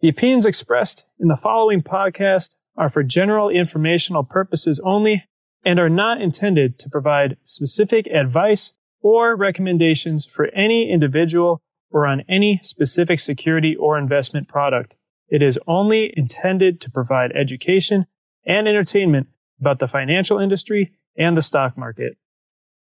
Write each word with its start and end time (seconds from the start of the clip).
The 0.00 0.08
opinions 0.08 0.46
expressed 0.46 1.06
in 1.18 1.26
the 1.26 1.36
following 1.36 1.82
podcast 1.82 2.54
are 2.76 2.88
for 2.88 3.02
general 3.02 3.48
informational 3.48 4.22
purposes 4.22 4.80
only 4.84 5.24
and 5.64 5.80
are 5.80 5.88
not 5.88 6.20
intended 6.20 6.78
to 6.78 6.88
provide 6.88 7.36
specific 7.42 8.06
advice 8.06 8.74
or 9.00 9.34
recommendations 9.34 10.24
for 10.24 10.46
any 10.54 10.88
individual 10.88 11.62
or 11.90 12.06
on 12.06 12.22
any 12.28 12.60
specific 12.62 13.18
security 13.18 13.74
or 13.74 13.98
investment 13.98 14.46
product. 14.46 14.94
It 15.28 15.42
is 15.42 15.58
only 15.66 16.14
intended 16.16 16.80
to 16.82 16.90
provide 16.90 17.32
education 17.32 18.06
and 18.46 18.68
entertainment 18.68 19.26
about 19.60 19.80
the 19.80 19.88
financial 19.88 20.38
industry 20.38 20.92
and 21.16 21.36
the 21.36 21.42
stock 21.42 21.76
market. 21.76 22.16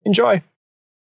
Enjoy. 0.04 0.42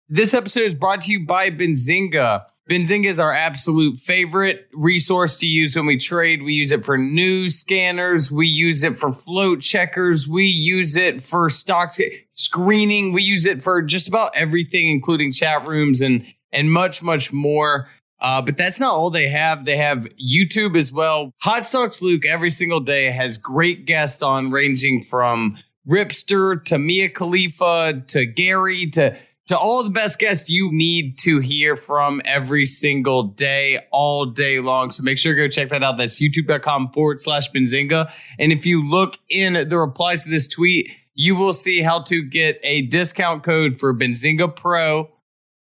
This 0.07 0.33
episode 0.33 0.63
is 0.63 0.73
brought 0.73 1.01
to 1.01 1.11
you 1.11 1.27
by 1.27 1.51
Benzinga. 1.51 2.45
Benzinga 2.69 3.07
is 3.07 3.17
our 3.17 3.33
absolute 3.33 3.97
favorite 3.97 4.69
resource 4.73 5.37
to 5.37 5.47
use 5.47 5.75
when 5.75 5.87
we 5.87 5.97
trade. 5.97 6.43
We 6.43 6.53
use 6.53 6.69
it 6.69 6.85
for 6.85 6.99
news 6.99 7.55
scanners. 7.55 8.31
We 8.31 8.47
use 8.47 8.83
it 8.83 8.99
for 8.99 9.11
float 9.11 9.61
checkers. 9.61 10.27
We 10.27 10.45
use 10.45 10.95
it 10.95 11.23
for 11.23 11.49
stock 11.49 11.95
screening. 12.33 13.11
We 13.11 13.23
use 13.23 13.47
it 13.47 13.63
for 13.63 13.81
just 13.81 14.07
about 14.07 14.35
everything, 14.35 14.87
including 14.87 15.31
chat 15.31 15.67
rooms 15.67 15.99
and, 16.01 16.23
and 16.51 16.71
much, 16.71 17.01
much 17.01 17.33
more. 17.33 17.89
Uh, 18.21 18.41
but 18.43 18.55
that's 18.55 18.79
not 18.79 18.93
all 18.93 19.09
they 19.09 19.29
have. 19.29 19.65
They 19.65 19.77
have 19.77 20.07
YouTube 20.17 20.77
as 20.77 20.91
well. 20.91 21.33
Hot 21.39 21.65
Stocks 21.65 22.03
Luke 22.03 22.25
every 22.25 22.51
single 22.51 22.81
day 22.81 23.09
has 23.09 23.37
great 23.37 23.85
guests 23.85 24.21
on, 24.21 24.51
ranging 24.51 25.03
from 25.03 25.57
Ripster 25.87 26.63
to 26.65 26.77
Mia 26.77 27.09
Khalifa 27.09 28.03
to 28.07 28.25
Gary 28.27 28.87
to 28.91 29.17
to 29.49 29.57
all 29.57 29.83
the 29.83 29.89
best 29.89 30.19
guests 30.19 30.47
you 30.47 30.69
need 30.71 31.17
to 31.17 31.39
hear 31.39 31.75
from 31.75 32.21
every 32.23 32.65
single 32.65 33.23
day, 33.23 33.79
all 33.91 34.27
day 34.27 34.59
long. 34.59 34.91
So 34.91 35.01
make 35.01 35.17
sure 35.17 35.33
to 35.33 35.41
go 35.41 35.47
check 35.47 35.69
that 35.69 35.81
out. 35.81 35.97
That's 35.97 36.17
youtube.com 36.17 36.89
forward 36.89 37.19
slash 37.19 37.49
Benzinga. 37.49 38.13
And 38.37 38.51
if 38.51 38.67
you 38.67 38.87
look 38.87 39.17
in 39.27 39.67
the 39.67 39.77
replies 39.79 40.21
to 40.21 40.29
this 40.29 40.47
tweet, 40.47 40.91
you 41.15 41.35
will 41.35 41.51
see 41.51 41.81
how 41.81 42.03
to 42.03 42.21
get 42.21 42.59
a 42.61 42.83
discount 42.83 43.41
code 43.41 43.75
for 43.75 43.91
Benzinga 43.91 44.55
Pro. 44.55 45.09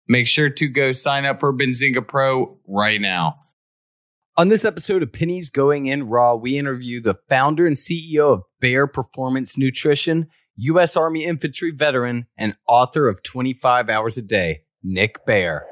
Make 0.06 0.26
sure 0.26 0.50
to 0.50 0.68
go 0.68 0.92
sign 0.92 1.24
up 1.24 1.40
for 1.40 1.50
Benzinga 1.50 2.06
Pro 2.06 2.58
right 2.68 3.00
now. 3.00 3.38
On 4.36 4.48
this 4.48 4.66
episode 4.66 5.02
of 5.02 5.14
Pennies 5.14 5.48
Going 5.48 5.86
In 5.86 6.08
Raw, 6.08 6.34
we 6.34 6.58
interview 6.58 7.00
the 7.00 7.14
founder 7.30 7.66
and 7.66 7.76
CEO 7.76 8.34
of 8.34 8.42
Bare 8.60 8.86
Performance 8.86 9.56
Nutrition 9.56 10.28
U.S. 10.56 10.96
Army 10.96 11.24
infantry 11.24 11.70
veteran 11.70 12.26
and 12.36 12.54
author 12.68 13.08
of 13.08 13.22
25 13.22 13.88
Hours 13.88 14.18
a 14.18 14.22
Day, 14.22 14.62
Nick 14.82 15.24
Bare. 15.24 15.66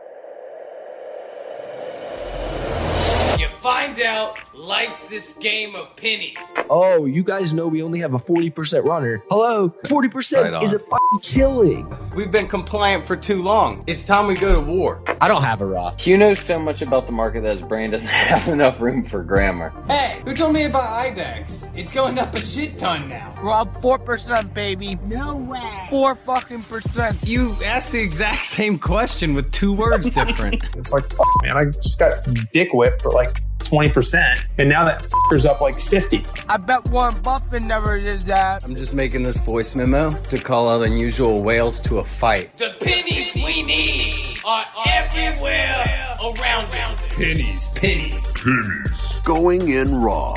You 3.39 3.49
find 3.49 4.01
out 4.01 4.39
Life's 4.61 5.09
this 5.09 5.39
game 5.39 5.75
of 5.75 5.97
pennies. 5.97 6.53
Oh, 6.69 7.07
you 7.07 7.23
guys 7.23 7.55
know 7.55 7.67
we 7.67 7.83
only 7.83 7.99
have 8.01 8.13
a 8.13 8.19
40% 8.19 8.85
runner. 8.85 9.25
Hello? 9.31 9.71
40% 9.85 10.53
right 10.53 10.63
is 10.63 10.75
a 10.75 10.79
fucking 10.79 11.21
killing. 11.23 11.97
We've 12.15 12.31
been 12.31 12.47
compliant 12.47 13.07
for 13.07 13.17
too 13.17 13.43
long. 13.43 13.83
It's 13.87 14.05
time 14.05 14.27
we 14.27 14.35
go 14.35 14.53
to 14.53 14.61
war. 14.61 15.03
I 15.23 15.29
don't 15.29 15.43
have 15.43 15.63
a 15.63 15.67
Roth. 15.67 15.99
Hugh 15.99 16.19
knows 16.19 16.41
so 16.41 16.59
much 16.59 16.83
about 16.83 17.07
the 17.07 17.13
market 17.13 17.41
that 17.41 17.53
his 17.53 17.63
brain 17.63 17.91
doesn't 17.91 18.07
have 18.11 18.49
enough 18.49 18.79
room 18.83 19.03
for 19.03 19.23
grammar. 19.23 19.73
Hey, 19.89 20.21
who 20.27 20.35
told 20.35 20.53
me 20.53 20.65
about 20.65 21.07
IDEX? 21.07 21.75
It's 21.75 21.91
going 21.91 22.19
up 22.19 22.35
a 22.35 22.41
shit 22.41 22.79
ton 22.79 23.09
now. 23.09 23.35
Rob, 23.41 23.75
4%, 23.79 24.53
baby. 24.53 24.97
No 25.07 25.37
way. 25.37 25.87
4 25.89 26.15
fucking 26.17 26.65
percent. 26.65 27.17
You 27.23 27.57
asked 27.65 27.93
the 27.93 28.01
exact 28.01 28.45
same 28.45 28.79
question 28.79 29.33
with 29.33 29.51
two 29.53 29.73
words 29.73 30.11
different. 30.11 30.67
it's 30.77 30.93
like, 30.93 31.05
man, 31.45 31.57
I 31.57 31.65
just 31.65 31.99
got 31.99 32.13
dick 32.53 32.75
whipped 32.75 33.01
for 33.01 33.11
like 33.13 33.39
20%, 33.71 34.47
and 34.59 34.69
now 34.69 34.85
that 34.85 35.05
f***er's 35.05 35.47
up 35.47 35.61
like 35.61 35.79
50. 35.79 36.25
I 36.49 36.57
bet 36.57 36.91
Warren 36.91 37.21
Buffett 37.23 37.63
never 37.63 38.01
did 38.01 38.23
that. 38.23 38.65
I'm 38.65 38.75
just 38.75 38.95
making 38.95 39.23
this 39.23 39.39
voice 39.39 39.77
memo 39.77 40.11
to 40.11 40.39
call 40.39 40.69
out 40.69 40.85
unusual 40.85 41.43
whales 41.43 41.79
to 41.81 42.01
a 42.01 42.05
fight. 42.05 42.57
The 42.59 42.75
pennies 42.81 43.35
we 43.37 43.63
need 43.65 44.39
are 44.45 44.65
everywhere 44.89 46.17
around 46.21 46.65
us. 46.75 47.15
Pennies, 47.15 47.69
pennies, 47.77 48.15
pennies. 48.35 49.21
Going 49.25 49.69
in 49.69 49.95
raw. 50.01 50.35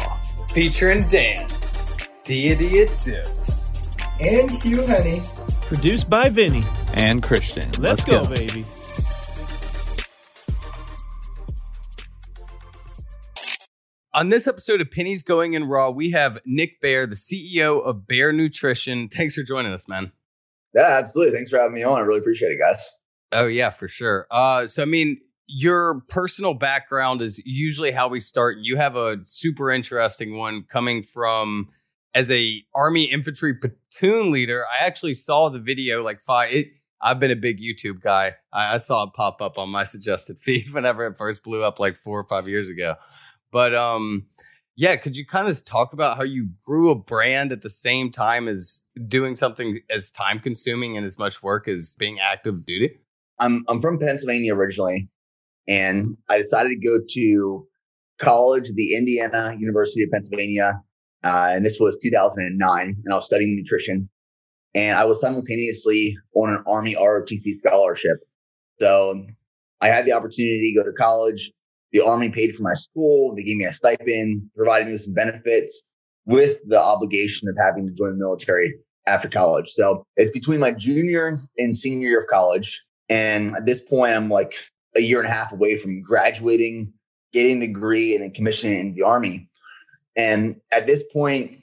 Featuring 0.50 1.08
Dan, 1.08 1.48
Deity 2.24 2.84
of 2.84 2.96
Dips, 3.02 3.70
and 4.22 4.52
Hugh 4.52 4.84
Henne. 4.84 5.24
Produced 5.62 6.08
by 6.08 6.30
Vinny. 6.30 6.64
And 6.94 7.24
Krystian. 7.24 7.66
Let's, 7.80 7.80
Let's 7.80 8.06
go, 8.06 8.26
go, 8.26 8.36
baby. 8.36 8.64
On 14.16 14.30
this 14.30 14.46
episode 14.46 14.80
of 14.80 14.92
Pennies 14.92 15.24
Going 15.24 15.54
in 15.54 15.64
Raw, 15.64 15.90
we 15.90 16.12
have 16.12 16.38
Nick 16.46 16.80
Bare, 16.82 17.08
the 17.08 17.16
CEO 17.16 17.84
of 17.84 18.08
Bare 18.08 18.32
Nutrition. 18.32 19.10
Thanks 19.10 19.34
for 19.34 19.42
joining 19.42 19.74
us, 19.74 19.88
man. 19.88 20.12
Yeah, 20.76 21.00
absolutely. 21.04 21.36
Thanks 21.36 21.50
for 21.50 21.58
having 21.58 21.74
me 21.74 21.82
on. 21.82 21.98
I 21.98 22.02
really 22.02 22.20
appreciate 22.20 22.50
it, 22.50 22.60
guys. 22.60 22.88
Oh 23.32 23.48
yeah, 23.48 23.72
for 23.72 23.88
sure. 23.88 24.28
Uh, 24.30 24.68
so 24.68 24.84
I 24.84 24.86
mean, 24.86 25.18
your 25.48 26.02
personal 26.10 26.54
background 26.54 27.24
is 27.24 27.42
usually 27.44 27.90
how 27.90 28.08
we 28.08 28.20
start. 28.20 28.58
You 28.62 28.78
have 28.78 28.96
a 28.96 29.18
super 29.24 29.72
interesting 29.72 30.38
one 30.38 30.66
coming 30.70 31.02
from 31.02 31.70
as 32.14 32.30
a 32.30 32.62
Army 32.76 33.06
infantry 33.06 33.56
platoon 33.56 34.32
leader. 34.32 34.64
I 34.68 34.86
actually 34.86 35.16
saw 35.16 35.50
the 35.50 35.60
video 35.60 36.04
like 36.04 36.22
five. 36.22 36.54
It, 36.54 36.68
I've 37.02 37.20
been 37.20 37.32
a 37.32 37.36
big 37.36 37.60
YouTube 37.60 38.02
guy. 38.04 38.36
I, 38.54 38.76
I 38.76 38.78
saw 38.78 39.04
it 39.06 39.14
pop 39.16 39.42
up 39.42 39.58
on 39.58 39.70
my 39.70 39.86
suggested 39.86 40.38
feed 40.42 40.72
whenever 40.72 41.08
it 41.08 41.18
first 41.18 41.42
blew 41.44 41.64
up 41.64 41.80
like 41.80 41.98
four 42.04 42.20
or 42.20 42.28
five 42.28 42.48
years 42.48 42.70
ago. 42.70 42.94
But 43.54 43.76
um, 43.76 44.26
yeah, 44.76 44.96
could 44.96 45.16
you 45.16 45.26
kind 45.26 45.48
of 45.48 45.64
talk 45.64 45.94
about 45.94 46.18
how 46.18 46.24
you 46.24 46.50
grew 46.66 46.90
a 46.90 46.96
brand 46.96 47.52
at 47.52 47.62
the 47.62 47.70
same 47.70 48.12
time 48.12 48.48
as 48.48 48.82
doing 49.08 49.36
something 49.36 49.80
as 49.92 50.10
time 50.10 50.40
consuming 50.40 50.98
and 50.98 51.06
as 51.06 51.20
much 51.20 51.44
work 51.44 51.68
as 51.68 51.96
being 52.00 52.18
active 52.20 52.66
duty? 52.66 53.00
I'm 53.40 53.64
I'm 53.70 53.80
from 53.80 54.00
Pennsylvania 54.00 54.56
originally, 54.56 55.08
and 55.68 56.18
I 56.30 56.38
decided 56.38 56.70
to 56.70 56.88
go 56.88 56.98
to 57.14 57.68
college 58.18 58.70
at 58.70 58.76
the 58.76 58.96
Indiana 58.96 59.56
University 59.58 60.04
of 60.04 60.10
Pennsylvania, 60.12 60.82
uh, 61.24 61.50
and 61.52 61.64
this 61.64 61.78
was 61.80 61.98
2009, 62.02 62.82
and 62.82 63.14
I 63.14 63.16
was 63.16 63.26
studying 63.26 63.56
nutrition, 63.56 64.10
and 64.74 64.98
I 64.98 65.06
was 65.06 65.22
simultaneously 65.22 66.18
on 66.36 66.50
an 66.50 66.64
Army 66.66 66.96
ROTC 66.96 67.54
scholarship, 67.54 68.18
so 68.80 69.26
I 69.82 69.90
had 69.90 70.06
the 70.06 70.14
opportunity 70.14 70.74
to 70.74 70.80
go 70.80 70.90
to 70.90 70.96
college, 70.96 71.52
the 71.94 72.04
Army 72.04 72.30
paid 72.30 72.54
for 72.54 72.64
my 72.64 72.74
school. 72.74 73.34
They 73.36 73.44
gave 73.44 73.58
me 73.58 73.66
a 73.66 73.74
stipend, 73.74 74.50
provided 74.56 74.88
me 74.88 74.94
with 74.94 75.04
some 75.04 75.14
benefits 75.14 75.84
with 76.26 76.58
the 76.68 76.82
obligation 76.82 77.48
of 77.48 77.56
having 77.62 77.88
to 77.88 77.94
join 77.94 78.10
the 78.10 78.18
military 78.18 78.74
after 79.08 79.30
college. 79.30 79.70
So 79.70 80.06
it's 80.16 80.32
between 80.32 80.60
my 80.60 80.72
junior 80.72 81.40
and 81.58 81.76
senior 81.76 82.10
year 82.10 82.22
of 82.22 82.28
college. 82.28 82.82
And 83.10 83.56
at 83.56 83.66
this 83.66 83.82
point, 83.82 84.16
I'm 84.16 84.30
like 84.30 84.54
a 84.96 85.02
year 85.02 85.20
and 85.20 85.28
a 85.28 85.32
half 85.32 85.52
away 85.52 85.78
from 85.78 86.02
graduating, 86.02 86.92
getting 87.32 87.62
a 87.62 87.68
degree, 87.68 88.16
and 88.16 88.24
then 88.24 88.32
commissioning 88.32 88.80
in 88.80 88.94
the 88.96 89.04
Army. 89.04 89.50
And 90.16 90.56
at 90.72 90.88
this 90.88 91.04
point 91.12 91.60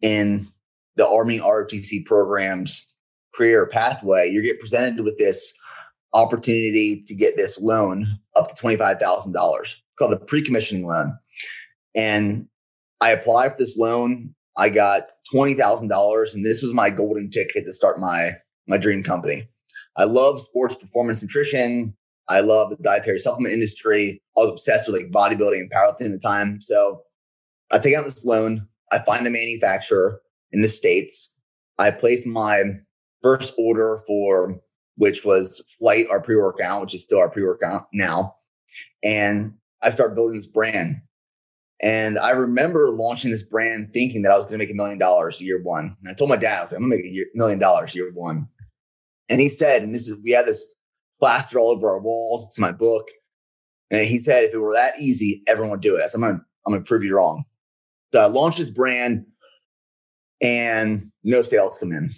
in 0.00 0.48
the 0.96 1.08
Army 1.08 1.40
ROTC 1.40 2.04
program's 2.04 2.86
career 3.34 3.66
pathway, 3.66 4.30
you 4.30 4.42
get 4.42 4.60
presented 4.60 5.00
with 5.04 5.18
this 5.18 5.52
opportunity 6.14 7.02
to 7.06 7.14
get 7.14 7.36
this 7.36 7.60
loan 7.60 8.18
up 8.36 8.48
to 8.48 8.62
$25,000 8.62 9.74
called 9.98 10.12
the 10.12 10.16
pre-commissioning 10.16 10.86
loan. 10.86 11.18
And 11.94 12.46
I 13.00 13.10
applied 13.10 13.52
for 13.52 13.58
this 13.58 13.76
loan. 13.76 14.34
I 14.56 14.68
got 14.70 15.02
$20,000 15.32 16.34
and 16.34 16.44
this 16.44 16.62
was 16.62 16.72
my 16.72 16.90
golden 16.90 17.30
ticket 17.30 17.64
to 17.64 17.72
start 17.72 17.98
my, 17.98 18.32
my 18.66 18.78
dream 18.78 19.02
company. 19.02 19.48
I 19.96 20.04
love 20.04 20.40
sports 20.40 20.74
performance 20.74 21.22
nutrition. 21.22 21.94
I 22.28 22.40
love 22.40 22.70
the 22.70 22.76
dietary 22.76 23.18
supplement 23.18 23.54
industry. 23.54 24.22
I 24.36 24.40
was 24.40 24.50
obsessed 24.50 24.86
with 24.86 25.00
like 25.00 25.10
bodybuilding 25.10 25.60
and 25.60 25.70
powerlifting 25.70 26.06
at 26.06 26.12
the 26.12 26.20
time. 26.22 26.60
So 26.60 27.02
I 27.70 27.78
take 27.78 27.94
out 27.94 28.04
this 28.04 28.24
loan. 28.24 28.66
I 28.92 29.00
find 29.00 29.26
a 29.26 29.30
manufacturer 29.30 30.20
in 30.52 30.62
the 30.62 30.68
States. 30.68 31.30
I 31.78 31.90
place 31.90 32.26
my 32.26 32.64
first 33.22 33.54
order 33.58 34.02
for 34.06 34.60
which 34.98 35.24
was 35.24 35.62
Flight, 35.78 36.06
our 36.10 36.20
pre 36.20 36.36
workout, 36.36 36.82
which 36.82 36.94
is 36.94 37.02
still 37.02 37.18
our 37.18 37.30
pre 37.30 37.44
workout 37.44 37.86
now. 37.92 38.34
And 39.02 39.54
I 39.80 39.90
started 39.90 40.14
building 40.14 40.36
this 40.36 40.46
brand. 40.46 41.00
And 41.80 42.18
I 42.18 42.30
remember 42.30 42.90
launching 42.90 43.30
this 43.30 43.44
brand 43.44 43.92
thinking 43.94 44.22
that 44.22 44.32
I 44.32 44.36
was 44.36 44.44
going 44.44 44.58
to 44.58 44.64
make 44.64 44.72
a 44.72 44.76
million 44.76 44.98
dollars 44.98 45.40
year 45.40 45.62
one. 45.62 45.96
And 46.02 46.10
I 46.10 46.14
told 46.14 46.28
my 46.28 46.36
dad, 46.36 46.58
I 46.58 46.62
was 46.62 46.72
like, 46.72 46.80
I'm 46.80 46.90
going 46.90 47.00
to 47.00 47.06
make 47.06 47.26
a 47.26 47.38
million 47.38 47.60
dollars 47.60 47.94
year 47.94 48.10
one. 48.12 48.48
And 49.28 49.40
he 49.40 49.48
said, 49.48 49.82
and 49.82 49.94
this 49.94 50.08
is, 50.08 50.16
we 50.24 50.32
had 50.32 50.46
this 50.46 50.64
plaster 51.20 51.60
all 51.60 51.70
over 51.70 51.88
our 51.88 52.00
walls. 52.00 52.46
It's 52.46 52.58
my 52.58 52.72
book. 52.72 53.06
And 53.92 54.04
he 54.04 54.18
said, 54.18 54.44
if 54.44 54.54
it 54.54 54.58
were 54.58 54.72
that 54.72 54.98
easy, 54.98 55.42
everyone 55.46 55.70
would 55.70 55.80
do 55.80 55.96
it. 55.96 56.02
I 56.02 56.08
said, 56.08 56.16
I'm 56.16 56.22
going 56.22 56.38
to, 56.38 56.44
I'm 56.66 56.74
to 56.74 56.80
prove 56.80 57.04
you 57.04 57.16
wrong. 57.16 57.44
So 58.12 58.20
I 58.20 58.26
launched 58.26 58.58
this 58.58 58.70
brand 58.70 59.24
and 60.42 61.12
no 61.22 61.42
sales 61.42 61.78
come 61.78 61.92
in. 61.92 62.12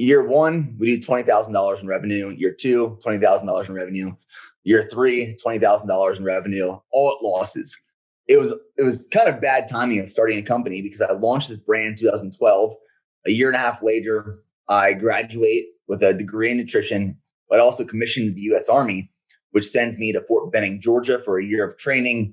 Year 0.00 0.26
one, 0.26 0.74
we 0.78 0.96
do 0.96 1.06
$20,000 1.06 1.82
in 1.82 1.86
revenue. 1.86 2.30
Year 2.30 2.56
two, 2.58 2.98
$20,000 3.04 3.68
in 3.68 3.74
revenue. 3.74 4.16
Year 4.64 4.88
three, 4.90 5.36
$20,000 5.44 6.16
in 6.16 6.24
revenue, 6.24 6.78
all 6.90 7.18
at 7.18 7.22
losses. 7.22 7.76
it 8.26 8.40
was 8.40 8.54
it 8.78 8.82
was 8.82 9.06
kind 9.12 9.28
of 9.28 9.42
bad 9.42 9.68
timing 9.68 10.00
of 10.00 10.08
starting 10.08 10.38
a 10.38 10.42
company 10.42 10.80
because 10.80 11.02
I 11.02 11.12
launched 11.12 11.50
this 11.50 11.58
brand 11.58 11.88
in 11.88 11.96
2012. 11.96 12.72
A 13.26 13.30
year 13.30 13.48
and 13.48 13.56
a 13.56 13.58
half 13.58 13.82
later, 13.82 14.38
I 14.70 14.94
graduate 14.94 15.64
with 15.86 16.02
a 16.02 16.14
degree 16.14 16.50
in 16.50 16.56
nutrition, 16.56 17.18
but 17.50 17.60
also 17.60 17.84
commissioned 17.84 18.36
the 18.36 18.42
U.S. 18.52 18.70
Army, 18.70 19.10
which 19.50 19.66
sends 19.66 19.98
me 19.98 20.14
to 20.14 20.22
Fort 20.22 20.50
Benning, 20.50 20.80
Georgia, 20.80 21.20
for 21.22 21.38
a 21.38 21.44
year 21.44 21.62
of 21.62 21.76
training 21.76 22.32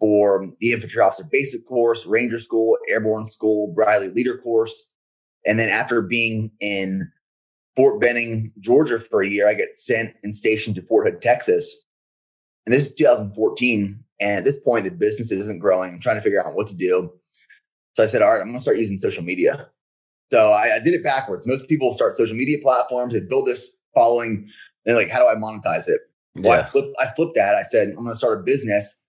for 0.00 0.46
the 0.58 0.72
infantry 0.72 1.02
officer 1.02 1.28
basic 1.30 1.68
course, 1.68 2.06
Ranger 2.06 2.38
School, 2.38 2.78
Airborne 2.88 3.28
School, 3.28 3.74
Bradley 3.74 4.08
Leader 4.08 4.38
course, 4.38 4.86
and 5.46 5.58
then 5.58 5.68
after 5.68 6.00
being 6.02 6.50
in 6.60 7.10
Fort 7.76 8.00
Benning, 8.00 8.52
Georgia 8.60 8.98
for 8.98 9.22
a 9.22 9.28
year, 9.28 9.48
I 9.48 9.54
get 9.54 9.76
sent 9.76 10.14
and 10.22 10.34
stationed 10.34 10.76
to 10.76 10.82
Fort 10.82 11.06
Hood, 11.06 11.20
Texas. 11.20 11.74
And 12.66 12.74
this 12.74 12.88
is 12.88 12.94
2014. 12.94 14.04
And 14.20 14.38
at 14.38 14.44
this 14.44 14.58
point, 14.60 14.84
the 14.84 14.90
business 14.90 15.32
isn't 15.32 15.58
growing. 15.58 15.94
I'm 15.94 16.00
trying 16.00 16.16
to 16.16 16.22
figure 16.22 16.44
out 16.44 16.54
what 16.54 16.68
to 16.68 16.76
do. 16.76 17.12
So 17.94 18.02
I 18.02 18.06
said, 18.06 18.22
all 18.22 18.30
right, 18.30 18.40
I'm 18.40 18.46
going 18.46 18.58
to 18.58 18.62
start 18.62 18.78
using 18.78 18.98
social 18.98 19.22
media. 19.22 19.68
So 20.30 20.50
I, 20.50 20.76
I, 20.76 20.78
did 20.78 20.94
it 20.94 21.04
backwards. 21.04 21.46
Most 21.46 21.68
people 21.68 21.92
start 21.92 22.16
social 22.16 22.34
media 22.36 22.58
platforms, 22.60 23.14
they 23.14 23.20
build 23.20 23.46
this 23.46 23.76
following. 23.94 24.48
They're 24.84 24.96
like, 24.96 25.10
how 25.10 25.20
do 25.20 25.28
I 25.28 25.34
monetize 25.34 25.88
it? 25.88 26.00
Well, 26.36 26.58
yeah. 26.58 26.66
I, 26.66 26.70
flipped, 26.70 26.96
I 27.00 27.06
flipped 27.14 27.36
that. 27.36 27.54
I 27.54 27.62
said, 27.62 27.90
I'm 27.90 27.96
going 27.96 28.10
to 28.10 28.16
start 28.16 28.40
a 28.40 28.42
business. 28.42 29.00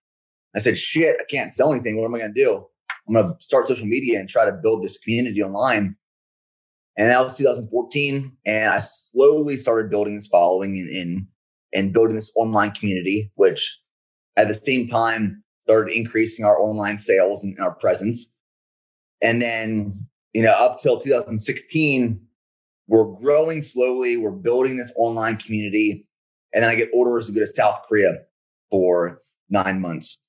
I 0.55 0.59
said, 0.59 0.77
shit, 0.77 1.17
I 1.19 1.23
can't 1.29 1.51
sell 1.51 1.71
anything. 1.71 1.97
What 1.97 2.05
am 2.05 2.15
I 2.15 2.19
going 2.19 2.33
to 2.33 2.43
do? 2.43 2.65
I'm 3.07 3.13
going 3.13 3.27
to 3.27 3.43
start 3.43 3.67
social 3.67 3.87
media 3.87 4.19
and 4.19 4.29
try 4.29 4.45
to 4.45 4.51
build 4.51 4.83
this 4.83 4.97
community 4.99 5.41
online. 5.41 5.95
And 6.97 7.09
that 7.09 7.23
was 7.23 7.35
2014. 7.35 8.31
And 8.45 8.69
I 8.69 8.79
slowly 8.79 9.57
started 9.57 9.89
building 9.89 10.15
this 10.15 10.27
following 10.27 10.77
and, 10.77 10.89
and, 10.89 11.27
and 11.73 11.93
building 11.93 12.15
this 12.15 12.31
online 12.35 12.71
community, 12.71 13.31
which 13.35 13.79
at 14.37 14.47
the 14.47 14.53
same 14.53 14.87
time 14.87 15.43
started 15.65 15.93
increasing 15.93 16.45
our 16.45 16.59
online 16.59 16.97
sales 16.97 17.43
and 17.43 17.57
our 17.59 17.73
presence. 17.75 18.33
And 19.21 19.41
then, 19.41 20.07
you 20.33 20.43
know, 20.43 20.51
up 20.51 20.79
till 20.81 20.99
2016, 20.99 22.21
we're 22.87 23.05
growing 23.05 23.61
slowly. 23.61 24.17
We're 24.17 24.31
building 24.31 24.77
this 24.77 24.93
online 24.95 25.37
community. 25.37 26.07
And 26.53 26.63
then 26.63 26.69
I 26.69 26.75
get 26.75 26.89
orders 26.93 27.27
to 27.27 27.33
go 27.33 27.39
to 27.39 27.47
South 27.47 27.81
Korea 27.87 28.19
for 28.71 29.19
nine 29.49 29.81
months. 29.81 30.19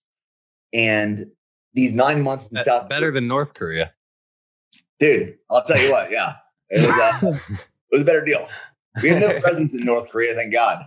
And 0.73 1.27
these 1.75 1.93
nine 1.93 2.23
months 2.23 2.49
in 2.49 2.55
That's 2.55 2.67
South 2.67 2.89
better 2.89 3.12
than 3.12 3.29
North 3.29 3.55
Korea. 3.55 3.93
Dude, 4.99 5.35
I'll 5.51 5.62
tell 5.62 5.79
you 5.79 5.93
what, 5.93 6.11
yeah. 6.11 6.35
It 6.71 6.87
was, 6.87 6.99
uh, 6.99 7.39
it 7.55 7.93
was 7.93 8.03
a 8.03 8.05
better 8.05 8.25
deal. 8.25 8.49
We 9.03 9.11
have 9.11 9.21
no 9.21 9.41
presence 9.41 9.75
in 9.75 9.85
North 9.85 10.09
Korea, 10.11 10.35
thank 10.35 10.53
God. 10.53 10.85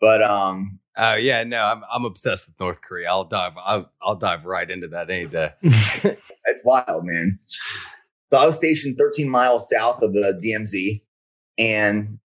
But 0.00 0.22
um, 0.22 0.80
Oh 0.96 1.14
yeah, 1.14 1.42
no, 1.44 1.62
I'm 1.64 1.82
I'm 1.90 2.04
obsessed 2.04 2.48
with 2.48 2.60
North 2.60 2.80
Korea. 2.82 3.08
I'll 3.08 3.24
dive 3.24 3.52
I'll, 3.56 3.90
I'll 4.02 4.16
dive 4.16 4.44
right 4.44 4.70
into 4.70 4.88
that 4.88 5.10
any 5.10 5.26
day. 5.26 5.52
it's 5.62 6.60
wild, 6.64 7.04
man. 7.04 7.38
So 8.30 8.38
I 8.38 8.46
was 8.46 8.56
stationed 8.56 8.98
13 8.98 9.28
miles 9.28 9.68
south 9.70 10.02
of 10.02 10.12
the 10.12 10.38
DMZ, 10.44 11.02
and 11.58 12.18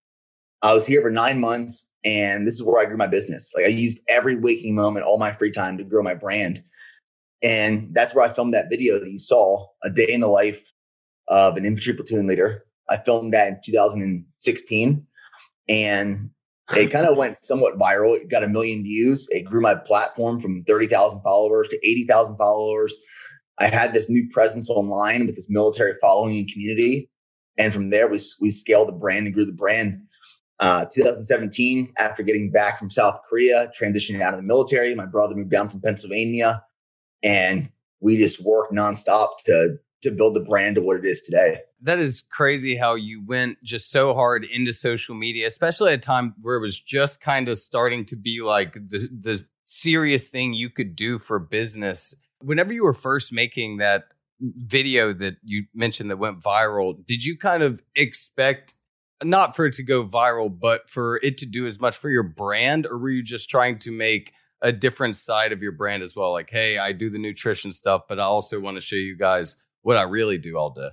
I 0.61 0.73
was 0.73 0.85
here 0.85 1.01
for 1.01 1.11
nine 1.11 1.39
months. 1.39 1.89
And 2.03 2.47
this 2.47 2.55
is 2.55 2.63
where 2.63 2.81
I 2.81 2.85
grew 2.85 2.97
my 2.97 3.07
business. 3.07 3.51
Like 3.55 3.65
I 3.65 3.69
used 3.69 3.99
every 4.07 4.37
waking 4.37 4.75
moment, 4.75 5.05
all 5.05 5.17
my 5.17 5.33
free 5.33 5.51
time 5.51 5.77
to 5.77 5.83
grow 5.83 6.03
my 6.03 6.13
brand. 6.13 6.63
And 7.43 7.89
that's 7.93 8.15
where 8.15 8.25
I 8.25 8.33
filmed 8.33 8.53
that 8.53 8.67
video 8.69 8.99
that 8.99 9.09
you 9.09 9.19
saw, 9.19 9.67
a 9.83 9.89
day 9.89 10.07
in 10.09 10.21
the 10.21 10.27
life 10.27 10.61
of 11.27 11.57
an 11.57 11.65
infantry 11.65 11.93
platoon 11.93 12.27
leader. 12.27 12.63
I 12.89 12.97
filmed 12.97 13.33
that 13.33 13.47
in 13.47 13.59
2016. 13.65 15.07
And 15.69 16.29
it 16.75 16.87
kind 16.91 17.07
of 17.07 17.17
went 17.17 17.43
somewhat 17.43 17.77
viral. 17.77 18.15
It 18.15 18.29
got 18.29 18.43
a 18.43 18.47
million 18.47 18.83
views. 18.83 19.27
It 19.29 19.43
grew 19.43 19.61
my 19.61 19.75
platform 19.75 20.39
from 20.39 20.63
30,000 20.65 21.21
followers 21.21 21.67
to 21.69 21.77
80,000 21.87 22.37
followers. 22.37 22.93
I 23.59 23.67
had 23.67 23.93
this 23.93 24.09
new 24.09 24.29
presence 24.31 24.69
online 24.69 25.25
with 25.25 25.35
this 25.35 25.49
military 25.49 25.93
following 25.99 26.37
and 26.37 26.51
community. 26.51 27.09
And 27.57 27.73
from 27.73 27.89
there, 27.89 28.07
we, 28.07 28.21
we 28.39 28.51
scaled 28.51 28.87
the 28.87 28.93
brand 28.93 29.25
and 29.25 29.33
grew 29.33 29.45
the 29.45 29.51
brand. 29.51 30.01
Uh, 30.59 30.85
2017, 30.85 31.93
after 31.99 32.23
getting 32.23 32.51
back 32.51 32.79
from 32.79 32.89
South 32.89 33.19
Korea, 33.29 33.71
transitioning 33.79 34.21
out 34.21 34.33
of 34.33 34.39
the 34.39 34.45
military, 34.45 34.93
my 34.95 35.05
brother 35.05 35.35
moved 35.35 35.51
down 35.51 35.69
from 35.69 35.81
Pennsylvania 35.81 36.63
and 37.23 37.69
we 37.99 38.17
just 38.17 38.43
worked 38.43 38.73
nonstop 38.73 39.29
to 39.45 39.77
to 40.03 40.11
build 40.11 40.35
the 40.35 40.41
brand 40.41 40.75
to 40.75 40.81
what 40.81 40.97
it 40.97 41.05
is 41.05 41.21
today. 41.21 41.57
That 41.81 41.99
is 41.99 42.23
crazy 42.23 42.75
how 42.75 42.95
you 42.95 43.23
went 43.25 43.61
just 43.63 43.91
so 43.91 44.13
hard 44.13 44.43
into 44.43 44.73
social 44.73 45.15
media, 45.15 45.47
especially 45.47 45.93
at 45.93 45.99
a 45.99 46.01
time 46.01 46.33
where 46.41 46.55
it 46.55 46.61
was 46.61 46.79
just 46.79 47.21
kind 47.21 47.47
of 47.49 47.59
starting 47.59 48.05
to 48.05 48.15
be 48.15 48.41
like 48.41 48.73
the, 48.73 49.09
the 49.11 49.45
serious 49.63 50.27
thing 50.27 50.53
you 50.53 50.69
could 50.69 50.95
do 50.95 51.19
for 51.19 51.37
business. 51.37 52.15
Whenever 52.41 52.73
you 52.73 52.83
were 52.83 52.93
first 52.93 53.31
making 53.31 53.77
that 53.77 54.05
video 54.39 55.13
that 55.13 55.37
you 55.43 55.65
mentioned 55.73 56.09
that 56.09 56.17
went 56.17 56.41
viral, 56.41 57.05
did 57.05 57.23
you 57.23 57.37
kind 57.37 57.61
of 57.61 57.81
expect 57.95 58.73
not 59.23 59.55
for 59.55 59.65
it 59.65 59.73
to 59.75 59.83
go 59.83 60.05
viral, 60.05 60.49
but 60.59 60.89
for 60.89 61.17
it 61.17 61.37
to 61.39 61.45
do 61.45 61.65
as 61.65 61.79
much 61.79 61.97
for 61.97 62.09
your 62.09 62.23
brand? 62.23 62.85
Or 62.85 62.97
were 62.97 63.09
you 63.09 63.23
just 63.23 63.49
trying 63.49 63.79
to 63.79 63.91
make 63.91 64.33
a 64.61 64.71
different 64.71 65.17
side 65.17 65.51
of 65.51 65.61
your 65.61 65.71
brand 65.71 66.03
as 66.03 66.15
well? 66.15 66.31
Like, 66.31 66.49
hey, 66.49 66.77
I 66.77 66.91
do 66.91 67.09
the 67.09 67.19
nutrition 67.19 67.71
stuff, 67.71 68.03
but 68.07 68.19
I 68.19 68.23
also 68.23 68.59
want 68.59 68.77
to 68.77 68.81
show 68.81 68.95
you 68.95 69.17
guys 69.17 69.55
what 69.81 69.97
I 69.97 70.03
really 70.03 70.37
do 70.37 70.57
all 70.57 70.71
day. 70.71 70.89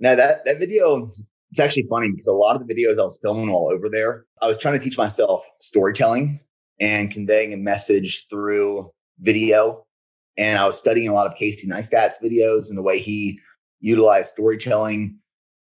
Now 0.00 0.14
that 0.14 0.44
that 0.44 0.58
video, 0.58 1.12
it's 1.50 1.60
actually 1.60 1.86
funny 1.88 2.10
because 2.10 2.26
a 2.26 2.32
lot 2.32 2.56
of 2.56 2.66
the 2.66 2.74
videos 2.74 2.98
I 2.98 3.02
was 3.02 3.18
filming 3.22 3.50
while 3.50 3.70
over 3.72 3.88
there, 3.88 4.26
I 4.42 4.46
was 4.46 4.58
trying 4.58 4.78
to 4.78 4.84
teach 4.84 4.98
myself 4.98 5.44
storytelling 5.60 6.40
and 6.80 7.10
conveying 7.10 7.52
a 7.52 7.56
message 7.56 8.26
through 8.28 8.90
video. 9.20 9.86
And 10.36 10.58
I 10.58 10.66
was 10.66 10.76
studying 10.76 11.08
a 11.08 11.14
lot 11.14 11.26
of 11.26 11.36
Casey 11.36 11.68
Neistat's 11.68 12.18
videos 12.22 12.68
and 12.68 12.76
the 12.76 12.82
way 12.82 12.98
he 12.98 13.38
utilized 13.80 14.28
storytelling 14.28 15.18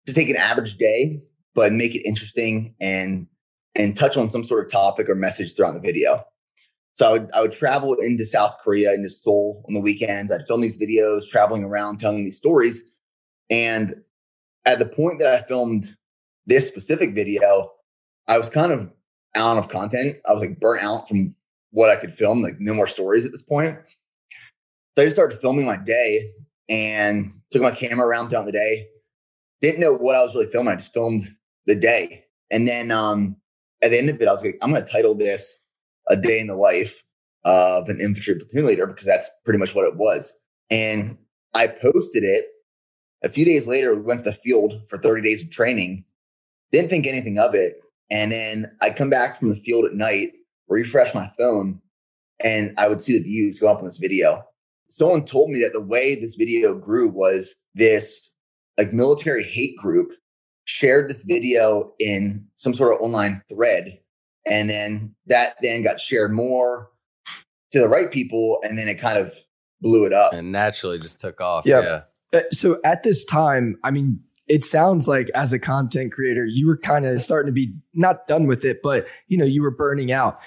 to 0.05 0.13
take 0.13 0.29
an 0.29 0.37
average 0.37 0.77
day, 0.77 1.21
but 1.53 1.73
make 1.73 1.95
it 1.95 2.07
interesting 2.07 2.75
and 2.79 3.27
and 3.75 3.97
touch 3.97 4.17
on 4.17 4.29
some 4.29 4.43
sort 4.43 4.65
of 4.65 4.71
topic 4.71 5.09
or 5.09 5.15
message 5.15 5.55
throughout 5.55 5.73
the 5.73 5.79
video. 5.79 6.23
So 6.93 7.07
I 7.07 7.11
would, 7.11 7.31
I 7.33 7.41
would 7.41 7.51
travel 7.51 7.95
into 7.95 8.23
South 8.23 8.55
Korea, 8.63 8.93
into 8.93 9.09
Seoul 9.09 9.65
on 9.67 9.73
the 9.73 9.79
weekends. 9.79 10.31
I'd 10.31 10.47
film 10.47 10.61
these 10.61 10.77
videos, 10.77 11.27
traveling 11.27 11.63
around, 11.63 11.99
telling 11.99 12.23
these 12.23 12.37
stories. 12.37 12.83
And 13.49 13.95
at 14.65 14.79
the 14.79 14.85
point 14.85 15.19
that 15.19 15.27
I 15.27 15.45
filmed 15.47 15.95
this 16.45 16.67
specific 16.67 17.13
video, 17.13 17.71
I 18.27 18.37
was 18.37 18.49
kind 18.49 18.71
of 18.71 18.89
out 19.35 19.57
of 19.57 19.69
content. 19.69 20.17
I 20.27 20.33
was 20.33 20.41
like 20.41 20.59
burnt 20.59 20.83
out 20.83 21.07
from 21.07 21.35
what 21.71 21.89
I 21.89 21.95
could 21.95 22.13
film, 22.13 22.41
like 22.41 22.59
no 22.59 22.73
more 22.73 22.87
stories 22.87 23.25
at 23.25 23.31
this 23.31 23.41
point. 23.41 23.77
So 24.95 25.01
I 25.01 25.05
just 25.05 25.15
started 25.15 25.39
filming 25.39 25.65
my 25.65 25.77
day 25.77 26.31
and 26.69 27.33
took 27.51 27.61
my 27.61 27.71
camera 27.71 28.07
around 28.07 28.29
throughout 28.29 28.45
the 28.45 28.51
day. 28.51 28.87
Didn't 29.61 29.79
know 29.79 29.93
what 29.93 30.15
I 30.15 30.23
was 30.23 30.35
really 30.35 30.51
filming. 30.51 30.73
I 30.73 30.77
just 30.77 30.93
filmed 30.93 31.27
the 31.65 31.75
day. 31.75 32.25
And 32.51 32.67
then 32.67 32.91
um, 32.91 33.35
at 33.81 33.91
the 33.91 33.97
end 33.97 34.09
of 34.09 34.21
it, 34.21 34.27
I 34.27 34.31
was 34.31 34.43
like, 34.43 34.57
I'm 34.61 34.71
going 34.71 34.85
to 34.85 34.91
title 34.91 35.15
this 35.15 35.63
a 36.09 36.15
day 36.15 36.39
in 36.39 36.47
the 36.47 36.55
life 36.55 37.01
of 37.45 37.89
an 37.89 37.99
infantry 37.99 38.35
platoon 38.35 38.67
leader 38.67 38.87
because 38.87 39.05
that's 39.05 39.29
pretty 39.43 39.59
much 39.59 39.73
what 39.73 39.87
it 39.87 39.95
was. 39.97 40.31
And 40.69 41.17
I 41.53 41.67
posted 41.67 42.23
it. 42.23 42.45
A 43.23 43.29
few 43.29 43.45
days 43.45 43.67
later, 43.67 43.95
we 43.95 44.01
went 44.01 44.23
to 44.23 44.29
the 44.29 44.35
field 44.35 44.81
for 44.87 44.97
30 44.97 45.21
days 45.21 45.41
of 45.41 45.49
training. 45.49 46.03
Didn't 46.71 46.89
think 46.89 47.07
anything 47.07 47.39
of 47.39 47.55
it. 47.55 47.75
And 48.11 48.31
then 48.31 48.75
I'd 48.81 48.95
come 48.95 49.09
back 49.09 49.39
from 49.39 49.49
the 49.49 49.55
field 49.55 49.85
at 49.85 49.93
night, 49.93 50.33
refresh 50.67 51.15
my 51.15 51.31
phone, 51.37 51.81
and 52.43 52.73
I 52.77 52.87
would 52.87 53.01
see 53.01 53.17
the 53.17 53.23
views 53.23 53.59
go 53.59 53.71
up 53.71 53.79
on 53.79 53.85
this 53.85 53.97
video. 53.97 54.43
Someone 54.89 55.25
told 55.25 55.49
me 55.49 55.61
that 55.61 55.73
the 55.73 55.81
way 55.81 56.15
this 56.15 56.35
video 56.35 56.77
grew 56.77 57.07
was 57.07 57.55
this 57.73 58.35
like 58.77 58.93
military 58.93 59.43
hate 59.43 59.77
group 59.77 60.11
shared 60.65 61.09
this 61.09 61.23
video 61.23 61.93
in 61.99 62.45
some 62.55 62.73
sort 62.73 62.93
of 62.93 63.01
online 63.01 63.41
thread 63.49 63.99
and 64.45 64.69
then 64.69 65.13
that 65.25 65.55
then 65.61 65.83
got 65.83 65.99
shared 65.99 66.33
more 66.33 66.89
to 67.71 67.79
the 67.79 67.87
right 67.87 68.11
people 68.11 68.59
and 68.63 68.77
then 68.77 68.87
it 68.87 68.95
kind 68.95 69.17
of 69.17 69.33
blew 69.81 70.05
it 70.05 70.13
up 70.13 70.31
and 70.33 70.51
naturally 70.51 70.97
just 70.97 71.19
took 71.19 71.41
off 71.41 71.65
yep. 71.65 71.83
yeah 71.83 72.01
Uh, 72.33 72.41
so 72.51 72.79
at 72.83 73.03
this 73.03 73.23
time 73.23 73.77
i 73.83 73.91
mean 73.91 74.19
it 74.47 74.63
sounds 74.63 75.07
like 75.07 75.29
as 75.35 75.53
a 75.53 75.59
content 75.59 76.11
creator 76.11 76.45
you 76.45 76.67
were 76.67 76.77
kind 76.77 77.05
of 77.05 77.21
starting 77.21 77.47
to 77.47 77.53
be 77.53 77.73
not 77.93 78.27
done 78.27 78.47
with 78.47 78.65
it 78.65 78.77
but 78.83 79.07
you 79.27 79.37
know 79.37 79.45
you 79.45 79.61
were 79.61 79.71
burning 79.71 80.11
out 80.11 80.39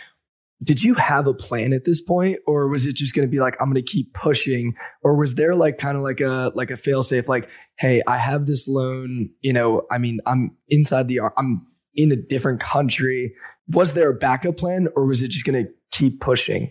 did 0.62 0.82
you 0.82 0.94
have 0.94 1.26
a 1.26 1.34
plan 1.34 1.72
at 1.72 1.84
this 1.84 2.00
point 2.00 2.38
or 2.46 2.68
was 2.68 2.86
it 2.86 2.94
just 2.94 3.14
going 3.14 3.26
to 3.26 3.30
be 3.30 3.40
like 3.40 3.54
i'm 3.60 3.70
going 3.70 3.74
to 3.74 3.92
keep 3.92 4.12
pushing 4.14 4.74
or 5.02 5.16
was 5.16 5.34
there 5.34 5.54
like 5.54 5.78
kind 5.78 5.96
of 5.96 6.02
like 6.02 6.20
a 6.20 6.50
like 6.54 6.70
a 6.70 6.76
fail 6.76 7.02
safe 7.02 7.28
like 7.28 7.48
hey 7.78 8.02
i 8.06 8.16
have 8.16 8.46
this 8.46 8.66
loan 8.66 9.28
you 9.40 9.52
know 9.52 9.82
i 9.90 9.98
mean 9.98 10.18
i'm 10.26 10.56
inside 10.68 11.08
the 11.08 11.20
i'm 11.36 11.66
in 11.94 12.12
a 12.12 12.16
different 12.16 12.60
country 12.60 13.34
was 13.68 13.94
there 13.94 14.10
a 14.10 14.14
backup 14.14 14.56
plan 14.56 14.88
or 14.94 15.06
was 15.06 15.22
it 15.22 15.28
just 15.28 15.44
going 15.44 15.64
to 15.64 15.70
keep 15.90 16.20
pushing? 16.20 16.70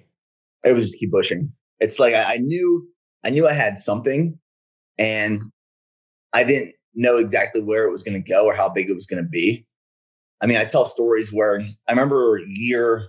It 0.64 0.74
was 0.74 0.86
just 0.86 1.00
keep 1.00 1.12
pushing. 1.12 1.52
It's 1.80 2.00
like 2.00 2.14
I, 2.14 2.36
I 2.36 2.38
knew 2.38 2.88
I 3.24 3.30
knew 3.30 3.48
I 3.48 3.54
had 3.54 3.80
something 3.80 4.40
and 4.98 5.42
I 6.34 6.44
didn't 6.44 6.74
know 6.94 7.18
exactly 7.18 7.62
where 7.62 7.88
it 7.88 7.92
was 7.92 8.04
going 8.04 8.22
to 8.22 8.30
go 8.30 8.46
or 8.46 8.56
how 8.56 8.70
big 8.70 8.90
it 8.90 8.96
was 8.96 9.06
going 9.06 9.24
to 9.24 9.30
be. 9.30 9.66
I 10.42 10.48
mean, 10.48 10.58
I 10.58 10.66
tell 10.66 10.86
stories 10.86 11.32
where 11.32 11.62
I 11.62 11.92
remember 11.92 12.40
year 12.48 13.08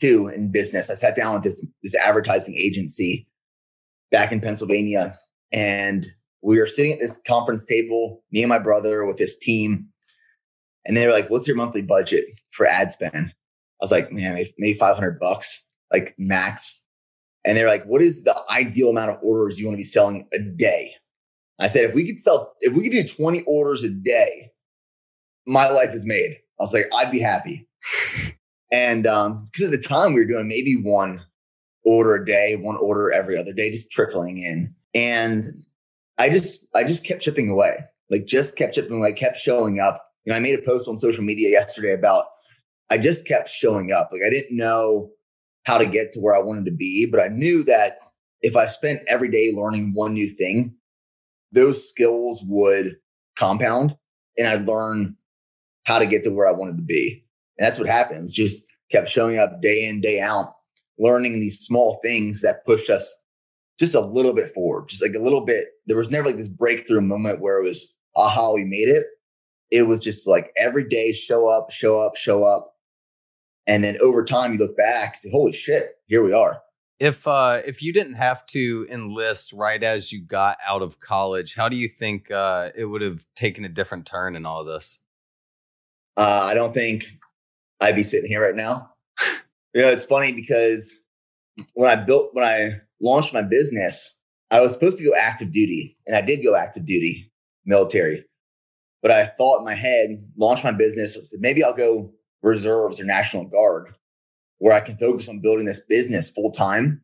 two 0.00 0.28
in 0.28 0.50
business, 0.50 0.90
I 0.90 0.94
sat 0.94 1.16
down 1.16 1.34
with 1.34 1.44
this 1.44 1.64
this 1.82 1.94
advertising 1.94 2.56
agency 2.56 3.26
back 4.10 4.32
in 4.32 4.40
Pennsylvania. 4.40 5.14
And 5.52 6.06
we 6.42 6.58
were 6.58 6.66
sitting 6.66 6.92
at 6.92 6.98
this 6.98 7.20
conference 7.26 7.64
table, 7.64 8.22
me 8.30 8.42
and 8.42 8.48
my 8.48 8.58
brother 8.58 9.04
with 9.04 9.16
this 9.16 9.36
team. 9.36 9.86
And 10.84 10.96
they 10.96 11.06
were 11.06 11.12
like, 11.12 11.30
what's 11.30 11.46
your 11.46 11.56
monthly 11.56 11.82
budget 11.82 12.24
for 12.50 12.66
ad 12.66 12.92
spend? 12.92 13.16
I 13.16 13.32
was 13.80 13.90
like, 13.90 14.12
man, 14.12 14.34
maybe, 14.34 14.54
maybe 14.58 14.78
500 14.78 15.18
bucks, 15.18 15.68
like 15.92 16.14
max. 16.18 16.80
And 17.44 17.56
they're 17.56 17.68
like, 17.68 17.84
what 17.84 18.02
is 18.02 18.22
the 18.22 18.40
ideal 18.50 18.90
amount 18.90 19.10
of 19.10 19.18
orders 19.22 19.58
you 19.58 19.66
want 19.66 19.74
to 19.74 19.78
be 19.78 19.84
selling 19.84 20.28
a 20.32 20.38
day? 20.38 20.92
I 21.58 21.68
said, 21.68 21.84
if 21.84 21.94
we 21.94 22.06
could 22.06 22.20
sell, 22.20 22.54
if 22.60 22.72
we 22.74 22.82
could 22.82 22.92
do 22.92 23.04
20 23.04 23.42
orders 23.42 23.84
a 23.84 23.90
day, 23.90 24.50
my 25.46 25.68
life 25.68 25.90
is 25.92 26.04
made. 26.04 26.32
I 26.58 26.62
was 26.62 26.72
like, 26.72 26.86
I'd 26.94 27.10
be 27.10 27.20
happy. 27.20 27.68
and 28.72 29.06
um, 29.06 29.48
because 29.52 29.66
at 29.66 29.80
the 29.80 29.86
time 29.86 30.12
we 30.12 30.20
were 30.20 30.26
doing 30.26 30.48
maybe 30.48 30.76
one 30.76 31.20
order 31.84 32.14
a 32.14 32.24
day, 32.24 32.56
one 32.56 32.76
order 32.76 33.12
every 33.12 33.36
other 33.36 33.52
day, 33.52 33.70
just 33.70 33.90
trickling 33.90 34.38
in. 34.38 34.74
And 34.94 35.64
I 36.18 36.28
just, 36.30 36.66
I 36.74 36.84
just 36.84 37.04
kept 37.04 37.22
chipping 37.22 37.48
away, 37.48 37.76
like 38.10 38.26
just 38.26 38.56
kept 38.56 38.74
chipping 38.74 38.98
away, 38.98 39.12
kept 39.12 39.36
showing 39.36 39.80
up. 39.80 40.04
You 40.24 40.32
know, 40.32 40.36
I 40.36 40.40
made 40.40 40.58
a 40.58 40.62
post 40.62 40.88
on 40.88 40.98
social 40.98 41.24
media 41.24 41.50
yesterday 41.50 41.94
about 41.94 42.26
I 42.90 42.98
just 42.98 43.26
kept 43.26 43.48
showing 43.48 43.90
up. 43.90 44.10
Like 44.12 44.20
I 44.26 44.30
didn't 44.30 44.56
know 44.56 45.10
how 45.64 45.78
to 45.78 45.86
get 45.86 46.12
to 46.12 46.20
where 46.20 46.34
I 46.34 46.40
wanted 46.40 46.66
to 46.66 46.72
be, 46.72 47.06
but 47.06 47.20
I 47.20 47.28
knew 47.28 47.64
that 47.64 47.98
if 48.42 48.56
I 48.56 48.66
spent 48.66 49.00
every 49.08 49.30
day 49.30 49.52
learning 49.54 49.92
one 49.94 50.14
new 50.14 50.28
thing, 50.28 50.74
those 51.52 51.88
skills 51.88 52.42
would 52.46 52.96
compound 53.38 53.96
and 54.38 54.48
I'd 54.48 54.66
learn 54.66 55.16
how 55.84 55.98
to 55.98 56.06
get 56.06 56.22
to 56.24 56.30
where 56.30 56.48
I 56.48 56.52
wanted 56.52 56.76
to 56.76 56.82
be. 56.82 57.24
And 57.58 57.66
that's 57.66 57.78
what 57.78 57.88
happened. 57.88 58.30
It 58.30 58.34
just 58.34 58.64
kept 58.90 59.08
showing 59.08 59.38
up 59.38 59.60
day 59.60 59.84
in, 59.84 60.00
day 60.00 60.20
out, 60.20 60.54
learning 60.98 61.40
these 61.40 61.60
small 61.60 62.00
things 62.02 62.40
that 62.42 62.64
pushed 62.64 62.90
us 62.90 63.14
just 63.78 63.94
a 63.94 64.00
little 64.00 64.32
bit 64.32 64.52
forward, 64.54 64.88
just 64.88 65.02
like 65.02 65.14
a 65.14 65.22
little 65.22 65.44
bit. 65.44 65.66
There 65.86 65.96
was 65.96 66.10
never 66.10 66.26
like 66.26 66.36
this 66.36 66.48
breakthrough 66.48 67.00
moment 67.00 67.40
where 67.40 67.58
it 67.58 67.64
was, 67.64 67.94
aha, 68.16 68.52
we 68.52 68.64
made 68.64 68.88
it. 68.88 69.06
It 69.70 69.82
was 69.84 70.00
just 70.00 70.28
like 70.28 70.52
every 70.56 70.88
day, 70.88 71.12
show 71.12 71.48
up, 71.48 71.70
show 71.70 71.98
up, 72.00 72.16
show 72.16 72.44
up. 72.44 72.74
And 73.66 73.82
then 73.82 73.98
over 74.00 74.24
time, 74.24 74.52
you 74.52 74.58
look 74.58 74.76
back, 74.76 75.18
say, 75.18 75.30
holy 75.30 75.52
shit, 75.52 75.92
here 76.06 76.22
we 76.22 76.32
are. 76.32 76.60
If 77.02 77.26
uh, 77.26 77.62
if 77.66 77.82
you 77.82 77.92
didn't 77.92 78.14
have 78.14 78.46
to 78.46 78.86
enlist 78.88 79.52
right 79.52 79.82
as 79.82 80.12
you 80.12 80.22
got 80.22 80.58
out 80.64 80.82
of 80.82 81.00
college, 81.00 81.56
how 81.56 81.68
do 81.68 81.74
you 81.74 81.88
think 81.88 82.30
uh, 82.30 82.68
it 82.76 82.84
would 82.84 83.02
have 83.02 83.26
taken 83.34 83.64
a 83.64 83.68
different 83.68 84.06
turn 84.06 84.36
in 84.36 84.46
all 84.46 84.60
of 84.60 84.68
this? 84.68 85.00
Uh, 86.16 86.42
I 86.44 86.54
don't 86.54 86.72
think 86.72 87.06
I'd 87.80 87.96
be 87.96 88.04
sitting 88.04 88.28
here 88.28 88.40
right 88.40 88.54
now. 88.54 88.90
You 89.74 89.82
know, 89.82 89.88
it's 89.88 90.04
funny 90.04 90.32
because 90.32 90.92
when 91.74 91.90
I 91.90 91.96
built, 91.96 92.28
when 92.34 92.44
I 92.44 92.82
launched 93.00 93.34
my 93.34 93.42
business, 93.42 94.16
I 94.52 94.60
was 94.60 94.72
supposed 94.72 94.98
to 94.98 95.04
go 95.04 95.16
active 95.18 95.50
duty, 95.50 95.98
and 96.06 96.14
I 96.14 96.20
did 96.20 96.44
go 96.44 96.54
active 96.54 96.86
duty, 96.86 97.32
military. 97.64 98.26
But 99.02 99.10
I 99.10 99.26
thought 99.26 99.58
in 99.58 99.64
my 99.64 99.74
head, 99.74 100.24
launch 100.36 100.62
my 100.62 100.70
business, 100.70 101.18
maybe 101.40 101.64
I'll 101.64 101.74
go 101.74 102.12
reserves 102.42 103.00
or 103.00 103.04
National 103.04 103.44
Guard, 103.44 103.92
where 104.62 104.76
I 104.76 104.80
can 104.80 104.96
focus 104.96 105.28
on 105.28 105.40
building 105.40 105.66
this 105.66 105.80
business 105.88 106.30
full 106.30 106.52
time, 106.52 107.02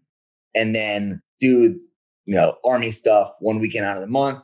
and 0.55 0.77
then 0.77 1.21
do 1.41 1.77
you 2.25 2.35
know 2.37 2.55
army 2.65 2.93
stuff 2.93 3.33
one 3.41 3.59
weekend 3.59 3.85
out 3.85 3.97
of 3.97 4.00
the 4.00 4.07
month, 4.07 4.38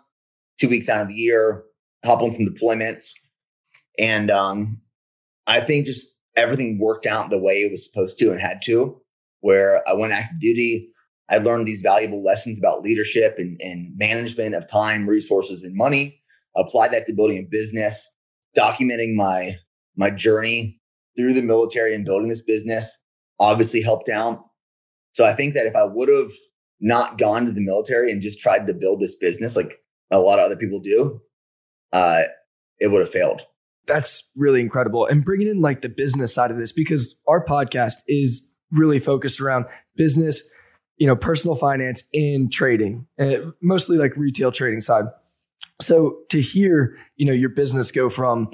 two 0.59 0.68
weeks 0.68 0.88
out 0.88 1.00
of 1.00 1.06
the 1.06 1.14
year, 1.14 1.62
hop 2.04 2.23
on 2.23 2.33
some 2.33 2.44
deployments, 2.44 3.12
and 4.00 4.33
um, 4.33 4.80
I 5.47 5.61
think 5.61 5.87
just 5.87 6.09
everything 6.37 6.80
worked 6.80 7.06
out 7.06 7.30
the 7.30 7.38
way 7.38 7.62
it 7.62 7.71
was 7.71 7.85
supposed 7.85 8.18
to 8.18 8.33
and 8.33 8.40
had 8.40 8.61
to. 8.64 9.00
Where 9.42 9.88
I 9.88 9.92
went 9.92 10.12
active 10.12 10.40
duty, 10.40 10.90
I 11.30 11.38
learned 11.38 11.68
these 11.68 11.83
valuable 11.83 12.21
lessons 12.21 12.59
about 12.59 12.83
leadership 12.83 13.37
and, 13.38 13.56
and 13.61 13.97
management 13.97 14.56
of 14.56 14.68
time, 14.68 15.09
resources, 15.09 15.62
and 15.62 15.76
money. 15.76 16.21
Applied 16.56 16.90
that 16.90 17.06
to 17.06 17.14
building 17.14 17.38
a 17.38 17.47
business, 17.49 18.12
documenting 18.59 19.14
my 19.14 19.52
my 19.94 20.11
journey 20.11 20.80
through 21.16 21.35
the 21.35 21.42
military 21.42 21.94
and 21.94 22.04
building 22.04 22.28
this 22.28 22.42
business. 22.42 23.02
Obviously 23.41 23.83
helped 23.83 24.09
out. 24.09 24.45
So 25.12 25.25
I 25.25 25.33
think 25.35 25.55
that 25.55 25.67
if 25.67 25.76
I 25.76 25.85
would 25.85 26.09
have 26.09 26.33
not 26.81 27.19
gone 27.19 27.47
to 27.47 27.53
the 27.53 27.61
military 27.61 28.11
and 28.11 28.21
just 28.21 28.41
tried 28.41 28.67
to 28.67 28.75
build 28.75 29.00
this 29.00 29.14
business 29.14 29.57
like 29.57 29.81
a 30.11 30.19
lot 30.19 30.38
of 30.38 30.47
other 30.47 30.57
people 30.57 30.81
do, 30.81 31.21
uh, 31.93 32.23
it 32.79 32.88
would 32.88 33.00
have 33.00 33.11
failed 33.11 33.43
that's 33.87 34.25
really 34.37 34.61
incredible. 34.61 35.07
And 35.07 35.25
bringing 35.25 35.49
in 35.49 35.61
like 35.61 35.83
the 35.83 35.88
business 35.88 36.35
side 36.35 36.50
of 36.50 36.57
this, 36.57 36.73
because 36.73 37.17
our 37.29 37.45
podcast 37.45 37.97
is 38.09 38.50
really 38.71 38.99
focused 38.99 39.41
around 39.41 39.67
business, 39.97 40.43
you 40.97 41.07
know, 41.07 41.17
personal 41.17 41.55
finance 41.57 42.05
and 42.12 42.53
trading, 42.53 43.07
and 43.19 43.53
mostly 43.62 43.97
like 43.97 44.17
retail 44.17 44.53
trading 44.53 44.81
side. 44.81 45.05
So 45.81 46.19
to 46.31 46.41
hear, 46.41 46.97
you 47.17 47.26
know, 47.26 47.33
your 47.33 47.50
business 47.50 47.91
go 47.91 48.09
from 48.09 48.50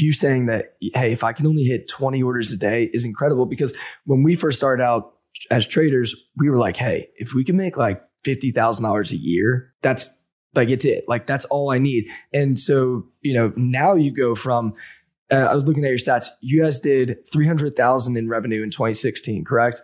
you 0.00 0.12
saying 0.12 0.46
that, 0.46 0.76
hey, 0.80 1.12
if 1.12 1.24
I 1.24 1.32
can 1.32 1.46
only 1.46 1.64
hit 1.64 1.88
20 1.88 2.22
orders 2.22 2.50
a 2.50 2.56
day 2.56 2.90
is 2.92 3.04
incredible 3.04 3.46
because 3.46 3.74
when 4.04 4.22
we 4.22 4.34
first 4.34 4.58
started 4.58 4.82
out 4.82 5.14
as 5.50 5.66
traders, 5.66 6.14
we 6.36 6.48
were 6.48 6.58
like, 6.58 6.76
hey, 6.76 7.08
if 7.16 7.34
we 7.34 7.44
can 7.44 7.56
make 7.56 7.76
like 7.76 8.02
$50,000 8.24 9.10
a 9.10 9.16
year, 9.16 9.72
that's 9.82 10.08
like 10.54 10.68
it's 10.68 10.84
it. 10.84 11.04
Like 11.08 11.26
that's 11.26 11.44
all 11.46 11.70
I 11.70 11.78
need. 11.78 12.06
And 12.32 12.58
so, 12.58 13.06
you 13.22 13.34
know, 13.34 13.52
now 13.56 13.94
you 13.94 14.12
go 14.12 14.34
from 14.34 14.74
uh, 15.32 15.36
I 15.36 15.54
was 15.54 15.64
looking 15.66 15.84
at 15.84 15.88
your 15.88 15.98
stats. 15.98 16.28
You 16.40 16.62
guys 16.62 16.80
did 16.80 17.18
300,000 17.32 18.16
in 18.16 18.28
revenue 18.28 18.62
in 18.62 18.70
2016, 18.70 19.44
correct? 19.44 19.80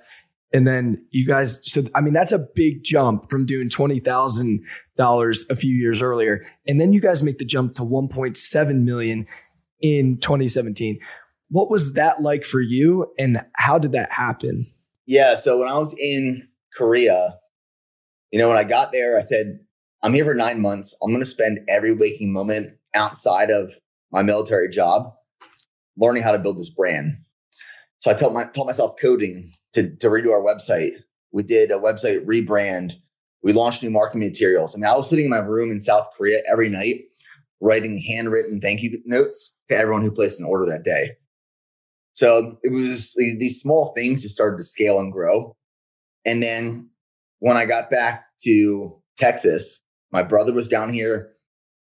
And 0.53 0.67
then 0.67 1.05
you 1.11 1.27
guys, 1.27 1.61
so 1.63 1.85
I 1.95 2.01
mean, 2.01 2.13
that's 2.13 2.33
a 2.33 2.39
big 2.39 2.83
jump 2.83 3.31
from 3.31 3.47
doing 3.47 3.69
$20,000 3.69 5.51
a 5.51 5.57
few 5.57 5.75
years 5.75 6.03
earlier. 6.03 6.45
And 6.67 6.81
then 6.81 6.93
you 6.93 7.01
guys 7.01 7.23
make 7.23 7.39
the 7.39 7.45
jump 7.45 7.75
to 7.77 7.83
1.7 7.83 8.83
million 8.83 9.27
in 9.81 10.19
2017. 10.19 10.99
What 11.49 11.71
was 11.71 11.95
that 11.95 12.23
like 12.23 12.45
for 12.45 12.61
you? 12.61 13.13
And 13.19 13.39
how 13.57 13.79
did 13.79 13.93
that 13.93 14.11
happen? 14.13 14.67
Yeah. 15.07 15.37
So 15.37 15.59
when 15.59 15.69
I 15.69 15.79
was 15.79 15.95
in 15.99 16.47
Korea, 16.77 17.39
you 18.31 18.39
know, 18.39 18.49
when 18.49 18.57
I 18.57 18.65
got 18.65 18.93
there, 18.93 19.19
I 19.19 19.23
said, 19.23 19.59
I'm 20.03 20.15
here 20.15 20.25
for 20.25 20.35
nine 20.35 20.61
months. 20.61 20.95
I'm 21.03 21.11
going 21.11 21.25
to 21.25 21.29
spend 21.29 21.61
every 21.69 21.95
waking 21.95 22.33
moment 22.33 22.75
outside 22.95 23.51
of 23.51 23.73
my 24.13 24.23
military 24.23 24.69
job 24.69 25.13
learning 25.97 26.23
how 26.23 26.33
to 26.33 26.39
build 26.39 26.59
this 26.59 26.71
brand. 26.71 27.19
So 27.99 28.11
I 28.11 28.15
taught, 28.15 28.33
my, 28.33 28.49
myself 28.65 28.95
coding 29.01 29.53
to, 29.75 29.95
to 29.97 30.09
redo 30.09 30.33
our 30.33 30.43
website. 30.43 30.93
We 31.33 31.43
did 31.43 31.71
a 31.71 31.79
website 31.79 32.25
rebrand. 32.25 32.93
We 33.43 33.53
launched 33.53 33.83
new 33.83 33.91
marketing 33.91 34.27
materials. 34.27 34.77
Mean, 34.77 34.87
I 34.87 34.97
was 34.97 35.09
sitting 35.09 35.27
in 35.27 35.31
my 35.31 35.39
room 35.39 35.71
in 35.71 35.81
South 35.81 36.09
Korea 36.17 36.41
every 36.51 36.69
night 36.69 36.97
writing 37.61 38.03
handwritten 38.09 38.61
thank 38.61 38.81
you 38.83 39.01
notes 39.05 39.55
to 39.69 39.77
everyone 39.77 40.03
who 40.03 40.11
placed 40.11 40.41
an 40.41 40.47
order 40.47 40.67
that 40.67 40.83
day. 40.83 41.11
So 42.13 42.59
it 42.63 42.73
was 42.73 43.15
these 43.15 43.61
small 43.61 43.93
things 43.97 44.23
just 44.23 44.35
started 44.35 44.57
to 44.59 44.65
scale 44.65 44.99
and 44.99 45.13
grow. 45.13 45.57
And 46.27 46.43
then 46.43 46.91
when 47.39 47.57
I 47.57 47.65
got 47.65 47.91
back 47.91 48.25
to 48.45 49.01
Texas, 49.17 49.81
my 50.13 50.23
brother 50.23 50.53
was 50.53 50.69
down 50.69 50.93
here. 50.93 51.33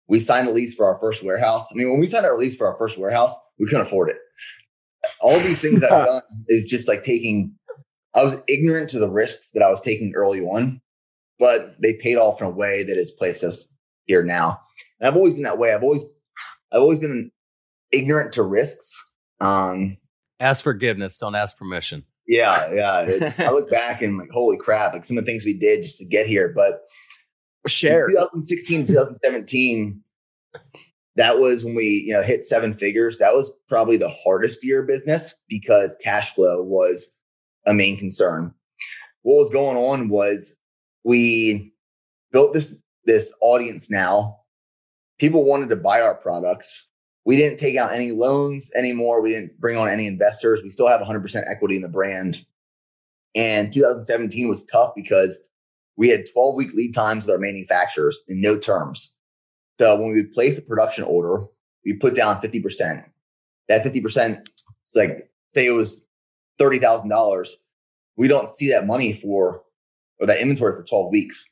We 0.06 0.20
signed 0.20 0.48
a 0.48 0.52
lease 0.52 0.74
for 0.74 0.86
our 0.86 0.98
first 1.00 1.24
warehouse. 1.24 1.68
I 1.70 1.74
mean, 1.74 1.90
when 1.90 2.00
we 2.00 2.06
signed 2.06 2.26
our 2.26 2.38
lease 2.38 2.56
for 2.56 2.66
our 2.66 2.78
first 2.78 2.98
warehouse, 2.98 3.36
we 3.58 3.66
couldn't 3.66 3.86
afford 3.86 4.10
it. 4.10 4.16
All 5.20 5.38
these 5.38 5.60
things 5.60 5.82
I've 5.82 5.90
done 6.06 6.22
is 6.48 6.66
just 6.66 6.88
like 6.88 7.04
taking, 7.04 7.52
I 8.14 8.22
was 8.22 8.36
ignorant 8.48 8.90
to 8.90 8.98
the 8.98 9.08
risks 9.08 9.50
that 9.54 9.62
I 9.62 9.70
was 9.70 9.80
taking 9.80 10.12
early 10.14 10.40
on, 10.40 10.80
but 11.38 11.76
they 11.82 11.94
paid 11.94 12.16
off 12.16 12.40
in 12.40 12.46
a 12.46 12.50
way 12.50 12.82
that 12.82 12.96
has 12.96 13.10
placed 13.10 13.44
us 13.44 13.72
here 14.04 14.22
now. 14.22 14.60
And 15.00 15.08
I've 15.08 15.16
always 15.16 15.34
been 15.34 15.42
that 15.42 15.58
way. 15.58 15.72
I've 15.72 15.82
always, 15.82 16.04
I've 16.72 16.80
always 16.80 16.98
been 16.98 17.30
ignorant 17.92 18.32
to 18.32 18.42
risks. 18.42 19.02
Um, 19.40 19.96
ask 20.40 20.62
forgiveness, 20.62 21.16
don't 21.16 21.34
ask 21.34 21.56
permission. 21.56 22.04
Yeah, 22.26 22.72
yeah. 22.72 23.00
It's, 23.02 23.38
I 23.38 23.50
look 23.50 23.70
back 23.70 24.02
and 24.02 24.18
like, 24.18 24.30
holy 24.30 24.58
crap! 24.58 24.92
Like 24.92 25.04
some 25.04 25.16
of 25.16 25.24
the 25.24 25.30
things 25.30 25.44
we 25.44 25.54
did 25.54 25.82
just 25.82 25.98
to 25.98 26.04
get 26.04 26.26
here, 26.26 26.52
but 26.54 26.82
share 27.66 28.08
2016 28.08 28.86
2017 28.86 30.00
that 31.16 31.38
was 31.38 31.64
when 31.64 31.74
we 31.74 32.04
you 32.06 32.12
know 32.12 32.22
hit 32.22 32.44
seven 32.44 32.72
figures 32.72 33.18
that 33.18 33.34
was 33.34 33.50
probably 33.68 33.96
the 33.96 34.08
hardest 34.24 34.64
year 34.64 34.80
of 34.80 34.86
business 34.86 35.34
because 35.48 35.96
cash 36.02 36.34
flow 36.34 36.62
was 36.62 37.08
a 37.66 37.74
main 37.74 37.96
concern 37.96 38.54
what 39.22 39.34
was 39.34 39.50
going 39.50 39.76
on 39.76 40.08
was 40.08 40.58
we 41.04 41.72
built 42.32 42.52
this 42.52 42.76
this 43.04 43.32
audience 43.40 43.90
now 43.90 44.37
people 45.18 45.44
wanted 45.44 45.68
to 45.68 45.76
buy 45.76 46.00
our 46.00 46.14
products 46.14 46.86
we 47.24 47.36
didn't 47.36 47.58
take 47.58 47.76
out 47.76 47.92
any 47.92 48.12
loans 48.12 48.70
anymore 48.76 49.20
we 49.20 49.30
didn't 49.30 49.58
bring 49.60 49.76
on 49.76 49.88
any 49.88 50.06
investors 50.06 50.60
we 50.62 50.70
still 50.70 50.88
have 50.88 51.00
100% 51.00 51.50
equity 51.50 51.76
in 51.76 51.82
the 51.82 51.88
brand 51.88 52.44
and 53.34 53.72
2017 53.72 54.48
was 54.48 54.64
tough 54.64 54.92
because 54.96 55.38
we 55.96 56.08
had 56.08 56.26
12 56.32 56.54
week 56.54 56.72
lead 56.74 56.94
times 56.94 57.26
with 57.26 57.32
our 57.32 57.38
manufacturers 57.38 58.20
and 58.28 58.40
no 58.40 58.56
terms. 58.56 59.14
So 59.78 59.96
when 59.96 60.10
we 60.10 60.22
would 60.22 60.32
place 60.32 60.58
a 60.58 60.62
production 60.62 61.04
order, 61.04 61.44
we 61.84 61.92
put 61.94 62.14
down 62.14 62.40
50%. 62.40 63.04
That 63.68 63.84
50% 63.84 64.40
is 64.40 64.64
like, 64.94 65.30
say 65.54 65.66
it 65.66 65.72
was 65.72 66.06
$30,000. 66.60 67.48
We 68.16 68.28
don't 68.28 68.56
see 68.56 68.70
that 68.70 68.86
money 68.86 69.12
for, 69.12 69.62
or 70.20 70.26
that 70.26 70.40
inventory 70.40 70.74
for 70.74 70.82
12 70.84 71.10
weeks. 71.12 71.48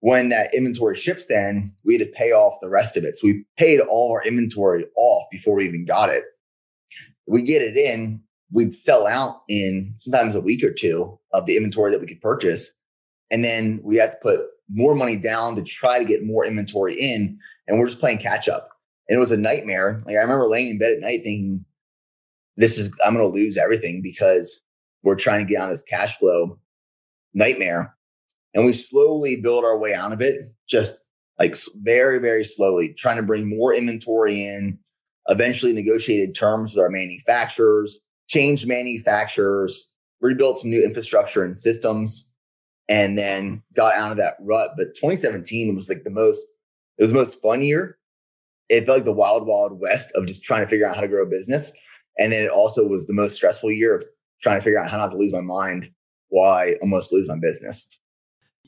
When 0.00 0.30
that 0.30 0.54
inventory 0.54 0.96
ships, 0.96 1.26
then 1.26 1.72
we 1.84 1.96
had 1.96 2.06
to 2.06 2.12
pay 2.12 2.32
off 2.32 2.58
the 2.60 2.68
rest 2.68 2.96
of 2.96 3.04
it. 3.04 3.18
So 3.18 3.28
we 3.28 3.44
paid 3.58 3.80
all 3.80 4.10
our 4.12 4.22
inventory 4.24 4.86
off 4.96 5.26
before 5.30 5.54
we 5.56 5.66
even 5.66 5.84
got 5.84 6.08
it. 6.08 6.24
We 7.26 7.42
get 7.42 7.62
it 7.62 7.76
in, 7.76 8.20
we'd 8.50 8.74
sell 8.74 9.06
out 9.06 9.42
in 9.48 9.94
sometimes 9.98 10.34
a 10.34 10.40
week 10.40 10.64
or 10.64 10.72
two 10.72 11.18
of 11.32 11.46
the 11.46 11.56
inventory 11.56 11.92
that 11.92 12.00
we 12.00 12.06
could 12.06 12.20
purchase. 12.20 12.72
And 13.30 13.44
then 13.44 13.80
we 13.82 13.96
had 13.96 14.12
to 14.12 14.16
put 14.22 14.40
more 14.68 14.94
money 14.94 15.16
down 15.16 15.54
to 15.56 15.62
try 15.62 15.98
to 15.98 16.04
get 16.04 16.24
more 16.24 16.46
inventory 16.46 16.94
in. 16.94 17.38
And 17.68 17.78
we're 17.78 17.86
just 17.86 18.00
playing 18.00 18.18
catch 18.18 18.48
up. 18.48 18.70
And 19.08 19.16
it 19.16 19.20
was 19.20 19.32
a 19.32 19.36
nightmare. 19.36 20.02
Like 20.06 20.16
I 20.16 20.20
remember 20.20 20.48
laying 20.48 20.70
in 20.70 20.78
bed 20.78 20.92
at 20.92 21.00
night 21.00 21.22
thinking, 21.22 21.64
this 22.56 22.78
is, 22.78 22.90
I'm 23.04 23.14
going 23.14 23.30
to 23.30 23.34
lose 23.34 23.56
everything 23.56 24.00
because 24.02 24.62
we're 25.02 25.16
trying 25.16 25.46
to 25.46 25.52
get 25.52 25.60
on 25.60 25.70
this 25.70 25.82
cash 25.82 26.16
flow 26.16 26.58
nightmare. 27.34 27.94
And 28.54 28.64
we 28.64 28.72
slowly 28.72 29.36
build 29.36 29.64
our 29.64 29.78
way 29.78 29.94
out 29.94 30.12
of 30.12 30.20
it, 30.20 30.52
just 30.68 30.98
like 31.38 31.56
very, 31.76 32.18
very 32.18 32.44
slowly, 32.44 32.94
trying 32.94 33.16
to 33.16 33.22
bring 33.22 33.48
more 33.48 33.74
inventory 33.74 34.44
in, 34.44 34.78
eventually 35.28 35.72
negotiated 35.72 36.34
terms 36.34 36.74
with 36.74 36.82
our 36.82 36.90
manufacturers, 36.90 37.98
changed 38.28 38.66
manufacturers, 38.66 39.92
rebuilt 40.20 40.58
some 40.58 40.70
new 40.70 40.84
infrastructure 40.84 41.44
and 41.44 41.58
systems, 41.60 42.30
and 42.88 43.16
then 43.16 43.62
got 43.74 43.94
out 43.94 44.10
of 44.10 44.16
that 44.18 44.34
rut. 44.40 44.72
But 44.76 44.94
2017 44.94 45.74
was 45.74 45.88
like 45.88 46.04
the 46.04 46.10
most, 46.10 46.40
it 46.98 47.02
was 47.02 47.12
the 47.12 47.18
most 47.18 47.40
fun 47.40 47.62
year. 47.62 47.98
It 48.68 48.84
felt 48.84 48.98
like 48.98 49.04
the 49.04 49.12
wild, 49.12 49.46
wild 49.46 49.80
west 49.80 50.10
of 50.14 50.26
just 50.26 50.42
trying 50.42 50.64
to 50.64 50.68
figure 50.68 50.86
out 50.86 50.94
how 50.94 51.00
to 51.00 51.08
grow 51.08 51.22
a 51.22 51.26
business. 51.26 51.72
And 52.18 52.32
then 52.32 52.42
it 52.42 52.50
also 52.50 52.86
was 52.86 53.06
the 53.06 53.14
most 53.14 53.36
stressful 53.36 53.72
year 53.72 53.96
of 53.96 54.04
trying 54.42 54.58
to 54.58 54.62
figure 54.62 54.78
out 54.78 54.90
how 54.90 54.98
not 54.98 55.10
to 55.10 55.16
lose 55.16 55.32
my 55.32 55.40
mind 55.40 55.90
while 56.28 56.52
I 56.52 56.74
almost 56.82 57.12
lose 57.12 57.28
my 57.28 57.38
business. 57.40 57.86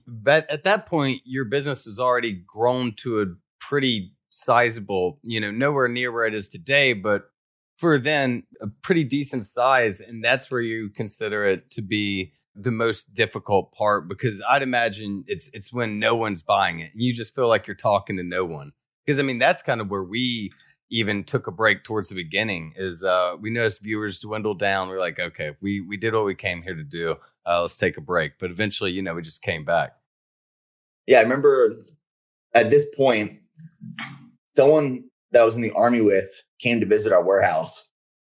But 0.06 0.50
at 0.50 0.64
that 0.64 0.86
point, 0.86 1.22
your 1.24 1.44
business 1.44 1.86
was 1.86 1.98
already 1.98 2.32
grown 2.46 2.94
to 2.98 3.20
a 3.22 3.26
pretty 3.60 4.12
sizable, 4.30 5.18
you 5.22 5.40
know, 5.40 5.50
nowhere 5.50 5.88
near 5.88 6.10
where 6.12 6.26
it 6.26 6.34
is 6.34 6.48
today, 6.48 6.92
but 6.92 7.30
for 7.76 7.98
then 7.98 8.44
a 8.60 8.68
pretty 8.68 9.04
decent 9.04 9.44
size. 9.44 10.00
And 10.00 10.24
that's 10.24 10.50
where 10.50 10.60
you 10.60 10.88
consider 10.90 11.44
it 11.44 11.70
to 11.72 11.82
be 11.82 12.32
the 12.54 12.70
most 12.70 13.14
difficult 13.14 13.72
part 13.72 14.08
because 14.08 14.42
I'd 14.48 14.62
imagine 14.62 15.24
it's 15.26 15.48
it's 15.54 15.72
when 15.72 15.98
no 15.98 16.14
one's 16.14 16.42
buying 16.42 16.80
it. 16.80 16.92
You 16.94 17.14
just 17.14 17.34
feel 17.34 17.48
like 17.48 17.66
you're 17.66 17.76
talking 17.76 18.16
to 18.18 18.22
no 18.22 18.44
one. 18.44 18.72
Because 19.04 19.18
I 19.18 19.22
mean, 19.22 19.38
that's 19.38 19.62
kind 19.62 19.80
of 19.80 19.90
where 19.90 20.04
we 20.04 20.52
even 20.90 21.24
took 21.24 21.46
a 21.46 21.50
break 21.50 21.82
towards 21.82 22.10
the 22.10 22.14
beginning 22.14 22.74
is 22.76 23.02
uh 23.02 23.34
we 23.40 23.50
noticed 23.50 23.82
viewers 23.82 24.18
dwindle 24.18 24.54
down. 24.54 24.88
We're 24.88 25.00
like, 25.00 25.18
okay, 25.18 25.52
we 25.60 25.80
we 25.80 25.96
did 25.96 26.14
what 26.14 26.26
we 26.26 26.34
came 26.34 26.62
here 26.62 26.74
to 26.74 26.84
do. 26.84 27.16
Uh, 27.46 27.62
let's 27.62 27.76
take 27.76 27.96
a 27.96 28.00
break. 28.00 28.32
But 28.38 28.50
eventually, 28.50 28.92
you 28.92 29.02
know, 29.02 29.14
we 29.14 29.22
just 29.22 29.42
came 29.42 29.64
back. 29.64 29.92
Yeah, 31.06 31.18
I 31.18 31.22
remember 31.22 31.76
at 32.54 32.70
this 32.70 32.86
point, 32.96 33.40
someone 34.54 35.04
that 35.32 35.42
I 35.42 35.44
was 35.44 35.56
in 35.56 35.62
the 35.62 35.72
army 35.72 36.00
with 36.00 36.28
came 36.60 36.80
to 36.80 36.86
visit 36.86 37.12
our 37.12 37.24
warehouse. 37.24 37.82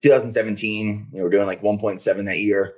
2017, 0.03 1.09
we 1.13 1.23
were 1.23 1.31
doing 1.31 1.47
like 1.47 1.63
1.7 1.63 2.27
that 2.27 2.39
year. 2.39 2.75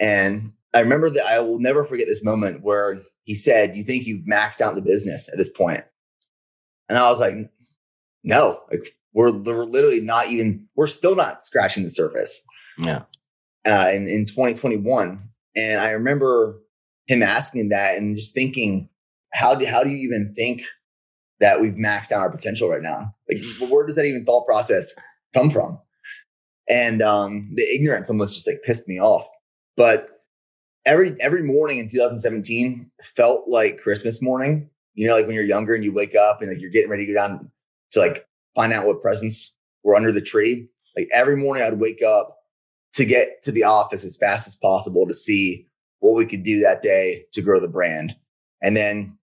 And 0.00 0.52
I 0.74 0.80
remember 0.80 1.10
that 1.10 1.26
I 1.26 1.40
will 1.40 1.58
never 1.58 1.84
forget 1.84 2.06
this 2.06 2.24
moment 2.24 2.62
where 2.62 3.00
he 3.24 3.34
said, 3.34 3.76
You 3.76 3.84
think 3.84 4.06
you've 4.06 4.26
maxed 4.26 4.60
out 4.60 4.74
the 4.74 4.82
business 4.82 5.28
at 5.28 5.36
this 5.36 5.50
point? 5.50 5.84
And 6.88 6.98
I 6.98 7.10
was 7.10 7.20
like, 7.20 7.34
No, 8.24 8.60
like 8.70 8.96
we're, 9.12 9.32
we're 9.32 9.64
literally 9.64 10.00
not 10.00 10.28
even, 10.28 10.66
we're 10.76 10.86
still 10.86 11.16
not 11.16 11.44
scratching 11.44 11.84
the 11.84 11.90
surface. 11.90 12.40
Yeah. 12.78 13.02
Uh, 13.66 13.90
in, 13.92 14.08
in 14.08 14.26
2021. 14.26 15.28
And 15.56 15.80
I 15.80 15.90
remember 15.90 16.60
him 17.06 17.22
asking 17.22 17.70
that 17.70 17.96
and 17.96 18.16
just 18.16 18.34
thinking, 18.34 18.88
how 19.32 19.54
do, 19.54 19.66
how 19.66 19.82
do 19.82 19.90
you 19.90 19.96
even 19.96 20.32
think 20.34 20.62
that 21.40 21.60
we've 21.60 21.74
maxed 21.74 22.12
out 22.12 22.20
our 22.20 22.30
potential 22.30 22.68
right 22.68 22.82
now? 22.82 23.14
Like, 23.28 23.42
where 23.70 23.86
does 23.86 23.96
that 23.96 24.04
even 24.04 24.24
thought 24.24 24.46
process 24.46 24.92
come 25.34 25.50
from? 25.50 25.78
And 26.68 27.02
um, 27.02 27.50
the 27.54 27.62
ignorance 27.62 28.10
almost 28.10 28.34
just 28.34 28.46
like 28.46 28.62
pissed 28.64 28.86
me 28.86 29.00
off. 29.00 29.26
But 29.76 30.20
every 30.86 31.16
every 31.20 31.42
morning 31.42 31.78
in 31.78 31.88
2017 31.88 32.90
felt 33.16 33.48
like 33.48 33.80
Christmas 33.80 34.22
morning. 34.22 34.68
You 34.94 35.06
know, 35.06 35.14
like 35.14 35.26
when 35.26 35.34
you're 35.34 35.44
younger 35.44 35.74
and 35.74 35.84
you 35.84 35.92
wake 35.92 36.14
up 36.14 36.42
and 36.42 36.50
like 36.50 36.60
you're 36.60 36.70
getting 36.70 36.90
ready 36.90 37.06
to 37.06 37.12
go 37.12 37.18
down 37.18 37.50
to 37.92 38.00
like 38.00 38.26
find 38.54 38.72
out 38.72 38.86
what 38.86 39.02
presents 39.02 39.56
were 39.82 39.96
under 39.96 40.12
the 40.12 40.20
tree. 40.20 40.68
Like 40.96 41.08
every 41.14 41.36
morning 41.36 41.62
I'd 41.62 41.80
wake 41.80 42.02
up 42.02 42.36
to 42.94 43.04
get 43.04 43.42
to 43.42 43.52
the 43.52 43.64
office 43.64 44.04
as 44.04 44.16
fast 44.16 44.48
as 44.48 44.54
possible 44.54 45.06
to 45.06 45.14
see 45.14 45.66
what 46.00 46.14
we 46.14 46.26
could 46.26 46.42
do 46.42 46.60
that 46.60 46.82
day 46.82 47.24
to 47.32 47.42
grow 47.42 47.60
the 47.60 47.68
brand. 47.68 48.14
And 48.62 48.76
then 48.76 49.16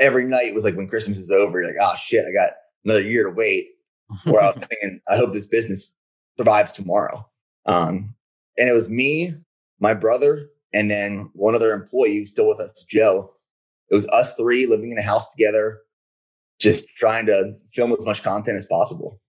every 0.00 0.24
night 0.24 0.54
was 0.54 0.64
like 0.64 0.76
when 0.76 0.88
Christmas 0.88 1.18
is 1.18 1.30
over, 1.30 1.60
you're 1.60 1.68
like, 1.68 1.80
oh 1.80 1.96
shit, 1.96 2.24
I 2.26 2.32
got 2.32 2.54
another 2.84 3.02
year 3.02 3.24
to 3.24 3.30
wait. 3.30 3.68
Where 4.24 4.42
I 4.42 4.48
was 4.48 4.56
thinking, 4.70 5.00
I 5.08 5.16
hope 5.16 5.32
this 5.32 5.46
business 5.46 5.96
survives 6.36 6.72
tomorrow. 6.72 7.28
Um, 7.66 8.14
and 8.58 8.68
it 8.68 8.72
was 8.72 8.88
me, 8.88 9.34
my 9.80 9.94
brother, 9.94 10.50
and 10.74 10.90
then 10.90 11.30
one 11.34 11.54
other 11.54 11.72
employee 11.72 12.18
who's 12.18 12.30
still 12.30 12.48
with 12.48 12.60
us, 12.60 12.84
Joe. 12.88 13.32
It 13.90 13.94
was 13.94 14.06
us 14.08 14.34
three 14.34 14.66
living 14.66 14.90
in 14.90 14.98
a 14.98 15.02
house 15.02 15.30
together, 15.30 15.80
just 16.58 16.88
trying 16.96 17.26
to 17.26 17.54
film 17.72 17.92
as 17.92 18.04
much 18.04 18.22
content 18.22 18.56
as 18.56 18.66
possible. 18.66 19.20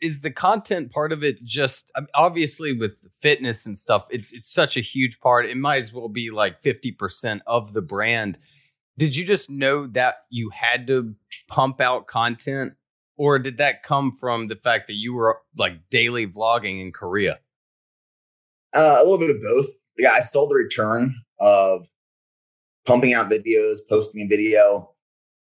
Is 0.00 0.20
the 0.20 0.30
content 0.30 0.92
part 0.92 1.12
of 1.12 1.24
it 1.24 1.42
just 1.42 1.90
I 1.96 2.00
mean, 2.00 2.08
obviously 2.14 2.72
with 2.72 2.92
fitness 3.18 3.66
and 3.66 3.78
stuff? 3.78 4.06
It's 4.10 4.32
it's 4.32 4.52
such 4.52 4.76
a 4.76 4.80
huge 4.80 5.20
part. 5.20 5.46
It 5.46 5.56
might 5.56 5.78
as 5.78 5.92
well 5.92 6.08
be 6.08 6.30
like 6.30 6.60
fifty 6.60 6.92
percent 6.92 7.42
of 7.46 7.72
the 7.72 7.82
brand. 7.82 8.38
Did 8.98 9.14
you 9.14 9.24
just 9.24 9.50
know 9.50 9.86
that 9.88 10.24
you 10.30 10.50
had 10.50 10.86
to 10.86 11.14
pump 11.48 11.80
out 11.80 12.06
content, 12.06 12.74
or 13.16 13.38
did 13.38 13.58
that 13.58 13.82
come 13.82 14.16
from 14.16 14.48
the 14.48 14.56
fact 14.56 14.86
that 14.86 14.94
you 14.94 15.14
were 15.14 15.38
like 15.56 15.88
daily 15.90 16.26
vlogging 16.26 16.80
in 16.80 16.92
Korea? 16.92 17.38
Uh, 18.74 18.96
a 18.98 19.02
little 19.02 19.18
bit 19.18 19.30
of 19.30 19.40
both. 19.40 19.66
Yeah, 19.98 20.12
I 20.12 20.20
saw 20.20 20.46
the 20.48 20.54
return 20.54 21.14
of 21.40 21.86
pumping 22.84 23.14
out 23.14 23.30
videos, 23.30 23.78
posting 23.88 24.22
a 24.22 24.26
video, 24.26 24.90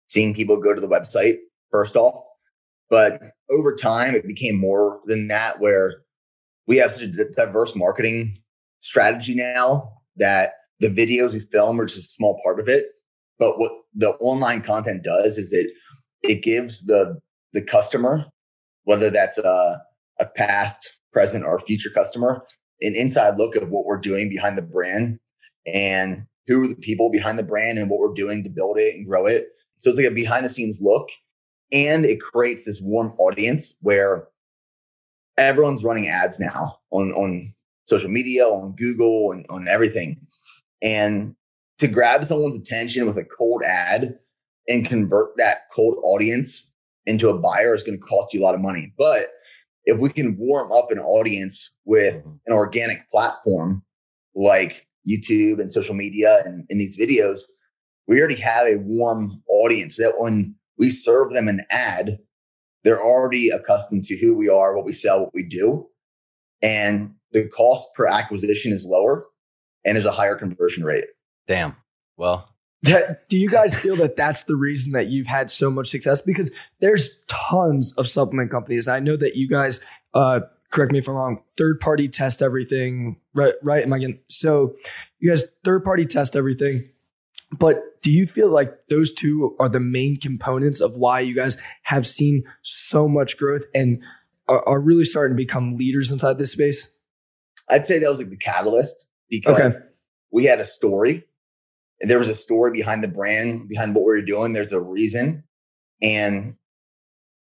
seeing 0.08 0.34
people 0.34 0.58
go 0.58 0.74
to 0.74 0.82
the 0.82 0.88
website 0.88 1.38
first 1.72 1.96
off. 1.96 2.24
But 2.90 3.22
over 3.50 3.76
time, 3.76 4.16
it 4.16 4.28
became 4.28 4.58
more 4.60 5.02
than 5.06 5.28
that, 5.30 5.60
where 5.60 6.04
we 6.68 6.78
have 6.78 6.92
such 6.92 7.04
a 7.04 7.26
diverse 7.36 7.76
marketing 7.76 8.38
strategy 8.80 9.36
now 9.36 9.92
that 10.18 10.54
the 10.80 10.90
videos 10.90 11.34
we 11.34 11.40
film 11.40 11.80
are 11.80 11.86
just 11.86 12.12
a 12.12 12.14
small 12.14 12.40
part 12.44 12.60
of 12.60 12.68
it. 12.68 12.88
But 13.40 13.60
what 13.60 13.72
the 13.94 14.12
online 14.16 14.62
content 14.62 15.04
does 15.04 15.38
is 15.38 15.52
it 15.52 15.68
it 16.24 16.44
gives 16.44 16.86
the 16.86 17.20
the 17.54 17.62
customer, 17.62 18.26
whether 18.84 19.10
that's 19.10 19.38
a, 19.38 19.82
a 20.20 20.26
past, 20.26 20.96
present, 21.14 21.46
or 21.46 21.60
future 21.62 21.90
customer, 21.94 22.46
an 22.82 22.96
inside 22.96 23.38
look 23.38 23.56
of 23.56 23.70
what 23.70 23.86
we're 23.86 24.00
doing 24.00 24.30
behind 24.30 24.58
the 24.58 24.62
brand 24.62 25.20
and 25.66 26.24
who 26.48 26.64
are 26.64 26.68
the 26.68 26.76
people 26.76 27.10
behind 27.10 27.40
the 27.40 27.44
brand 27.44 27.80
and 27.80 27.90
what 27.90 28.00
we're 28.00 28.14
doing 28.14 28.44
to 28.44 28.50
build 28.50 28.78
it 28.78 28.94
and 28.94 29.08
grow 29.08 29.26
it. 29.26 29.48
So 29.78 29.90
it's 29.90 29.98
like 29.98 30.12
a 30.12 30.14
behind 30.14 30.46
the 30.46 30.50
scenes 30.50 30.80
look. 30.82 31.08
And 31.72 32.06
it 32.06 32.22
creates 32.22 32.66
this 32.66 32.82
warm 32.82 33.14
audience 33.18 33.76
where 33.82 34.28
everyone's 35.38 35.84
running 35.84 36.08
ads 36.08 36.40
now 36.40 36.80
on, 36.92 37.12
on 37.12 37.54
social 37.86 38.10
media, 38.10 38.46
on 38.46 38.76
Google, 38.76 39.32
and 39.32 39.46
on 39.50 39.68
everything. 39.68 40.20
And 40.82 41.36
to 41.80 41.88
grab 41.88 42.24
someone's 42.24 42.56
attention 42.56 43.06
with 43.06 43.18
a 43.18 43.26
cold 43.26 43.64
ad 43.64 44.18
and 44.68 44.88
convert 44.88 45.36
that 45.38 45.64
cold 45.74 45.98
audience 46.04 46.72
into 47.06 47.30
a 47.30 47.38
buyer 47.38 47.74
is 47.76 47.84
going 47.84 48.00
to 48.00 48.06
cost 48.06 48.34
you 48.34 48.42
a 48.42 48.44
lot 48.44 48.56
of 48.56 48.62
money. 48.62 48.94
But 48.98 49.28
if 49.86 50.00
we 50.00 50.10
can 50.10 50.38
warm 50.38 50.72
up 50.72 50.92
an 50.92 51.00
audience 51.00 51.72
with 51.86 52.16
mm-hmm. 52.16 52.36
an 52.48 52.54
organic 52.54 53.10
platform 53.12 53.84
like 54.34 54.88
YouTube 55.08 55.60
and 55.60 55.72
social 55.72 55.94
media 55.94 56.42
and 56.46 56.66
in 56.70 56.78
these 56.78 56.98
videos, 56.98 57.42
we 58.08 58.20
already 58.20 58.36
have 58.36 58.68
a 58.68 58.78
warm 58.78 59.42
audience 59.48 59.98
that 59.98 60.14
when 60.18 60.56
we 60.78 60.90
serve 60.90 61.34
them 61.34 61.48
an 61.48 61.62
ad, 61.70 62.20
they're 62.84 63.02
already 63.02 63.50
accustomed 63.50 64.04
to 64.06 64.18
who 64.18 64.36
we 64.36 64.50
are, 64.50 64.76
what 64.76 64.86
we 64.86 64.94
sell, 64.94 65.22
what 65.22 65.34
we 65.34 65.44
do. 65.44 65.88
And 66.62 67.16
the 67.32 67.48
cost 67.50 67.88
per 67.96 68.08
acquisition 68.08 68.72
is 68.72 68.86
lower 68.86 69.26
and 69.84 69.96
there's 69.96 70.06
a 70.06 70.12
higher 70.12 70.36
conversion 70.36 70.84
rate. 70.84 71.06
Damn. 71.48 71.76
Well, 72.18 72.50
do 72.84 73.38
you 73.38 73.50
guys 73.50 73.76
feel 73.76 73.96
that 73.98 74.16
that's 74.16 74.44
the 74.44 74.56
reason 74.56 74.94
that 74.94 75.08
you've 75.08 75.28
had 75.28 75.50
so 75.50 75.70
much 75.72 75.90
success? 75.90 76.22
Because 76.22 76.52
there's 76.80 77.10
tons 77.28 77.94
of 77.94 78.08
supplement 78.08 78.52
companies. 78.52 78.88
I 78.88 79.00
know 79.00 79.18
that 79.18 79.36
you 79.36 79.48
guys, 79.48 79.82
uh, 80.14 80.42
correct 80.72 80.92
me 80.92 81.00
if 81.00 81.08
I'm 81.08 81.16
wrong, 81.16 81.42
third 81.58 81.80
party 81.80 82.08
test 82.08 82.42
everything, 82.42 83.18
right? 83.34 83.54
Right? 83.64 83.84
Am 83.84 83.94
I 83.94 84.00
getting 84.00 84.20
so? 84.28 84.76
You 85.20 85.32
guys 85.32 85.46
third 85.64 85.84
party 85.84 86.06
test 86.06 86.36
everything, 86.36 86.90
but 87.60 88.02
do 88.02 88.12
you 88.12 88.28
feel 88.28 88.52
like 88.52 88.72
those 88.90 89.12
two 89.14 89.56
are 89.60 89.70
the 89.70 89.80
main 89.80 90.18
components 90.20 90.80
of 90.82 90.96
why 90.96 91.20
you 91.22 91.36
guys 91.36 91.58
have 91.84 92.06
seen 92.06 92.44
so 92.62 93.08
much 93.08 93.38
growth 93.38 93.64
and 93.74 94.04
are, 94.48 94.68
are 94.68 94.80
really 94.80 95.06
starting 95.06 95.36
to 95.36 95.44
become 95.44 95.76
leaders 95.76 96.12
inside 96.12 96.38
this 96.38 96.52
space? 96.52 96.88
I'd 97.70 97.86
say 97.86 97.98
that 98.00 98.10
was 98.10 98.20
like 98.20 98.30
the 98.30 98.38
catalyst 98.38 99.08
because 99.30 99.60
Okay. 99.60 99.76
we 100.32 100.44
had 100.46 100.60
a 100.60 100.66
story 100.66 101.24
And 102.02 102.12
there 102.12 102.20
was 102.20 102.30
a 102.30 102.36
story 102.36 102.72
behind 102.72 103.04
the 103.04 103.08
brand, 103.08 103.68
behind 103.70 103.96
what 103.96 104.02
we 104.02 104.12
were 104.12 104.22
doing. 104.22 104.54
There's 104.54 104.74
a 104.74 104.80
reason. 104.82 105.44
And 106.02 106.56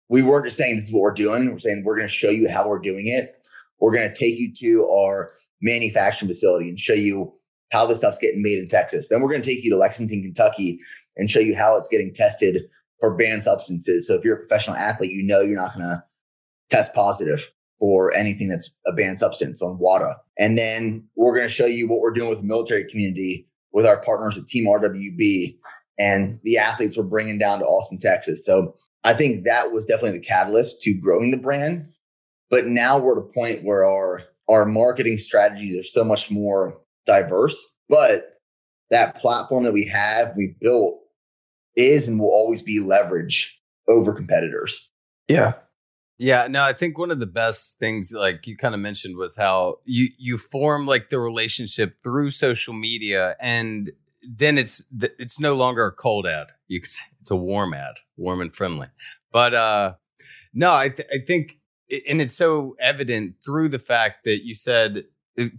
we 0.09 0.21
weren't 0.21 0.45
just 0.45 0.57
saying 0.57 0.75
this 0.75 0.87
is 0.87 0.93
what 0.93 1.01
we're 1.01 1.13
doing. 1.13 1.49
We're 1.49 1.57
saying 1.57 1.83
we're 1.85 1.95
going 1.95 2.07
to 2.07 2.13
show 2.13 2.29
you 2.29 2.49
how 2.49 2.67
we're 2.67 2.79
doing 2.81 3.07
it. 3.07 3.33
We're 3.79 3.93
going 3.93 4.09
to 4.09 4.13
take 4.13 4.37
you 4.37 4.53
to 4.59 4.87
our 4.89 5.31
manufacturing 5.61 6.29
facility 6.29 6.67
and 6.69 6.77
show 6.79 6.93
you 6.93 7.33
how 7.71 7.85
the 7.85 7.95
stuff's 7.95 8.17
getting 8.17 8.41
made 8.41 8.59
in 8.59 8.67
Texas. 8.67 9.07
Then 9.09 9.21
we're 9.21 9.29
going 9.29 9.41
to 9.41 9.49
take 9.49 9.63
you 9.63 9.71
to 9.71 9.77
Lexington, 9.77 10.21
Kentucky 10.21 10.79
and 11.17 11.29
show 11.29 11.39
you 11.39 11.55
how 11.55 11.75
it's 11.75 11.89
getting 11.89 12.13
tested 12.13 12.63
for 12.99 13.15
banned 13.15 13.43
substances. 13.43 14.07
So 14.07 14.13
if 14.13 14.23
you're 14.23 14.35
a 14.35 14.39
professional 14.39 14.75
athlete, 14.75 15.11
you 15.11 15.23
know 15.23 15.41
you're 15.41 15.59
not 15.59 15.73
going 15.73 15.87
to 15.87 16.03
test 16.69 16.93
positive 16.93 17.49
for 17.79 18.13
anything 18.13 18.47
that's 18.47 18.77
a 18.85 18.93
banned 18.93 19.19
substance 19.19 19.61
on 19.61 19.79
WADA. 19.79 20.15
And 20.37 20.57
then 20.57 21.03
we're 21.15 21.35
going 21.35 21.47
to 21.47 21.53
show 21.53 21.65
you 21.65 21.89
what 21.89 21.99
we're 21.99 22.13
doing 22.13 22.29
with 22.29 22.39
the 22.39 22.45
military 22.45 22.89
community 22.89 23.47
with 23.73 23.85
our 23.85 24.01
partners 24.01 24.37
at 24.37 24.45
Team 24.45 24.65
RWB 24.65 25.57
and 25.97 26.39
the 26.43 26.57
athletes 26.57 26.97
we're 26.97 27.03
bringing 27.03 27.39
down 27.39 27.59
to 27.59 27.65
Austin, 27.65 27.97
Texas. 27.97 28.45
So 28.45 28.75
I 29.03 29.13
think 29.13 29.45
that 29.45 29.71
was 29.71 29.85
definitely 29.85 30.19
the 30.19 30.25
catalyst 30.25 30.81
to 30.81 30.93
growing 30.93 31.31
the 31.31 31.37
brand. 31.37 31.87
But 32.49 32.67
now 32.67 32.99
we're 32.99 33.17
at 33.17 33.25
a 33.29 33.33
point 33.33 33.63
where 33.63 33.85
our 33.85 34.23
our 34.49 34.65
marketing 34.65 35.17
strategies 35.17 35.77
are 35.77 35.83
so 35.83 36.03
much 36.03 36.29
more 36.29 36.80
diverse. 37.05 37.57
But 37.89 38.33
that 38.89 39.19
platform 39.19 39.63
that 39.63 39.73
we 39.73 39.85
have, 39.87 40.33
we 40.37 40.55
built, 40.59 40.99
is 41.75 42.07
and 42.07 42.19
will 42.19 42.29
always 42.29 42.61
be 42.61 42.79
leverage 42.79 43.59
over 43.87 44.13
competitors. 44.13 44.89
Yeah. 45.27 45.53
Yeah, 46.17 46.45
no, 46.47 46.61
I 46.61 46.73
think 46.73 46.99
one 46.99 47.09
of 47.09 47.19
the 47.19 47.25
best 47.25 47.79
things, 47.79 48.11
like 48.11 48.45
you 48.45 48.55
kind 48.55 48.75
of 48.75 48.79
mentioned, 48.79 49.17
was 49.17 49.35
how 49.35 49.79
you 49.85 50.09
you 50.19 50.37
form 50.37 50.85
like 50.85 51.09
the 51.09 51.19
relationship 51.19 51.95
through 52.03 52.29
social 52.29 52.75
media, 52.75 53.35
and 53.39 53.89
then 54.23 54.59
it's 54.59 54.83
it's 55.17 55.39
no 55.39 55.55
longer 55.55 55.83
a 55.87 55.91
cold 55.91 56.27
ad. 56.27 56.51
You 56.67 56.79
could 56.79 56.91
say 56.91 57.01
it's 57.19 57.31
a 57.31 57.35
warm 57.35 57.73
ad, 57.73 57.95
warm 58.17 58.39
and 58.39 58.55
friendly. 58.55 58.85
But 59.31 59.55
uh 59.55 59.93
no, 60.53 60.75
I 60.75 60.89
th- 60.89 61.07
I 61.11 61.25
think, 61.25 61.57
and 62.07 62.21
it's 62.21 62.35
so 62.35 62.75
evident 62.79 63.35
through 63.43 63.69
the 63.69 63.79
fact 63.79 64.25
that 64.25 64.45
you 64.45 64.53
said 64.53 65.05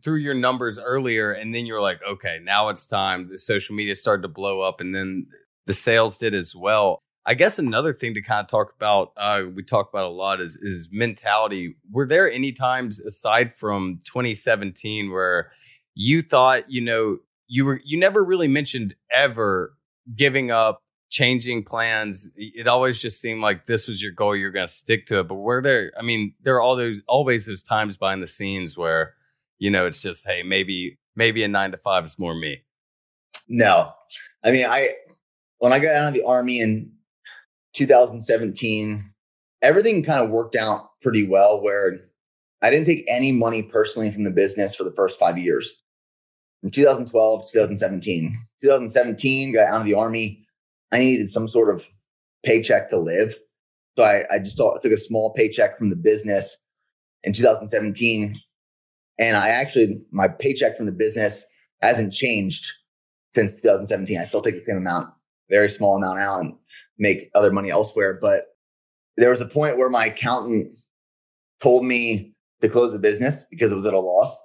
through 0.03 0.17
your 0.17 0.35
numbers 0.35 0.79
earlier, 0.79 1.33
and 1.33 1.55
then 1.55 1.67
you're 1.67 1.81
like, 1.81 2.01
okay, 2.09 2.39
now 2.43 2.69
it's 2.69 2.87
time. 2.87 3.29
The 3.31 3.39
social 3.39 3.75
media 3.75 3.97
started 3.97 4.23
to 4.23 4.29
blow 4.29 4.61
up, 4.61 4.81
and 4.81 4.95
then 4.95 5.27
the 5.67 5.75
sales 5.75 6.19
did 6.19 6.35
as 6.35 6.55
well. 6.55 7.01
I 7.25 7.35
guess 7.35 7.59
another 7.59 7.95
thing 7.95 8.15
to 8.15 8.23
kind 8.23 8.41
of 8.41 8.49
talk 8.49 8.75
about, 8.75 9.13
uh, 9.17 9.43
we 9.55 9.63
talk 9.63 9.89
about 9.89 10.07
a 10.07 10.15
lot 10.15 10.41
is 10.41 10.57
is 10.57 10.89
mentality. 10.91 11.77
Were 11.91 12.07
there 12.07 12.31
any 12.31 12.53
times 12.53 12.99
aside 13.01 13.57
from 13.57 14.01
2017 14.05 15.11
where 15.13 15.53
you 15.95 16.23
thought, 16.23 16.71
you 16.71 16.81
know, 16.81 17.19
you 17.47 17.65
were 17.65 17.81
you 17.85 17.99
never 17.99 18.25
really 18.25 18.49
mentioned 18.49 18.95
ever 19.15 19.75
giving 20.17 20.51
up, 20.51 20.81
changing 21.11 21.65
plans. 21.65 22.29
It 22.37 22.67
always 22.67 22.99
just 22.99 23.21
seemed 23.21 23.41
like 23.41 23.67
this 23.67 23.87
was 23.87 24.03
your 24.03 24.13
goal, 24.13 24.35
you're 24.35 24.51
going 24.51 24.67
to 24.67 24.73
stick 24.73 25.07
to 25.07 25.21
it. 25.21 25.29
But 25.29 25.37
were 25.37 25.63
there? 25.63 25.93
I 25.97 26.03
mean, 26.03 26.35
there 26.43 26.57
are 26.57 26.63
all 26.63 26.75
those 26.75 27.01
always 27.07 27.47
those 27.47 27.63
times 27.63 27.97
behind 27.97 28.23
the 28.23 28.27
scenes 28.27 28.77
where 28.77 29.15
you 29.63 29.71
know 29.71 29.87
it's 29.87 30.03
just 30.03 30.27
hey, 30.27 30.43
maybe 30.43 30.99
maybe 31.15 31.45
a 31.45 31.49
nine 31.49 31.71
to 31.71 31.79
five 31.79 32.05
is 32.05 32.19
more 32.19 32.35
me. 32.35 32.65
No, 33.49 33.93
I 34.43 34.51
mean, 34.51 34.67
I 34.67 34.91
when 35.59 35.73
I 35.73 35.79
got 35.79 35.95
out 35.95 36.09
of 36.09 36.15
the 36.15 36.25
army 36.25 36.59
in 36.59 36.91
2017, 37.75 39.09
everything 39.63 40.03
kind 40.03 40.21
of 40.21 40.31
worked 40.31 40.57
out 40.57 40.91
pretty 41.01 41.29
well 41.29 41.63
where 41.63 42.09
I 42.61 42.71
didn't 42.71 42.87
take 42.87 43.05
any 43.07 43.31
money 43.31 43.63
personally 43.63 44.11
from 44.11 44.25
the 44.25 44.33
business 44.33 44.75
for 44.75 44.83
the 44.83 44.95
first 44.97 45.17
five 45.17 45.39
years. 45.39 45.73
From 46.61 46.73
2012 46.73 47.47
to 47.47 47.53
2017. 47.53 48.39
2017, 48.63 49.53
got 49.53 49.69
out 49.69 49.81
of 49.81 49.87
the 49.87 49.95
army. 49.95 50.45
I 50.91 50.99
needed 50.99 51.31
some 51.31 51.47
sort 51.47 51.73
of 51.73 51.87
paycheck 52.45 52.91
to 52.91 52.99
live. 52.99 53.37
So 53.97 54.03
I, 54.03 54.25
I 54.29 54.39
just 54.41 54.57
took 54.57 54.85
a 54.85 54.97
small 54.97 55.33
paycheck 55.35 55.79
from 55.79 55.89
the 55.89 55.97
business 55.97 56.59
in 57.23 57.33
2017. 57.33 58.35
And 59.23 59.37
I 59.37 59.49
actually, 59.49 60.03
my 60.11 60.27
paycheck 60.29 60.77
from 60.77 60.87
the 60.87 60.93
business 60.93 61.47
hasn't 61.81 62.13
changed 62.13 62.67
since 63.33 63.61
2017. 63.63 64.19
I 64.19 64.25
still 64.25 64.43
take 64.43 64.57
the 64.57 64.61
same 64.61 64.77
amount, 64.77 65.09
very 65.49 65.71
small 65.71 65.97
amount 65.97 66.19
out. 66.19 66.41
And 66.41 66.55
make 66.99 67.31
other 67.35 67.53
money 67.53 67.71
elsewhere. 67.71 68.19
But 68.21 68.47
there 69.17 69.31
was 69.31 69.41
a 69.41 69.47
point 69.47 69.77
where 69.77 69.91
my 69.91 70.07
accountant 70.07 70.79
told 71.61 71.85
me 71.85 72.35
to 72.61 72.69
close 72.69 72.93
the 72.93 72.99
business 72.99 73.45
because 73.51 73.73
it 73.73 73.75
was 73.75 73.87
at 73.87 73.95
a 73.95 74.01
loss. 74.01 74.39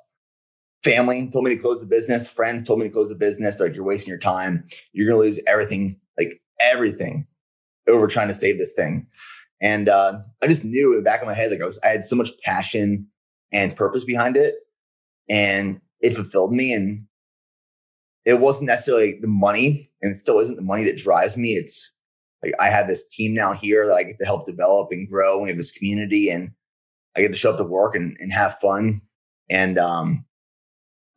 Family 0.84 1.30
told 1.32 1.46
me 1.46 1.56
to 1.56 1.62
close 1.62 1.82
the 1.82 1.88
business. 1.88 2.28
Friends 2.28 2.64
told 2.64 2.80
me 2.80 2.88
to 2.88 2.94
close 2.94 3.10
the 3.10 3.16
business. 3.16 3.60
Like, 3.60 3.76
you're 3.76 3.84
wasting 3.84 4.10
your 4.10 4.20
time. 4.20 4.68
You're 4.94 5.08
going 5.08 5.22
to 5.22 5.28
lose 5.28 5.40
everything, 5.48 6.00
like 6.18 6.42
everything 6.60 7.28
over 7.88 8.08
trying 8.08 8.28
to 8.28 8.34
save 8.34 8.58
this 8.58 8.74
thing. 8.74 9.08
And 9.62 9.90
uh, 9.90 10.20
I 10.44 10.48
just 10.48 10.64
knew 10.64 10.92
in 10.92 10.98
the 10.98 11.04
back 11.04 11.22
of 11.22 11.28
my 11.28 11.34
head, 11.34 11.52
like 11.52 11.62
I 11.62 11.66
was, 11.66 11.80
I 11.84 11.88
had 11.88 12.06
so 12.06 12.16
much 12.16 12.30
passion 12.44 13.08
and 13.52 13.76
purpose 13.76 14.04
behind 14.04 14.38
it, 14.38 14.56
and 15.30 15.82
it 16.02 16.16
fulfilled 16.16 16.54
me. 16.54 16.74
And 16.74 17.06
it 18.26 18.40
wasn't 18.40 18.68
necessarily 18.68 19.18
the 19.22 19.28
money, 19.28 19.90
and 20.02 20.12
it 20.12 20.18
still 20.18 20.40
isn't 20.40 20.58
the 20.58 20.62
money 20.62 20.84
that 20.84 20.98
drives 20.98 21.38
me. 21.38 21.52
It's 21.52 21.94
like 22.44 22.54
I 22.60 22.70
have 22.70 22.88
this 22.88 23.08
team 23.08 23.34
now 23.34 23.54
here 23.54 23.88
that 23.88 23.96
I 23.96 24.04
get 24.04 24.20
to 24.20 24.26
help 24.26 24.46
develop 24.46 24.90
and 24.92 25.10
grow. 25.10 25.42
We 25.42 25.50
have 25.50 25.58
this 25.58 25.72
community 25.72 26.30
and 26.30 26.52
I 27.16 27.22
get 27.22 27.30
to 27.30 27.38
show 27.38 27.52
up 27.52 27.58
to 27.58 27.64
work 27.64 27.96
and, 27.96 28.16
and 28.20 28.32
have 28.32 28.60
fun. 28.60 29.02
And 29.50 29.80
um, 29.80 30.26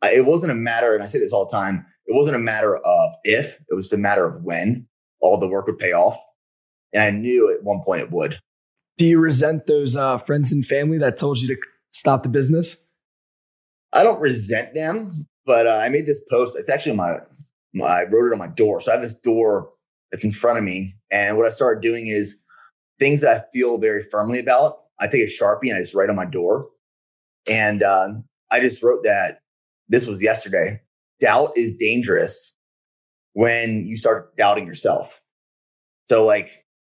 I, 0.01 0.13
it 0.13 0.25
wasn't 0.25 0.51
a 0.51 0.55
matter, 0.55 0.95
and 0.95 1.03
I 1.03 1.07
say 1.07 1.19
this 1.19 1.31
all 1.31 1.45
the 1.45 1.55
time, 1.55 1.85
it 2.07 2.15
wasn't 2.15 2.35
a 2.35 2.39
matter 2.39 2.77
of 2.77 3.11
if, 3.23 3.57
it 3.69 3.75
was 3.75 3.93
a 3.93 3.97
matter 3.97 4.25
of 4.25 4.43
when 4.43 4.87
all 5.21 5.37
the 5.37 5.47
work 5.47 5.67
would 5.67 5.77
pay 5.77 5.91
off. 5.91 6.17
And 6.93 7.03
I 7.03 7.11
knew 7.11 7.53
at 7.53 7.63
one 7.63 7.81
point 7.83 8.01
it 8.01 8.11
would. 8.11 8.39
Do 8.97 9.05
you 9.05 9.19
resent 9.19 9.67
those 9.67 9.95
uh, 9.95 10.17
friends 10.17 10.51
and 10.51 10.65
family 10.65 10.97
that 10.97 11.17
told 11.17 11.39
you 11.39 11.47
to 11.49 11.61
stop 11.91 12.23
the 12.23 12.29
business? 12.29 12.77
I 13.93 14.03
don't 14.03 14.19
resent 14.19 14.73
them, 14.73 15.27
but 15.45 15.67
uh, 15.67 15.81
I 15.83 15.89
made 15.89 16.05
this 16.05 16.21
post. 16.29 16.57
It's 16.57 16.69
actually 16.69 16.95
my, 16.95 17.17
my, 17.73 17.85
I 17.85 18.03
wrote 18.03 18.27
it 18.27 18.33
on 18.33 18.39
my 18.39 18.47
door. 18.47 18.81
So 18.81 18.91
I 18.91 18.95
have 18.95 19.03
this 19.03 19.19
door 19.19 19.69
that's 20.11 20.23
in 20.23 20.31
front 20.31 20.57
of 20.57 20.63
me. 20.63 20.95
And 21.11 21.37
what 21.37 21.45
I 21.45 21.49
started 21.49 21.81
doing 21.81 22.07
is 22.07 22.41
things 22.99 23.21
that 23.21 23.35
I 23.35 23.43
feel 23.53 23.77
very 23.77 24.03
firmly 24.11 24.39
about. 24.39 24.77
I 24.99 25.07
take 25.07 25.27
a 25.27 25.31
sharpie 25.31 25.69
and 25.69 25.75
I 25.75 25.81
just 25.81 25.95
write 25.95 26.09
on 26.09 26.15
my 26.15 26.25
door. 26.25 26.67
And 27.47 27.83
uh, 27.83 28.09
I 28.51 28.59
just 28.59 28.83
wrote 28.83 29.03
that 29.03 29.39
this 29.89 30.05
was 30.05 30.21
yesterday. 30.21 30.79
Doubt 31.19 31.51
is 31.57 31.75
dangerous 31.77 32.55
when 33.33 33.85
you 33.85 33.97
start 33.97 34.35
doubting 34.37 34.65
yourself. 34.65 35.19
So, 36.05 36.25
like 36.25 36.49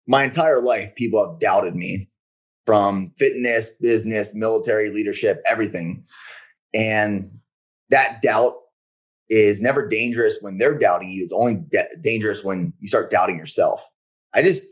my 0.08 0.24
entire 0.24 0.62
life, 0.62 0.96
people 0.96 1.26
have 1.26 1.40
doubted 1.40 1.76
me 1.76 2.10
from 2.66 3.12
fitness, 3.18 3.72
business, 3.82 4.34
military 4.34 4.94
leadership, 4.94 5.42
everything. 5.48 6.04
And 6.74 7.40
that 7.90 8.22
doubt 8.22 8.56
is 9.30 9.62
never 9.62 9.88
dangerous 9.88 10.40
when 10.42 10.58
they're 10.58 10.78
doubting 10.78 11.10
you. 11.10 11.24
It's 11.24 11.34
only 11.34 11.56
de- 11.56 11.98
dangerous 12.02 12.44
when 12.44 12.74
you 12.80 12.88
start 12.88 13.12
doubting 13.12 13.38
yourself. 13.38 13.82
I 14.34 14.42
just 14.42 14.64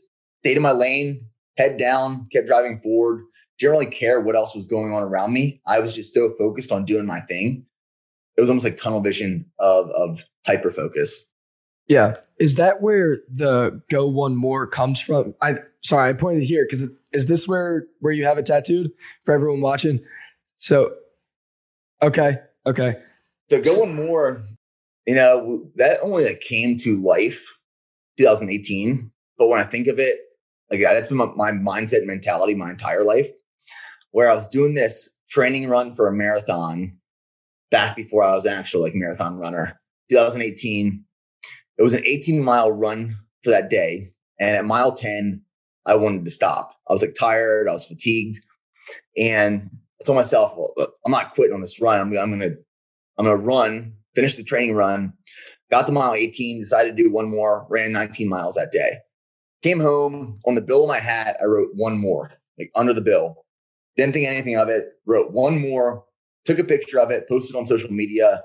stayed 0.41 0.57
in 0.57 0.63
my 0.63 0.71
lane, 0.71 1.25
head 1.57 1.77
down, 1.77 2.27
kept 2.31 2.47
driving 2.47 2.79
forward. 2.79 3.23
Didn't 3.57 3.71
really 3.73 3.91
care 3.91 4.21
what 4.21 4.35
else 4.35 4.55
was 4.55 4.67
going 4.67 4.93
on 4.93 5.03
around 5.03 5.33
me. 5.33 5.61
I 5.67 5.79
was 5.79 5.95
just 5.95 6.13
so 6.13 6.33
focused 6.37 6.71
on 6.71 6.85
doing 6.85 7.05
my 7.05 7.19
thing. 7.21 7.65
It 8.37 8.41
was 8.41 8.49
almost 8.49 8.63
like 8.63 8.77
tunnel 8.77 9.01
vision 9.01 9.45
of 9.59 9.89
of 9.91 10.23
hyper 10.45 10.71
focus. 10.71 11.23
Yeah, 11.89 12.13
is 12.39 12.55
that 12.55 12.81
where 12.81 13.17
the 13.33 13.81
"go 13.89 14.07
one 14.07 14.35
more" 14.35 14.65
comes 14.65 15.01
from? 15.01 15.33
I 15.41 15.55
sorry, 15.79 16.09
I 16.09 16.13
pointed 16.13 16.43
here 16.43 16.65
because 16.65 16.89
is 17.11 17.25
this 17.25 17.47
where 17.47 17.87
where 17.99 18.13
you 18.13 18.25
have 18.25 18.37
it 18.37 18.45
tattooed 18.45 18.91
for 19.25 19.33
everyone 19.33 19.59
watching? 19.59 19.99
So, 20.55 20.93
okay, 22.01 22.37
okay. 22.65 22.97
So 23.49 23.61
going 23.61 23.95
more, 23.95 24.43
you 25.07 25.15
know, 25.15 25.69
that 25.75 25.97
only 26.03 26.25
like 26.25 26.41
came 26.41 26.77
to 26.77 27.01
life 27.01 27.43
2018. 28.17 29.11
But 29.37 29.47
when 29.47 29.59
I 29.59 29.63
think 29.63 29.87
of 29.87 29.99
it, 29.99 30.17
like 30.69 30.81
that's 30.81 31.07
been 31.07 31.17
my, 31.17 31.31
my 31.35 31.51
mindset 31.51 32.05
mentality 32.05 32.53
my 32.53 32.69
entire 32.69 33.03
life, 33.03 33.29
where 34.11 34.29
I 34.29 34.35
was 34.35 34.47
doing 34.47 34.75
this 34.75 35.09
training 35.29 35.67
run 35.67 35.95
for 35.95 36.07
a 36.07 36.13
marathon 36.13 36.97
back 37.71 37.95
before 37.95 38.23
I 38.23 38.33
was 38.35 38.45
an 38.45 38.53
actual 38.53 38.81
like 38.81 38.95
marathon 38.95 39.37
runner. 39.37 39.79
2018, 40.09 41.03
it 41.77 41.83
was 41.83 41.93
an 41.93 42.05
18 42.05 42.43
mile 42.43 42.71
run 42.71 43.17
for 43.43 43.51
that 43.51 43.69
day. 43.69 44.11
And 44.39 44.55
at 44.55 44.65
mile 44.65 44.91
10, 44.91 45.41
I 45.85 45.95
wanted 45.95 46.25
to 46.25 46.31
stop. 46.31 46.75
I 46.87 46.93
was 46.93 47.01
like 47.01 47.15
tired. 47.19 47.67
I 47.67 47.71
was 47.71 47.85
fatigued. 47.85 48.39
And 49.17 49.69
I 50.01 50.05
told 50.05 50.15
myself, 50.15 50.53
well, 50.55 50.73
I'm 51.05 51.11
not 51.11 51.33
quitting 51.35 51.53
on 51.53 51.61
this 51.61 51.81
run. 51.81 51.99
I'm, 51.99 52.17
I'm 52.17 52.39
to 52.39 52.55
I'm 53.17 53.25
to 53.25 53.35
run, 53.35 53.93
finish 54.15 54.37
the 54.37 54.43
training 54.43 54.75
run. 54.75 55.13
Got 55.69 55.85
to 55.87 55.91
mile 55.91 56.13
18, 56.13 56.61
decided 56.61 56.95
to 56.95 57.03
do 57.03 57.11
one 57.11 57.29
more, 57.29 57.67
ran 57.69 57.91
19 57.91 58.27
miles 58.27 58.55
that 58.55 58.71
day. 58.71 58.97
Came 59.61 59.79
home 59.79 60.39
on 60.45 60.55
the 60.55 60.61
bill 60.61 60.83
of 60.83 60.87
my 60.87 60.99
hat, 60.99 61.37
I 61.41 61.45
wrote 61.45 61.69
one 61.75 61.97
more, 61.97 62.31
like 62.57 62.71
under 62.75 62.93
the 62.93 63.01
bill. 63.01 63.45
Didn't 63.97 64.13
think 64.13 64.25
anything 64.25 64.55
of 64.55 64.69
it, 64.69 64.85
wrote 65.05 65.31
one 65.31 65.59
more, 65.59 66.05
took 66.45 66.59
a 66.59 66.63
picture 66.63 66.99
of 66.99 67.11
it, 67.11 67.27
posted 67.27 67.57
on 67.57 67.67
social 67.67 67.91
media. 67.91 68.41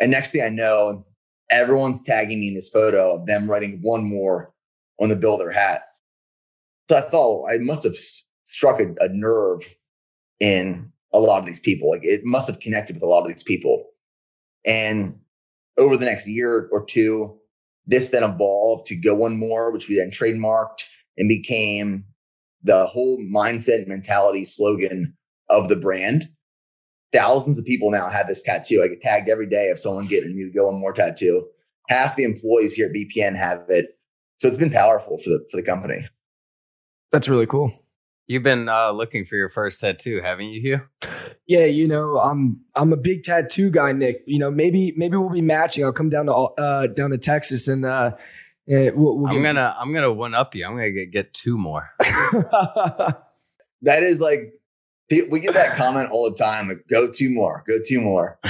And 0.00 0.12
next 0.12 0.30
thing 0.30 0.42
I 0.42 0.48
know, 0.48 1.04
everyone's 1.50 2.02
tagging 2.02 2.40
me 2.40 2.48
in 2.48 2.54
this 2.54 2.68
photo 2.68 3.16
of 3.16 3.26
them 3.26 3.50
writing 3.50 3.80
one 3.82 4.04
more 4.04 4.52
on 5.00 5.08
the 5.08 5.16
bill 5.16 5.34
of 5.34 5.40
their 5.40 5.52
hat. 5.52 5.82
So 6.88 6.96
I 6.96 7.00
thought 7.00 7.50
I 7.50 7.58
must 7.58 7.84
have 7.84 7.96
struck 8.44 8.80
a, 8.80 8.94
a 9.00 9.08
nerve 9.08 9.66
in 10.40 10.90
a 11.12 11.18
lot 11.18 11.38
of 11.38 11.46
these 11.46 11.60
people. 11.60 11.90
Like 11.90 12.04
it 12.04 12.24
must 12.24 12.48
have 12.48 12.60
connected 12.60 12.96
with 12.96 13.02
a 13.02 13.08
lot 13.08 13.22
of 13.22 13.28
these 13.28 13.42
people. 13.42 13.86
And 14.64 15.18
over 15.78 15.96
the 15.96 16.06
next 16.06 16.28
year 16.28 16.68
or 16.72 16.84
two, 16.84 17.38
this 17.86 18.10
then 18.10 18.24
evolved 18.24 18.86
to 18.86 18.96
go 18.96 19.14
one 19.14 19.36
more, 19.36 19.70
which 19.70 19.88
we 19.88 19.96
then 19.96 20.10
trademarked 20.10 20.84
and 21.16 21.28
became 21.28 22.04
the 22.62 22.86
whole 22.86 23.18
mindset 23.18 23.78
and 23.78 23.88
mentality 23.88 24.44
slogan 24.44 25.16
of 25.48 25.68
the 25.68 25.76
brand. 25.76 26.28
Thousands 27.12 27.58
of 27.58 27.64
people 27.64 27.90
now 27.90 28.10
have 28.10 28.26
this 28.26 28.42
tattoo. 28.42 28.82
I 28.82 28.88
get 28.88 29.00
tagged 29.00 29.28
every 29.28 29.48
day 29.48 29.70
of 29.70 29.78
someone 29.78 30.06
getting 30.06 30.36
me 30.36 30.44
to 30.44 30.50
go 30.50 30.66
one 30.66 30.80
more 30.80 30.92
tattoo. 30.92 31.46
Half 31.88 32.16
the 32.16 32.24
employees 32.24 32.74
here 32.74 32.86
at 32.86 32.92
BPN 32.92 33.36
have 33.36 33.64
it. 33.68 33.96
So 34.38 34.48
it's 34.48 34.56
been 34.56 34.72
powerful 34.72 35.16
for 35.18 35.30
the 35.30 35.46
for 35.50 35.56
the 35.56 35.62
company. 35.62 36.06
That's 37.12 37.28
really 37.28 37.46
cool. 37.46 37.85
You've 38.28 38.42
been 38.42 38.68
uh, 38.68 38.90
looking 38.90 39.24
for 39.24 39.36
your 39.36 39.48
first 39.48 39.80
tattoo, 39.80 40.20
haven't 40.20 40.46
you, 40.46 40.60
Hugh? 40.60 41.10
Yeah, 41.46 41.66
you 41.66 41.86
know, 41.86 42.18
I'm 42.18 42.60
I'm 42.74 42.92
a 42.92 42.96
big 42.96 43.22
tattoo 43.22 43.70
guy, 43.70 43.92
Nick. 43.92 44.22
You 44.26 44.38
know, 44.40 44.50
maybe 44.50 44.92
maybe 44.96 45.16
we'll 45.16 45.28
be 45.30 45.40
matching. 45.40 45.84
I'll 45.84 45.92
come 45.92 46.10
down 46.10 46.26
to 46.26 46.32
uh 46.32 46.86
down 46.88 47.10
to 47.10 47.18
Texas 47.18 47.68
and 47.68 47.84
uh 47.84 48.10
eh, 48.68 48.90
we'll, 48.94 49.16
we'll 49.18 49.28
I'm 49.28 49.36
get- 49.36 49.42
gonna 49.54 49.76
I'm 49.78 49.92
gonna 49.94 50.12
one 50.12 50.34
up 50.34 50.54
you. 50.56 50.64
I'm 50.66 50.72
gonna 50.72 50.90
get, 50.90 51.12
get 51.12 51.34
two 51.34 51.56
more. 51.56 51.90
That 53.82 54.02
is 54.02 54.20
like 54.20 54.52
we 55.10 55.38
get 55.38 55.54
that 55.54 55.76
comment 55.76 56.10
all 56.10 56.28
the 56.28 56.36
time. 56.36 56.68
Like, 56.68 56.84
go 56.90 57.08
two 57.10 57.30
more, 57.30 57.62
go 57.68 57.78
two 57.86 58.00
more. 58.00 58.38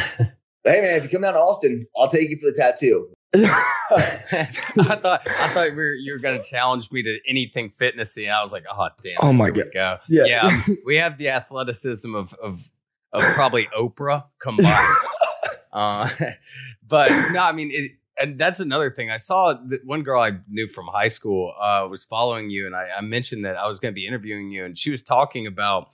Hey 0.64 0.80
man, 0.80 0.96
if 0.96 1.04
you 1.04 1.08
come 1.10 1.22
down 1.22 1.34
to 1.34 1.38
Austin, 1.38 1.86
I'll 1.96 2.08
take 2.08 2.28
you 2.28 2.38
for 2.40 2.50
the 2.50 2.56
tattoo. 2.56 3.06
I 3.34 4.48
thought 4.76 5.22
I 5.26 5.48
thought 5.48 5.70
we 5.70 5.76
were, 5.76 5.94
you 5.94 6.12
were 6.12 6.18
gonna 6.18 6.42
challenge 6.42 6.90
me 6.90 7.02
to 7.02 7.18
anything 7.28 7.70
fitnessy, 7.70 8.24
and 8.24 8.32
I 8.32 8.42
was 8.42 8.52
like, 8.52 8.64
oh 8.70 8.88
damn! 9.02 9.16
Oh, 9.20 9.32
my 9.32 9.50
God. 9.50 9.70
go. 9.72 9.98
Yeah. 10.08 10.24
yeah. 10.26 10.62
We 10.84 10.96
have 10.96 11.18
the 11.18 11.28
athleticism 11.28 12.14
of 12.14 12.34
of 12.34 12.70
of 13.12 13.22
probably 13.34 13.68
Oprah 13.76 14.24
combined. 14.38 14.94
uh, 15.72 16.10
but 16.88 17.10
no, 17.32 17.40
I 17.40 17.52
mean, 17.52 17.70
it, 17.72 17.92
and 18.18 18.38
that's 18.38 18.60
another 18.60 18.90
thing. 18.90 19.10
I 19.10 19.18
saw 19.18 19.54
that 19.66 19.84
one 19.84 20.02
girl 20.02 20.22
I 20.22 20.32
knew 20.48 20.66
from 20.68 20.86
high 20.86 21.08
school 21.08 21.54
uh, 21.60 21.86
was 21.90 22.04
following 22.04 22.50
you, 22.50 22.66
and 22.66 22.74
I, 22.74 22.88
I 22.98 23.00
mentioned 23.02 23.44
that 23.44 23.56
I 23.56 23.66
was 23.66 23.78
going 23.78 23.92
to 23.92 23.94
be 23.94 24.06
interviewing 24.06 24.50
you, 24.50 24.64
and 24.64 24.76
she 24.76 24.90
was 24.90 25.02
talking 25.02 25.46
about 25.46 25.88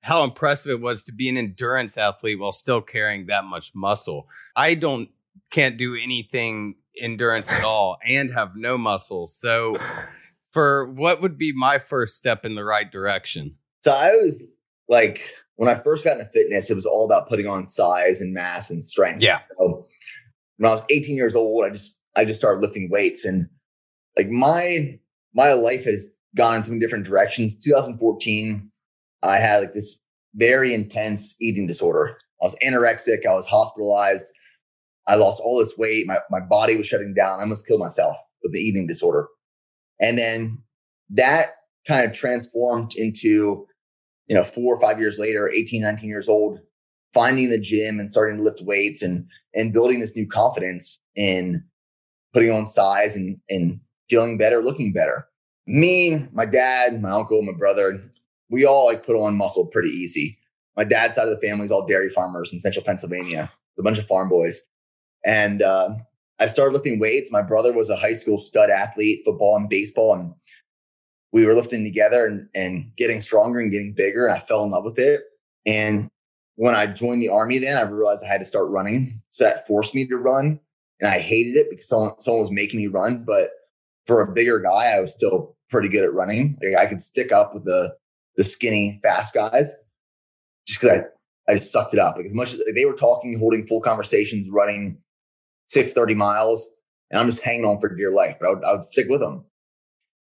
how 0.00 0.24
impressive 0.24 0.70
it 0.70 0.80
was 0.80 1.02
to 1.04 1.12
be 1.12 1.28
an 1.28 1.36
endurance 1.36 1.96
athlete 1.96 2.38
while 2.38 2.52
still 2.52 2.80
carrying 2.80 3.26
that 3.26 3.44
much 3.44 3.72
muscle. 3.74 4.28
I 4.56 4.74
don't 4.74 5.08
can't 5.50 5.76
do 5.76 5.94
anything 5.94 6.76
endurance 7.00 7.50
at 7.50 7.64
all 7.64 7.98
and 8.06 8.32
have 8.32 8.52
no 8.56 8.76
muscles. 8.76 9.36
So 9.36 9.76
for 10.50 10.90
what 10.92 11.20
would 11.22 11.38
be 11.38 11.52
my 11.52 11.78
first 11.78 12.16
step 12.16 12.44
in 12.44 12.54
the 12.54 12.64
right 12.64 12.90
direction? 12.90 13.56
So 13.82 13.92
I 13.92 14.12
was 14.12 14.56
like, 14.88 15.22
when 15.56 15.68
I 15.68 15.80
first 15.80 16.04
got 16.04 16.18
into 16.18 16.30
fitness, 16.32 16.70
it 16.70 16.74
was 16.74 16.86
all 16.86 17.04
about 17.04 17.28
putting 17.28 17.46
on 17.46 17.68
size 17.68 18.20
and 18.20 18.32
mass 18.32 18.70
and 18.70 18.84
strength. 18.84 19.22
Yeah. 19.22 19.40
So 19.58 19.84
when 20.56 20.70
I 20.70 20.74
was 20.74 20.84
18 20.90 21.16
years 21.16 21.34
old, 21.34 21.64
I 21.64 21.70
just 21.70 22.00
I 22.16 22.24
just 22.24 22.40
started 22.40 22.62
lifting 22.62 22.88
weights 22.90 23.24
and 23.24 23.48
like 24.16 24.28
my 24.28 24.98
my 25.34 25.52
life 25.52 25.84
has 25.84 26.10
gone 26.36 26.56
in 26.56 26.62
some 26.62 26.78
different 26.78 27.04
directions. 27.04 27.56
2014, 27.56 28.70
I 29.22 29.36
had 29.36 29.60
like 29.60 29.74
this 29.74 30.00
very 30.34 30.74
intense 30.74 31.34
eating 31.40 31.66
disorder. 31.66 32.18
I 32.42 32.46
was 32.46 32.56
anorexic. 32.64 33.26
I 33.26 33.34
was 33.34 33.46
hospitalized. 33.46 34.26
I 35.08 35.16
lost 35.16 35.40
all 35.42 35.58
this 35.58 35.76
weight. 35.76 36.06
My 36.06 36.18
my 36.30 36.40
body 36.40 36.76
was 36.76 36.86
shutting 36.86 37.14
down. 37.14 37.40
I 37.40 37.42
almost 37.42 37.66
killed 37.66 37.80
myself 37.80 38.16
with 38.42 38.52
the 38.52 38.60
eating 38.60 38.86
disorder. 38.86 39.26
And 40.00 40.18
then 40.18 40.58
that 41.10 41.48
kind 41.86 42.04
of 42.04 42.16
transformed 42.16 42.92
into, 42.94 43.66
you 44.26 44.34
know, 44.34 44.44
four 44.44 44.74
or 44.74 44.80
five 44.80 45.00
years 45.00 45.18
later, 45.18 45.48
18, 45.48 45.82
19 45.82 46.08
years 46.08 46.28
old, 46.28 46.60
finding 47.14 47.50
the 47.50 47.58
gym 47.58 47.98
and 47.98 48.10
starting 48.10 48.36
to 48.36 48.42
lift 48.42 48.62
weights 48.62 49.02
and 49.02 49.26
and 49.54 49.72
building 49.72 50.00
this 50.00 50.14
new 50.14 50.26
confidence 50.26 51.00
in 51.16 51.64
putting 52.32 52.50
on 52.50 52.66
size 52.66 53.16
and 53.16 53.38
and 53.48 53.80
feeling 54.10 54.38
better, 54.38 54.62
looking 54.62 54.92
better. 54.92 55.26
Me, 55.66 56.26
my 56.32 56.46
dad, 56.46 57.02
my 57.02 57.10
uncle, 57.10 57.42
my 57.42 57.52
brother, 57.52 58.02
we 58.50 58.64
all 58.64 58.86
like 58.86 59.04
put 59.04 59.16
on 59.16 59.36
muscle 59.36 59.66
pretty 59.66 59.90
easy. 59.90 60.38
My 60.76 60.84
dad's 60.84 61.16
side 61.16 61.28
of 61.28 61.34
the 61.34 61.46
family 61.46 61.64
is 61.64 61.72
all 61.72 61.86
dairy 61.86 62.08
farmers 62.08 62.52
in 62.52 62.60
central 62.60 62.84
Pennsylvania, 62.84 63.50
a 63.78 63.82
bunch 63.82 63.98
of 63.98 64.06
farm 64.06 64.28
boys. 64.28 64.60
And 65.24 65.62
uh, 65.62 65.90
I 66.38 66.46
started 66.46 66.72
lifting 66.72 66.98
weights. 66.98 67.32
My 67.32 67.42
brother 67.42 67.72
was 67.72 67.90
a 67.90 67.96
high 67.96 68.14
school 68.14 68.38
stud 68.38 68.70
athlete, 68.70 69.22
football 69.24 69.56
and 69.56 69.68
baseball, 69.68 70.14
and 70.14 70.32
we 71.32 71.44
were 71.44 71.54
lifting 71.54 71.84
together 71.84 72.26
and, 72.26 72.48
and 72.54 72.90
getting 72.96 73.20
stronger 73.20 73.60
and 73.60 73.70
getting 73.70 73.92
bigger. 73.92 74.26
And 74.26 74.36
I 74.36 74.40
fell 74.40 74.64
in 74.64 74.70
love 74.70 74.84
with 74.84 74.98
it. 74.98 75.22
And 75.66 76.08
when 76.56 76.74
I 76.74 76.86
joined 76.86 77.22
the 77.22 77.28
army, 77.28 77.58
then 77.58 77.76
I 77.76 77.82
realized 77.82 78.24
I 78.24 78.28
had 78.28 78.38
to 78.38 78.44
start 78.44 78.68
running. 78.68 79.20
So 79.30 79.44
that 79.44 79.66
forced 79.66 79.94
me 79.94 80.06
to 80.06 80.16
run. 80.16 80.58
And 81.00 81.10
I 81.10 81.20
hated 81.20 81.56
it 81.56 81.66
because 81.70 81.88
someone, 81.88 82.20
someone 82.20 82.42
was 82.42 82.50
making 82.50 82.80
me 82.80 82.86
run. 82.86 83.24
But 83.24 83.50
for 84.06 84.22
a 84.22 84.32
bigger 84.32 84.58
guy, 84.58 84.96
I 84.96 85.00
was 85.00 85.12
still 85.12 85.56
pretty 85.68 85.88
good 85.88 86.02
at 86.02 86.14
running. 86.14 86.56
Like 86.62 86.82
I 86.82 86.86
could 86.86 87.02
stick 87.02 87.30
up 87.30 87.54
with 87.54 87.64
the 87.64 87.94
the 88.36 88.44
skinny, 88.44 89.00
fast 89.02 89.34
guys 89.34 89.74
just 90.68 90.80
because 90.80 91.00
I, 91.48 91.52
I 91.52 91.56
just 91.56 91.72
sucked 91.72 91.94
it 91.94 92.00
up. 92.00 92.16
Like 92.16 92.26
as 92.26 92.34
much 92.34 92.52
as 92.52 92.62
they 92.74 92.84
were 92.84 92.92
talking, 92.92 93.38
holding 93.38 93.66
full 93.66 93.80
conversations, 93.80 94.48
running 94.50 94.98
six 95.68 95.92
thirty 95.92 96.14
miles, 96.14 96.66
and 97.10 97.20
I'm 97.20 97.28
just 97.28 97.42
hanging 97.42 97.64
on 97.64 97.80
for 97.80 97.94
dear 97.94 98.10
life. 98.10 98.36
But 98.40 98.48
I 98.48 98.50
would, 98.52 98.64
I 98.64 98.72
would 98.72 98.84
stick 98.84 99.08
with 99.08 99.20
them. 99.20 99.44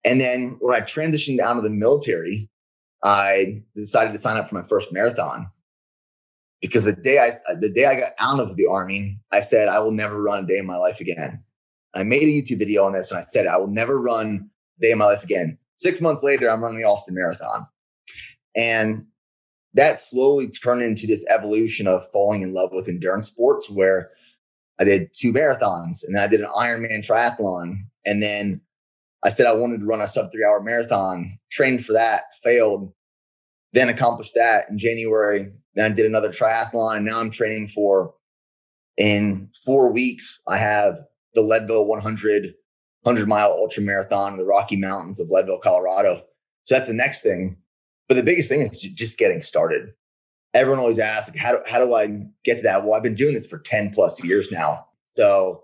And 0.06 0.22
then 0.22 0.58
when 0.60 0.76
I 0.76 0.82
transitioned 0.82 1.40
out 1.40 1.58
of 1.58 1.64
the 1.64 1.70
military, 1.70 2.50
I 3.04 3.64
decided 3.76 4.14
to 4.14 4.18
sign 4.18 4.38
up 4.38 4.50
for 4.50 4.56
my 4.56 4.68
first 4.68 4.94
marathon 4.94 5.50
because 6.62 6.84
the 6.84 6.94
day 6.94 7.20
I 7.20 7.32
the 7.56 7.70
day 7.70 7.86
I 7.86 8.00
got 8.00 8.14
out 8.20 8.40
of 8.40 8.56
the 8.56 8.68
army, 8.68 9.20
I 9.32 9.42
said 9.42 9.68
I 9.68 9.80
will 9.80 9.92
never 9.92 10.22
run 10.22 10.44
a 10.44 10.48
day 10.48 10.58
in 10.58 10.66
my 10.66 10.78
life 10.78 11.00
again. 11.00 11.44
I 11.94 12.04
made 12.04 12.24
a 12.24 12.26
YouTube 12.28 12.60
video 12.60 12.86
on 12.86 12.94
this 12.94 13.12
and 13.12 13.20
I 13.20 13.26
said 13.26 13.48
I 13.48 13.58
will 13.58 13.68
never 13.68 14.00
run 14.00 14.50
a 14.78 14.82
day 14.82 14.92
in 14.92 14.98
my 14.98 15.06
life 15.06 15.24
again. 15.24 15.58
Six 15.78 16.00
months 16.00 16.24
later, 16.24 16.50
I'm 16.50 16.64
running 16.64 16.78
the 16.78 16.86
Austin 16.86 17.16
Marathon, 17.16 17.66
and 18.56 19.06
that 19.74 20.00
slowly 20.00 20.48
turned 20.50 20.84
into 20.84 21.08
this 21.08 21.26
evolution 21.28 21.88
of 21.88 22.10
falling 22.12 22.44
in 22.44 22.54
love 22.54 22.70
with 22.72 22.88
endurance 22.88 23.28
sports, 23.28 23.70
where 23.70 24.12
I 24.82 24.84
did 24.84 25.14
two 25.14 25.32
marathons 25.32 26.04
and 26.04 26.16
then 26.16 26.24
I 26.24 26.28
did 26.28 26.42
an 26.42 26.50
Ironman 26.58 27.06
triathlon, 27.06 27.86
and 28.04 28.22
then 28.22 28.62
I 29.24 29.30
said 29.30 29.46
I 29.46 29.54
wanted 29.54 29.82
to 29.82 29.86
run 29.86 30.02
a 30.02 30.08
sub 30.08 30.32
three 30.32 30.44
hour 30.44 30.60
marathon, 30.60 31.38
trained 31.52 31.86
for 31.86 31.94
that, 31.94 32.24
failed, 32.44 32.92
then 33.74 33.90
accomplished 33.90 34.34
that 34.34 34.68
in 34.72 34.80
January. 34.80 35.52
Then 35.76 35.92
I 35.92 35.94
did 35.94 36.08
another 36.08 36.32
triathlon, 36.32 36.98
and 36.98 37.06
now 37.06 37.20
I'm 37.20 37.30
training 37.30 37.68
for 37.68 38.16
in 38.98 39.50
four 39.64 39.92
weeks. 39.92 40.40
I 40.48 40.58
have 40.58 41.00
the 41.36 41.42
Leadville 41.42 41.86
100 41.86 42.56
100 43.04 43.28
mile 43.28 43.52
ultra 43.52 43.84
marathon 43.84 44.34
in 44.34 44.40
the 44.40 44.46
Rocky 44.46 44.78
Mountains 44.78 45.20
of 45.20 45.30
Leadville, 45.30 45.60
Colorado. 45.60 46.24
So 46.64 46.76
that's 46.76 46.88
the 46.88 46.94
next 46.94 47.22
thing. 47.22 47.58
But 48.08 48.16
the 48.16 48.24
biggest 48.24 48.50
thing 48.50 48.62
is 48.62 48.80
just 48.80 49.20
getting 49.20 49.44
started. 49.44 49.94
Everyone 50.54 50.80
always 50.80 51.00
asks, 51.00 51.32
like, 51.34 51.40
how, 51.40 51.54
do, 51.54 51.60
how 51.70 51.80
do 51.84 51.94
I 51.94 52.08
get 52.44 52.58
to 52.58 52.64
that? 52.64 52.84
Well, 52.84 52.94
I've 52.94 53.04
been 53.04 53.16
doing 53.16 53.34
this 53.34 53.48
for 53.48 53.60
10 53.60 53.92
plus 53.94 54.24
years 54.24 54.50
now. 54.52 54.86
So 55.06 55.64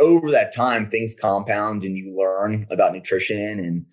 over 0.00 0.30
that 0.30 0.54
time, 0.54 0.90
things 0.90 1.16
compound 1.20 1.82
and 1.84 1.96
you 1.96 2.14
learn 2.16 2.66
about 2.70 2.92
nutrition 2.92 3.38
and 3.60 3.86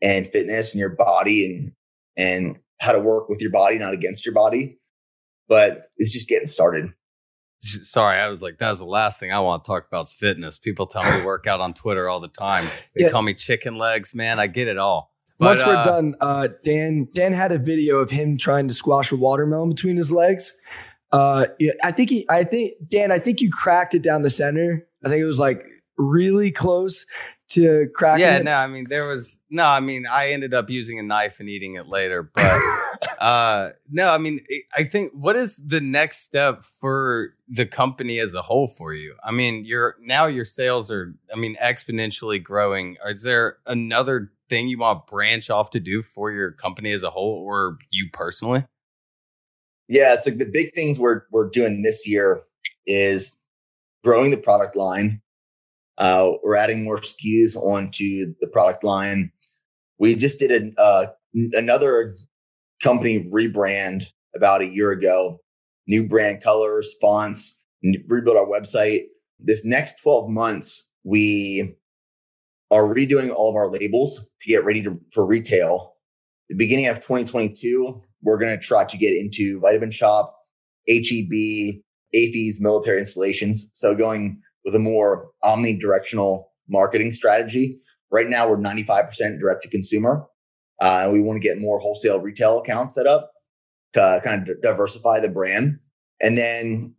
and 0.00 0.26
fitness 0.32 0.72
and 0.72 0.80
your 0.80 0.90
body 0.96 1.46
and 1.46 1.72
and 2.16 2.56
how 2.80 2.92
to 2.92 2.98
work 2.98 3.28
with 3.28 3.40
your 3.40 3.50
body, 3.52 3.78
not 3.78 3.94
against 3.94 4.26
your 4.26 4.34
body. 4.34 4.78
But 5.48 5.90
it's 5.96 6.12
just 6.12 6.28
getting 6.28 6.48
started. 6.48 6.90
Sorry, 7.62 8.18
I 8.18 8.26
was 8.28 8.42
like, 8.42 8.58
that 8.58 8.70
was 8.70 8.80
the 8.80 8.84
last 8.86 9.20
thing 9.20 9.32
I 9.32 9.38
want 9.38 9.64
to 9.64 9.68
talk 9.68 9.86
about 9.86 10.06
is 10.06 10.12
fitness. 10.12 10.58
People 10.58 10.86
tell 10.88 11.04
me 11.04 11.20
to 11.20 11.24
work 11.24 11.46
out 11.46 11.60
on 11.60 11.74
Twitter 11.74 12.08
all 12.08 12.18
the 12.18 12.26
time. 12.28 12.68
They 12.96 13.04
Yeah. 13.04 13.10
call 13.10 13.22
me 13.22 13.34
chicken 13.34 13.78
legs, 13.78 14.14
man. 14.16 14.40
I 14.40 14.48
get 14.48 14.66
it 14.66 14.78
all. 14.78 15.11
Once 15.42 15.66
we're 15.66 15.76
uh, 15.76 15.84
done, 15.84 16.14
uh, 16.20 16.48
Dan 16.64 17.08
Dan 17.12 17.32
had 17.32 17.52
a 17.52 17.58
video 17.58 17.96
of 17.96 18.10
him 18.10 18.36
trying 18.36 18.68
to 18.68 18.74
squash 18.74 19.12
a 19.12 19.16
watermelon 19.16 19.70
between 19.70 19.96
his 19.96 20.12
legs. 20.12 20.52
Uh, 21.10 21.46
yeah, 21.58 21.72
I 21.82 21.92
think 21.92 22.10
he, 22.10 22.26
I 22.30 22.44
think 22.44 22.72
Dan, 22.88 23.12
I 23.12 23.18
think 23.18 23.40
you 23.40 23.50
cracked 23.50 23.94
it 23.94 24.02
down 24.02 24.22
the 24.22 24.30
center. 24.30 24.86
I 25.04 25.08
think 25.08 25.20
it 25.20 25.26
was 25.26 25.38
like 25.38 25.64
really 25.98 26.50
close 26.50 27.04
to 27.52 27.88
cracking. 27.94 28.24
Yeah, 28.24 28.38
it. 28.38 28.44
no, 28.44 28.54
I 28.54 28.66
mean 28.66 28.86
there 28.88 29.06
was 29.06 29.40
no, 29.50 29.64
I 29.64 29.80
mean 29.80 30.06
I 30.06 30.32
ended 30.32 30.54
up 30.54 30.70
using 30.70 30.98
a 30.98 31.02
knife 31.02 31.38
and 31.38 31.48
eating 31.48 31.74
it 31.74 31.86
later, 31.86 32.22
but 32.22 32.60
uh 33.20 33.70
no, 33.90 34.08
I 34.08 34.18
mean 34.18 34.40
I 34.74 34.84
think 34.84 35.12
what 35.12 35.36
is 35.36 35.60
the 35.64 35.80
next 35.80 36.22
step 36.22 36.64
for 36.80 37.34
the 37.48 37.66
company 37.66 38.18
as 38.18 38.32
a 38.34 38.42
whole 38.42 38.68
for 38.68 38.94
you? 38.94 39.14
I 39.22 39.32
mean, 39.32 39.66
you're 39.66 39.96
now 40.00 40.26
your 40.26 40.46
sales 40.46 40.90
are 40.90 41.14
I 41.32 41.38
mean 41.38 41.56
exponentially 41.62 42.42
growing. 42.42 42.96
Is 43.06 43.22
there 43.22 43.58
another 43.66 44.32
thing 44.52 44.68
you 44.68 44.78
want 44.78 45.06
to 45.06 45.10
branch 45.10 45.48
off 45.48 45.70
to 45.70 45.80
do 45.80 46.02
for 46.02 46.30
your 46.30 46.52
company 46.52 46.92
as 46.92 47.02
a 47.02 47.08
whole 47.08 47.42
or 47.42 47.78
you 47.90 48.10
personally? 48.12 48.66
Yeah. 49.88 50.16
So 50.16 50.30
the 50.30 50.44
big 50.44 50.74
things 50.74 50.98
we're 50.98 51.22
we're 51.30 51.48
doing 51.48 51.80
this 51.80 52.06
year 52.06 52.42
is 52.86 53.34
growing 54.04 54.30
the 54.30 54.36
product 54.36 54.76
line. 54.76 55.22
Uh, 55.96 56.32
we're 56.42 56.56
adding 56.56 56.84
more 56.84 56.98
SKUs 56.98 57.56
onto 57.56 58.34
the 58.40 58.48
product 58.48 58.84
line. 58.84 59.32
We 59.98 60.16
just 60.16 60.38
did 60.38 60.50
an, 60.50 60.74
uh, 60.76 61.06
another 61.52 62.16
company 62.82 63.24
rebrand 63.32 64.04
about 64.34 64.60
a 64.60 64.66
year 64.66 64.90
ago. 64.90 65.40
New 65.88 66.06
brand 66.06 66.42
colors, 66.42 66.94
fonts, 67.00 67.60
rebuild 68.06 68.36
our 68.36 68.46
website. 68.46 69.04
This 69.38 69.64
next 69.64 70.00
12 70.02 70.28
months, 70.28 70.90
we 71.04 71.74
are 72.72 72.82
redoing 72.84 73.30
all 73.30 73.50
of 73.50 73.54
our 73.54 73.68
labels 73.68 74.16
to 74.16 74.48
get 74.48 74.64
ready 74.64 74.82
to, 74.82 74.98
for 75.12 75.26
retail. 75.26 75.94
The 76.48 76.56
beginning 76.56 76.86
of 76.86 76.96
2022, 76.96 78.02
we're 78.22 78.38
going 78.38 78.58
to 78.58 78.66
try 78.66 78.84
to 78.84 78.96
get 78.96 79.12
into 79.12 79.60
Vitamin 79.60 79.90
Shoppe, 79.90 80.32
HEB, 80.88 81.82
AAFES, 82.14 82.60
military 82.60 82.98
installations. 82.98 83.70
So 83.74 83.94
going 83.94 84.40
with 84.64 84.74
a 84.74 84.78
more 84.78 85.30
omnidirectional 85.44 86.44
marketing 86.68 87.12
strategy. 87.12 87.78
Right 88.10 88.28
now, 88.28 88.48
we're 88.48 88.56
95% 88.56 89.38
direct 89.38 89.62
to 89.62 89.68
consumer. 89.68 90.24
Uh, 90.80 91.10
we 91.12 91.20
want 91.20 91.40
to 91.42 91.46
get 91.46 91.58
more 91.58 91.78
wholesale 91.78 92.20
retail 92.20 92.58
accounts 92.58 92.94
set 92.94 93.06
up 93.06 93.32
to 93.92 94.20
kind 94.24 94.48
of 94.48 94.62
diversify 94.62 95.20
the 95.20 95.28
brand. 95.28 95.78
And 96.22 96.38
then 96.38 96.94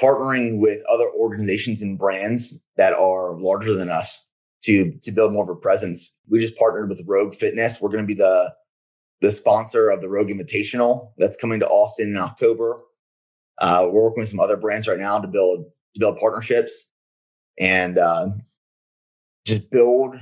partnering 0.00 0.58
with 0.58 0.80
other 0.88 1.10
organizations 1.18 1.82
and 1.82 1.98
brands 1.98 2.62
that 2.76 2.92
are 2.92 3.36
larger 3.36 3.74
than 3.74 3.90
us 3.90 4.24
to 4.68 4.92
to 5.00 5.10
build 5.10 5.32
more 5.32 5.44
of 5.44 5.48
a 5.48 5.54
presence. 5.54 6.18
We 6.28 6.40
just 6.40 6.56
partnered 6.56 6.90
with 6.90 7.00
Rogue 7.06 7.34
Fitness. 7.34 7.80
We're 7.80 7.88
going 7.88 8.04
to 8.04 8.06
be 8.06 8.14
the 8.14 8.52
the 9.22 9.32
sponsor 9.32 9.88
of 9.88 10.02
the 10.02 10.08
Rogue 10.08 10.28
Invitational 10.28 11.12
that's 11.16 11.38
coming 11.38 11.58
to 11.60 11.66
Austin 11.66 12.10
in 12.10 12.18
October. 12.18 12.78
Uh, 13.60 13.88
we're 13.90 14.04
working 14.04 14.20
with 14.20 14.28
some 14.28 14.38
other 14.38 14.56
brands 14.58 14.86
right 14.86 14.98
now 14.98 15.18
to 15.18 15.26
build 15.26 15.64
to 15.94 16.00
build 16.00 16.18
partnerships 16.18 16.92
and 17.58 17.96
uh, 17.96 18.28
just 19.46 19.70
build 19.70 20.16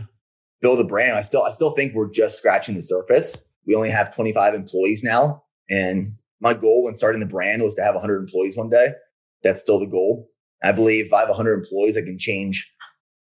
build 0.63 0.79
a 0.79 0.85
brand. 0.85 1.17
I 1.17 1.23
still 1.23 1.43
I 1.43 1.51
still 1.51 1.73
think 1.73 1.95
we're 1.95 2.11
just 2.11 2.39
scratching 2.39 2.77
the 2.77 2.83
surface. 2.83 3.37
We 3.67 3.75
only 3.75 3.91
have 3.91 4.15
25 4.15 4.55
employees 4.55 5.03
now, 5.03 5.43
and 5.69 6.15
my 6.41 6.55
goal 6.55 6.85
when 6.85 6.95
starting 6.95 7.21
the 7.21 7.27
brand 7.27 7.65
was 7.65 7.75
to 7.75 7.83
have 7.83 7.95
100 7.97 8.19
employees 8.19 8.57
one 8.57 8.71
day. 8.71 8.91
That's 9.43 9.61
still 9.61 9.81
the 9.81 9.87
goal. 9.87 10.31
I 10.63 10.71
believe 10.71 11.07
if 11.07 11.13
I 11.13 11.21
have 11.21 11.29
100 11.29 11.55
employees, 11.55 11.97
I 11.97 12.03
can 12.03 12.17
change 12.17 12.73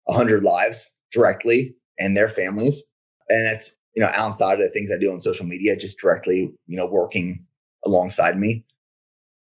100 0.05 0.43
lives 0.43 0.89
directly 1.11 1.75
and 1.99 2.15
their 2.15 2.29
families. 2.29 2.83
And 3.29 3.45
that's, 3.45 3.77
you 3.95 4.03
know, 4.03 4.11
outside 4.13 4.59
of 4.59 4.67
the 4.67 4.69
things 4.69 4.91
I 4.91 4.99
do 4.99 5.11
on 5.11 5.21
social 5.21 5.45
media, 5.45 5.75
just 5.75 5.99
directly, 5.99 6.53
you 6.67 6.77
know, 6.77 6.85
working 6.85 7.45
alongside 7.85 8.37
me. 8.37 8.65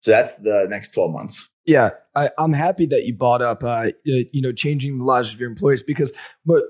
So 0.00 0.10
that's 0.10 0.36
the 0.36 0.66
next 0.68 0.92
12 0.92 1.12
months. 1.12 1.48
Yeah, 1.66 1.90
I, 2.16 2.30
am 2.38 2.52
happy 2.52 2.86
that 2.86 3.04
you 3.04 3.14
brought 3.14 3.42
up, 3.42 3.62
uh, 3.62 3.88
you 4.04 4.40
know, 4.40 4.52
changing 4.52 4.98
the 4.98 5.04
lives 5.04 5.32
of 5.32 5.38
your 5.38 5.50
employees 5.50 5.82
because, 5.82 6.12
but 6.44 6.62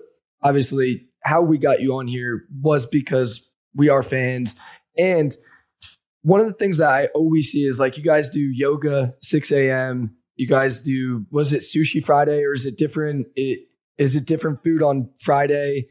obviously, 0.43 1.07
how 1.23 1.43
we 1.43 1.59
got 1.59 1.81
you 1.81 1.95
on 1.95 2.09
here 2.09 2.45
was 2.61 2.87
because 2.87 3.49
we 3.75 3.89
are 3.89 4.03
fans. 4.03 4.57
And 4.99 5.35
one 6.23 6.41
of 6.41 6.47
the 6.47 6.55
things 6.55 6.79
that 6.79 6.89
I 6.89 7.07
always 7.15 7.51
see 7.51 7.65
is 7.65 7.79
like 7.79 7.97
you 7.97 8.03
guys 8.03 8.29
do 8.31 8.41
yoga 8.41 9.15
6 9.23 9.53
a.m. 9.53 10.17
You 10.37 10.47
guys 10.47 10.81
do 10.81 11.27
was 11.31 11.53
it 11.53 11.63
sushi 11.63 12.03
Friday 12.05 12.43
or 12.43 12.53
is 12.53 12.67
it 12.67 12.77
different? 12.77 13.27
It, 13.37 13.61
is 14.01 14.17
it 14.17 14.25
different 14.25 14.63
food 14.65 14.83
on 14.83 15.09
Friday? 15.21 15.87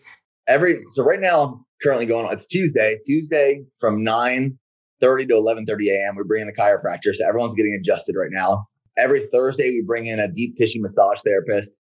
Every 0.48 0.84
so 0.90 1.04
right 1.04 1.22
now 1.22 1.42
I'm 1.42 1.66
currently 1.82 2.08
going 2.08 2.26
on. 2.26 2.34
It's 2.34 2.48
Tuesday. 2.48 2.98
Tuesday 3.06 3.64
from 3.80 4.04
nine 4.04 4.58
thirty 5.00 5.26
to 5.28 5.36
eleven 5.36 5.66
thirty 5.66 5.90
a.m. 5.90 6.16
We 6.18 6.24
bring 6.24 6.42
in 6.42 6.50
a 6.50 6.52
chiropractor, 6.52 7.14
so 7.14 7.26
everyone's 7.26 7.54
getting 7.54 7.78
adjusted 7.80 8.16
right 8.20 8.32
now. 8.32 8.68
Every 8.98 9.28
Thursday 9.28 9.70
we 9.70 9.84
bring 9.86 10.08
in 10.08 10.20
a 10.20 10.28
deep 10.28 10.58
tissue 10.58 10.82
massage 10.82 11.22
therapist. 11.22 11.72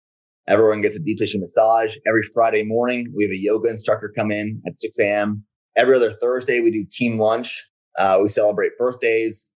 Everyone 0.47 0.81
gets 0.81 0.95
a 0.95 0.99
deep 0.99 1.17
tissue 1.17 1.39
massage. 1.39 1.95
Every 2.07 2.23
Friday 2.33 2.63
morning 2.63 3.11
we 3.15 3.23
have 3.23 3.31
a 3.31 3.37
yoga 3.37 3.69
instructor 3.69 4.13
come 4.15 4.31
in 4.31 4.61
at 4.67 4.79
six 4.79 4.99
a.m. 4.99 5.43
Every 5.75 5.95
other 5.95 6.11
Thursday 6.11 6.61
we 6.61 6.69
do 6.69 6.85
team 6.89 7.19
lunch. 7.19 7.65
Uh, 7.97 8.19
we 8.21 8.29
celebrate 8.29 8.77
birthdays, 8.77 9.47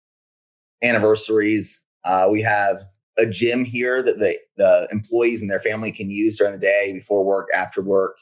anniversaries. 0.82 1.80
Uh, 2.04 2.28
we 2.32 2.42
have 2.42 2.84
a 3.17 3.26
gym 3.26 3.63
here 3.63 4.02
that 4.02 4.19
the, 4.19 4.38
the 4.58 4.88
employees 4.91 5.41
and 5.41 5.49
their 5.49 5.60
family 5.60 5.91
can 5.91 6.10
use 6.10 6.38
during 6.38 6.54
the 6.54 6.60
day, 6.60 6.91
before 6.93 7.23
work, 7.23 7.49
after 7.56 7.82
work. 7.82 8.17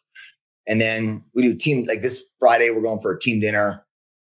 And 0.67 0.79
then 0.79 1.23
we 1.33 1.43
do 1.43 1.55
team, 1.55 1.85
like 1.85 2.01
this 2.01 2.23
Friday, 2.39 2.69
we're 2.69 2.81
going 2.81 2.99
for 2.99 3.13
a 3.13 3.19
team 3.19 3.39
dinner 3.39 3.85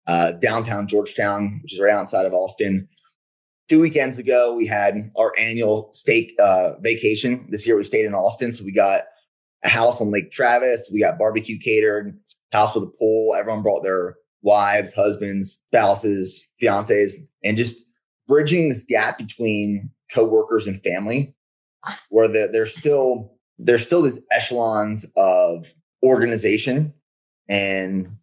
uh, 0.08 0.34
downtown 0.34 0.88
Georgetown, 0.88 1.60
which 1.64 1.74
is 1.74 1.80
right 1.80 1.94
outside 1.94 2.26
of 2.26 2.34
Austin. 2.34 2.88
Two 3.70 3.80
weekends 3.80 4.18
ago, 4.18 4.54
we 4.54 4.68
had 4.68 5.12
our 5.18 5.32
annual 5.40 5.90
steak 5.94 6.34
uh, 6.40 6.74
vacation. 6.80 7.48
This 7.50 7.66
year, 7.66 7.78
we 7.78 7.84
stayed 7.84 8.06
in 8.06 8.14
Austin. 8.14 8.52
So 8.52 8.64
we 8.64 8.72
got 8.72 9.04
a 9.64 9.70
house 9.70 10.02
on 10.02 10.12
Lake 10.12 10.32
Travis. 10.32 10.90
We 10.92 11.00
got 11.00 11.18
barbecue 11.18 11.60
catered, 11.60 12.18
house 12.52 12.76
with 12.76 12.84
a 12.84 12.92
pool. 13.00 13.34
Everyone 13.36 13.64
brought 13.64 13.84
their 13.84 14.18
wives, 14.42 14.94
husbands, 14.94 15.64
spouses, 15.68 16.44
fiancés, 16.62 17.14
and 17.44 17.56
just 17.58 17.78
bridging 18.28 18.70
this 18.70 18.84
gap 18.84 19.18
between 19.18 19.90
coworkers 20.14 20.68
and 20.68 20.82
family, 20.82 21.36
where 22.10 22.28
the, 22.28 22.50
there's 22.52 22.76
still 22.76 23.34
there's 23.58 23.86
still 23.86 24.02
these 24.02 24.20
echelons 24.32 25.06
of 25.16 25.68
organization 26.04 26.94
and 27.48 28.18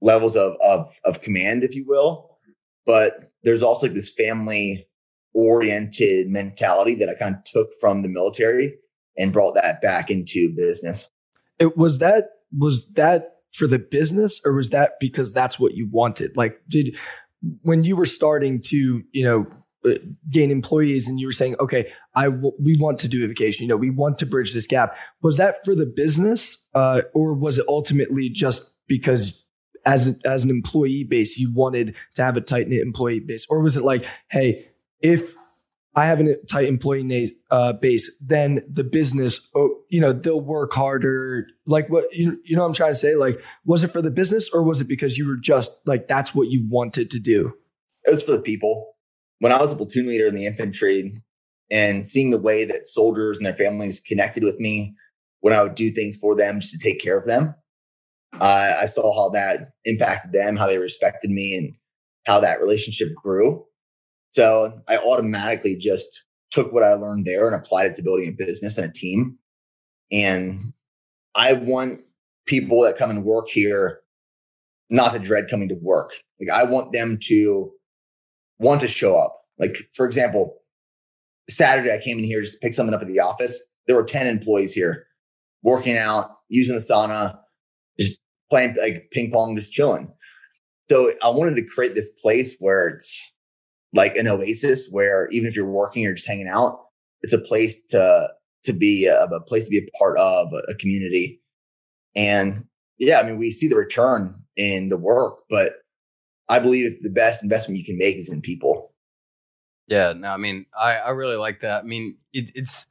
levels 0.00 0.36
of 0.36 0.56
of 0.62 0.98
of 1.04 1.20
command, 1.20 1.64
if 1.64 1.74
you 1.74 1.84
will. 1.86 2.38
But 2.86 3.32
there's 3.42 3.62
also 3.62 3.88
this 3.88 4.10
family 4.10 4.86
oriented 5.34 6.28
mentality 6.28 6.94
that 6.96 7.08
I 7.08 7.14
kind 7.14 7.36
of 7.36 7.44
took 7.44 7.68
from 7.80 8.02
the 8.02 8.08
military 8.08 8.74
and 9.16 9.32
brought 9.32 9.54
that 9.54 9.80
back 9.80 10.10
into 10.10 10.52
business. 10.56 11.08
It 11.58 11.76
was 11.76 11.98
that 11.98 12.24
was 12.56 12.90
that 12.94 13.36
for 13.52 13.66
the 13.66 13.78
business 13.78 14.40
or 14.44 14.54
was 14.54 14.70
that 14.70 14.92
because 15.00 15.32
that's 15.32 15.58
what 15.58 15.74
you 15.74 15.88
wanted? 15.90 16.36
Like 16.36 16.60
did 16.68 16.96
when 17.62 17.82
you 17.82 17.96
were 17.96 18.06
starting 18.06 18.60
to, 18.66 19.02
you 19.12 19.24
know, 19.24 19.46
gain 20.30 20.50
employees 20.50 21.08
and 21.08 21.18
you 21.18 21.26
were 21.26 21.32
saying 21.32 21.56
okay 21.58 21.86
I 22.14 22.24
w- 22.24 22.52
we 22.62 22.76
want 22.78 22.98
to 23.00 23.08
do 23.08 23.24
a 23.24 23.28
vacation 23.28 23.64
you 23.64 23.68
know 23.68 23.76
we 23.76 23.90
want 23.90 24.18
to 24.18 24.26
bridge 24.26 24.52
this 24.52 24.66
gap 24.66 24.94
was 25.22 25.36
that 25.38 25.64
for 25.64 25.74
the 25.74 25.86
business 25.86 26.58
uh, 26.74 27.02
or 27.14 27.34
was 27.34 27.58
it 27.58 27.64
ultimately 27.66 28.28
just 28.28 28.70
because 28.86 29.44
as 29.86 30.18
as 30.24 30.44
an 30.44 30.50
employee 30.50 31.04
base 31.08 31.38
you 31.38 31.52
wanted 31.52 31.94
to 32.14 32.22
have 32.22 32.36
a 32.36 32.40
tight 32.40 32.68
knit 32.68 32.82
employee 32.82 33.20
base 33.20 33.46
or 33.48 33.60
was 33.60 33.76
it 33.76 33.82
like 33.82 34.04
hey 34.30 34.66
if 35.00 35.34
I 35.94 36.06
have 36.06 36.20
a 36.20 36.36
tight 36.48 36.66
employee 36.66 37.36
uh, 37.50 37.72
base, 37.72 38.10
then 38.20 38.62
the 38.70 38.84
business, 38.84 39.40
oh, 39.56 39.74
you 39.88 40.00
know, 40.00 40.12
they'll 40.12 40.40
work 40.40 40.72
harder. 40.72 41.48
Like 41.66 41.90
what 41.90 42.04
you, 42.12 42.38
you 42.44 42.56
know, 42.56 42.64
I'm 42.64 42.72
trying 42.72 42.92
to 42.92 42.98
say, 42.98 43.16
like, 43.16 43.40
was 43.64 43.82
it 43.82 43.88
for 43.88 44.00
the 44.00 44.10
business 44.10 44.48
or 44.52 44.62
was 44.62 44.80
it 44.80 44.86
because 44.86 45.18
you 45.18 45.26
were 45.26 45.36
just 45.36 45.72
like 45.86 46.06
that's 46.06 46.32
what 46.32 46.48
you 46.48 46.64
wanted 46.68 47.10
to 47.10 47.18
do? 47.18 47.54
It 48.04 48.12
was 48.12 48.22
for 48.22 48.32
the 48.32 48.42
people 48.42 48.94
when 49.40 49.52
I 49.52 49.58
was 49.58 49.72
a 49.72 49.76
platoon 49.76 50.06
leader 50.06 50.26
in 50.26 50.34
the 50.34 50.46
infantry 50.46 51.20
and 51.70 52.06
seeing 52.06 52.30
the 52.30 52.38
way 52.38 52.64
that 52.64 52.86
soldiers 52.86 53.36
and 53.36 53.44
their 53.44 53.56
families 53.56 54.00
connected 54.00 54.44
with 54.44 54.58
me 54.60 54.94
when 55.40 55.52
I 55.52 55.62
would 55.62 55.74
do 55.74 55.90
things 55.90 56.16
for 56.16 56.36
them 56.36 56.60
just 56.60 56.72
to 56.72 56.78
take 56.78 57.00
care 57.00 57.18
of 57.18 57.26
them, 57.26 57.54
uh, 58.40 58.74
I 58.80 58.86
saw 58.86 59.14
how 59.14 59.30
that 59.30 59.70
impacted 59.84 60.32
them, 60.32 60.56
how 60.56 60.66
they 60.66 60.78
respected 60.78 61.30
me, 61.30 61.56
and 61.56 61.74
how 62.26 62.40
that 62.40 62.60
relationship 62.60 63.08
grew. 63.14 63.64
So 64.32 64.80
I 64.88 64.98
automatically 64.98 65.76
just 65.76 66.24
took 66.50 66.72
what 66.72 66.82
I 66.82 66.94
learned 66.94 67.26
there 67.26 67.46
and 67.46 67.56
applied 67.56 67.86
it 67.86 67.96
to 67.96 68.02
building 68.02 68.28
a 68.28 68.44
business 68.44 68.76
and 68.76 68.88
a 68.88 68.92
team. 68.92 69.38
And 70.12 70.72
I 71.34 71.54
want 71.54 72.00
people 72.46 72.82
that 72.82 72.98
come 72.98 73.10
and 73.10 73.24
work 73.24 73.48
here 73.48 74.00
not 74.90 75.12
to 75.12 75.18
dread 75.18 75.48
coming 75.48 75.68
to 75.68 75.76
work. 75.80 76.12
Like 76.40 76.50
I 76.50 76.64
want 76.64 76.92
them 76.92 77.18
to 77.28 77.72
want 78.60 78.80
to 78.82 78.88
show 78.88 79.18
up. 79.18 79.36
Like, 79.58 79.76
for 79.94 80.06
example, 80.06 80.56
Saturday, 81.48 81.92
I 81.92 81.98
came 82.02 82.18
in 82.18 82.24
here 82.24 82.40
just 82.40 82.54
to 82.54 82.58
pick 82.60 82.74
something 82.74 82.94
up 82.94 83.02
at 83.02 83.08
the 83.08 83.20
office. 83.20 83.60
There 83.86 83.96
were 83.96 84.04
10 84.04 84.26
employees 84.26 84.72
here 84.72 85.06
working 85.62 85.96
out, 85.96 86.26
using 86.48 86.76
the 86.76 86.82
sauna, 86.82 87.36
just 87.98 88.20
playing 88.50 88.76
like 88.80 89.08
ping 89.10 89.30
pong, 89.32 89.56
just 89.56 89.72
chilling. 89.72 90.12
So 90.88 91.12
I 91.22 91.28
wanted 91.28 91.56
to 91.56 91.66
create 91.66 91.94
this 91.94 92.10
place 92.22 92.54
where 92.58 92.88
it's 92.88 93.32
like 93.92 94.16
an 94.16 94.28
oasis 94.28 94.88
where 94.90 95.28
even 95.30 95.48
if 95.48 95.56
you're 95.56 95.66
working 95.66 96.06
or 96.06 96.14
just 96.14 96.28
hanging 96.28 96.48
out, 96.48 96.78
it's 97.22 97.32
a 97.32 97.38
place 97.38 97.76
to 97.90 98.28
to 98.64 98.72
be 98.72 99.06
a, 99.06 99.24
a 99.24 99.40
place 99.40 99.64
to 99.64 99.70
be 99.70 99.78
a 99.78 99.98
part 99.98 100.18
of 100.18 100.48
a, 100.52 100.70
a 100.70 100.74
community. 100.76 101.40
And 102.14 102.64
yeah, 102.98 103.20
I 103.20 103.22
mean, 103.22 103.38
we 103.38 103.50
see 103.50 103.68
the 103.68 103.76
return 103.76 104.34
in 104.56 104.90
the 104.90 104.98
work, 104.98 105.38
but 105.48 105.74
I 106.50 106.58
believe 106.58 107.02
the 107.02 107.10
best 107.10 107.42
investment 107.42 107.78
you 107.78 107.84
can 107.84 107.96
make 107.96 108.16
is 108.16 108.28
in 108.28 108.40
people. 108.42 108.92
Yeah, 109.86 110.12
no, 110.12 110.28
I 110.28 110.36
mean, 110.36 110.66
I, 110.78 110.96
I 110.96 111.10
really 111.10 111.36
like 111.36 111.60
that. 111.60 111.82
I 111.82 111.86
mean, 111.86 112.16
it, 112.32 112.50
it's 112.54 112.86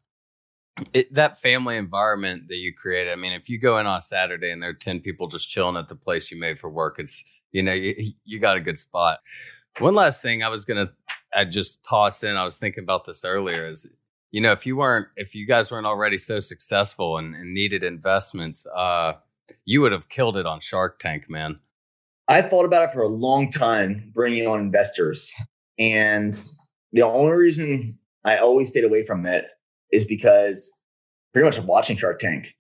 it, 0.94 1.14
that 1.14 1.42
family 1.42 1.78
environment 1.78 2.48
that 2.50 2.58
you 2.58 2.74
created. 2.74 3.14
I 3.14 3.16
mean, 3.16 3.34
if 3.34 3.50
you 3.50 3.60
go 3.60 3.78
in 3.78 3.86
on 3.86 4.02
Saturday 4.02 4.52
and 4.52 4.62
there 4.62 4.72
are 4.72 4.74
10 4.74 5.02
people 5.02 5.28
just 5.28 5.50
chilling 5.50 5.78
at 5.78 5.88
the 5.88 5.96
place 5.96 6.32
you 6.32 6.40
made 6.40 6.60
for 6.60 6.70
work, 6.70 7.00
it's, 7.00 7.24
you 7.52 7.64
know, 7.64 7.74
you, 7.74 8.14
you 8.26 8.40
got 8.40 8.58
a 8.58 8.62
good 8.62 8.78
spot. 8.78 9.20
One 9.78 9.96
last 9.96 10.22
thing 10.22 10.44
I 10.44 10.50
was 10.50 10.66
going 10.66 10.88
to 10.88 10.94
I 11.34 11.46
just 11.46 11.84
toss 11.84 12.24
in, 12.24 12.36
I 12.36 12.44
was 12.44 12.58
thinking 12.58 12.84
about 12.84 13.06
this 13.06 13.24
earlier 13.24 13.68
is 13.68 13.96
you 14.32 14.42
know, 14.42 14.52
if 14.52 14.66
you 14.66 14.78
weren't, 14.78 15.08
if 15.16 15.34
you 15.34 15.48
guys 15.48 15.72
weren't 15.72 15.88
already 15.88 16.18
so 16.18 16.40
successful 16.40 17.18
and, 17.18 17.34
and 17.36 17.54
needed 17.54 17.84
investments, 17.84 18.66
uh, 18.68 19.14
you 19.66 19.82
would 19.82 19.92
have 19.92 20.10
killed 20.10 20.38
it 20.38 20.46
on 20.46 20.60
Shark 20.60 21.00
Tank, 21.00 21.30
man. 21.30 21.60
I 22.30 22.44
thought 22.44 22.66
about 22.66 22.88
it 22.88 22.94
for 22.94 23.02
a 23.02 23.08
long 23.08 23.50
time, 23.50 24.12
bringing 24.14 24.48
on 24.48 24.60
investors, 24.60 25.34
and 25.80 26.40
the 26.94 27.02
only 27.02 27.32
reason 27.32 27.98
I 28.24 28.38
always 28.38 28.70
stayed 28.70 28.84
away 28.84 29.04
from 29.04 29.26
it 29.26 29.46
is 29.92 30.06
because 30.06 30.70
pretty 31.34 31.46
much 31.46 31.60
watching 31.66 31.98
Shark 31.98 32.20
Tank. 32.20 32.56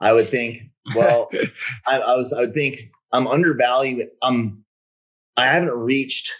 I 0.00 0.12
would 0.12 0.28
think, 0.28 0.62
well, 0.94 1.30
I, 1.86 1.98
I 1.98 2.16
was, 2.16 2.32
I 2.32 2.40
would 2.40 2.54
think 2.54 2.90
I'm 3.12 3.26
undervalued. 3.26 4.08
I'm, 4.22 4.64
I 5.36 5.46
haven't 5.46 5.70
reached 5.70 6.32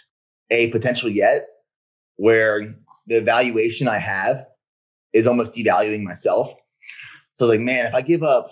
a 0.49 0.67
potential 0.67 1.09
yet 1.09 1.47
where 2.15 2.75
the 3.07 3.21
valuation 3.21 3.87
I 3.87 3.97
have 3.97 4.45
is 5.13 5.27
almost 5.27 5.53
devaluing 5.53 6.03
myself. 6.03 6.53
So 7.35 7.45
I 7.45 7.49
was 7.49 7.57
like, 7.57 7.65
man, 7.65 7.87
if 7.87 7.93
I 7.93 8.01
give 8.01 8.23
up 8.23 8.51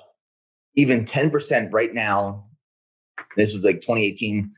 even 0.75 1.05
10% 1.05 1.69
right 1.71 1.93
now, 1.93 2.45
this 3.37 3.53
was 3.53 3.63
like 3.63 3.81
2018. 3.81 4.51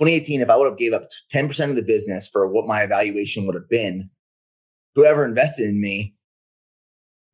2018, 0.00 0.40
if 0.40 0.48
I 0.48 0.56
would 0.56 0.68
have 0.68 0.78
gave 0.78 0.92
up 0.92 1.08
10% 1.34 1.70
of 1.70 1.76
the 1.76 1.82
business 1.82 2.28
for 2.28 2.46
what 2.46 2.66
my 2.66 2.82
evaluation 2.82 3.46
would 3.46 3.54
have 3.56 3.68
been, 3.68 4.08
whoever 4.94 5.24
invested 5.24 5.68
in 5.68 5.80
me 5.80 6.14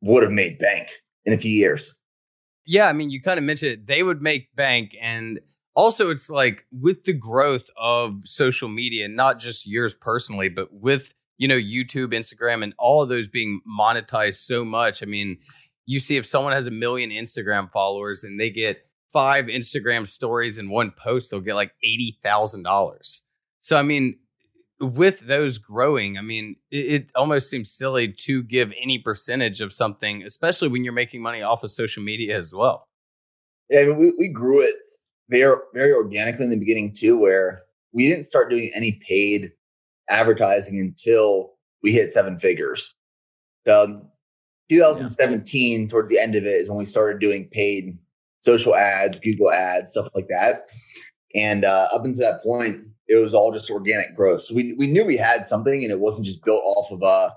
would 0.01 0.23
have 0.23 0.31
made 0.31 0.57
bank 0.59 0.89
in 1.25 1.33
a 1.33 1.37
few 1.37 1.51
years. 1.51 1.93
Yeah, 2.65 2.87
I 2.87 2.93
mean, 2.93 3.11
you 3.11 3.21
kind 3.21 3.37
of 3.37 3.43
mentioned 3.43 3.71
it. 3.71 3.87
They 3.87 4.01
would 4.01 4.21
make 4.21 4.55
bank. 4.55 4.95
And 4.99 5.39
also, 5.75 6.09
it's 6.09 6.29
like 6.29 6.65
with 6.71 7.03
the 7.03 7.13
growth 7.13 7.69
of 7.77 8.23
social 8.23 8.69
media, 8.69 9.07
not 9.07 9.39
just 9.39 9.67
yours 9.67 9.93
personally, 9.93 10.49
but 10.49 10.73
with, 10.73 11.13
you 11.37 11.47
know, 11.47 11.57
YouTube, 11.57 12.13
Instagram, 12.13 12.63
and 12.63 12.73
all 12.79 13.03
of 13.03 13.09
those 13.09 13.27
being 13.27 13.61
monetized 13.79 14.45
so 14.45 14.65
much. 14.65 15.03
I 15.03 15.05
mean, 15.05 15.37
you 15.85 15.99
see 15.99 16.17
if 16.17 16.25
someone 16.25 16.53
has 16.53 16.65
a 16.65 16.71
million 16.71 17.11
Instagram 17.11 17.71
followers 17.71 18.23
and 18.23 18.39
they 18.39 18.49
get 18.49 18.79
five 19.15 19.45
Instagram 19.45 20.05
stories 20.05 20.57
in 20.57 20.69
one 20.69 20.91
post, 20.91 21.31
they'll 21.31 21.39
get 21.39 21.55
like 21.55 21.71
$80,000. 22.25 23.21
So, 23.61 23.77
I 23.77 23.81
mean, 23.81 24.19
with 24.81 25.21
those 25.21 25.57
growing, 25.57 26.17
I 26.17 26.21
mean, 26.21 26.57
it, 26.69 26.77
it, 26.77 27.11
almost 27.15 27.49
seems 27.49 27.71
silly 27.71 28.11
to 28.25 28.43
give 28.43 28.73
any 28.77 28.99
percentage 28.99 29.61
of 29.61 29.71
something, 29.71 30.23
especially 30.23 30.67
when 30.67 30.83
you're 30.83 30.91
making 30.91 31.21
money 31.21 31.41
off 31.41 31.63
of 31.63 31.71
social 31.71 32.03
media 32.03 32.37
as 32.37 32.53
well. 32.53 32.89
Yeah, 33.69 33.79
I 33.79 33.85
mean, 33.85 33.97
we, 33.97 34.11
we 34.19 34.27
grew 34.27 34.61
it 34.61 34.75
very, 35.29 35.55
very 35.73 35.93
organically 35.93 36.43
in 36.43 36.51
the 36.51 36.59
beginning 36.59 36.91
too, 36.93 37.17
where 37.17 37.61
we 37.93 38.09
didn't 38.09 38.25
start 38.25 38.49
doing 38.49 38.69
any 38.75 38.99
paid 39.07 39.53
advertising 40.09 40.77
until 40.77 41.53
we 41.81 41.93
hit 41.93 42.11
seven 42.11 42.37
figures. 42.37 42.93
So 43.65 44.05
2017, 44.69 45.81
yeah. 45.81 45.87
towards 45.87 46.09
the 46.09 46.19
end 46.19 46.35
of 46.35 46.43
it, 46.43 46.49
is 46.49 46.67
when 46.67 46.77
we 46.77 46.85
started 46.85 47.21
doing 47.21 47.47
paid 47.49 47.97
social 48.45 48.75
ads, 48.75 49.19
Google 49.19 49.51
ads, 49.51 49.91
stuff 49.91 50.07
like 50.13 50.27
that. 50.29 50.67
And 51.33 51.65
uh, 51.65 51.89
up 51.91 52.05
until 52.05 52.31
that 52.31 52.43
point, 52.43 52.79
it 53.07 53.17
was 53.17 53.33
all 53.33 53.51
just 53.51 53.69
organic 53.69 54.15
growth. 54.15 54.43
So 54.43 54.55
we 54.55 54.73
we 54.73 54.87
knew 54.87 55.03
we 55.03 55.17
had 55.17 55.47
something, 55.47 55.83
and 55.83 55.91
it 55.91 55.99
wasn't 55.99 56.25
just 56.25 56.43
built 56.43 56.63
off 56.63 56.91
of 56.91 57.01
a 57.03 57.33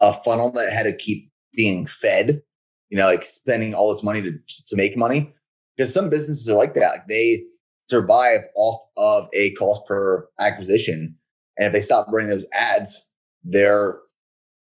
a 0.00 0.22
funnel 0.22 0.52
that 0.52 0.72
had 0.72 0.84
to 0.84 0.96
keep 0.96 1.30
being 1.54 1.86
fed. 1.86 2.42
You 2.90 2.98
know, 2.98 3.06
like 3.06 3.24
spending 3.24 3.74
all 3.74 3.92
this 3.92 4.02
money 4.02 4.20
to 4.22 4.32
to 4.68 4.76
make 4.76 4.96
money. 4.96 5.34
Because 5.76 5.94
some 5.94 6.10
businesses 6.10 6.48
are 6.48 6.58
like 6.58 6.74
that. 6.74 6.90
Like 6.90 7.08
they 7.08 7.44
survive 7.88 8.40
off 8.54 8.80
of 8.98 9.28
a 9.32 9.52
cost 9.52 9.86
per 9.86 10.28
acquisition, 10.38 11.16
and 11.56 11.66
if 11.66 11.72
they 11.72 11.82
stop 11.82 12.06
running 12.10 12.30
those 12.30 12.44
ads, 12.52 13.08
their 13.42 13.98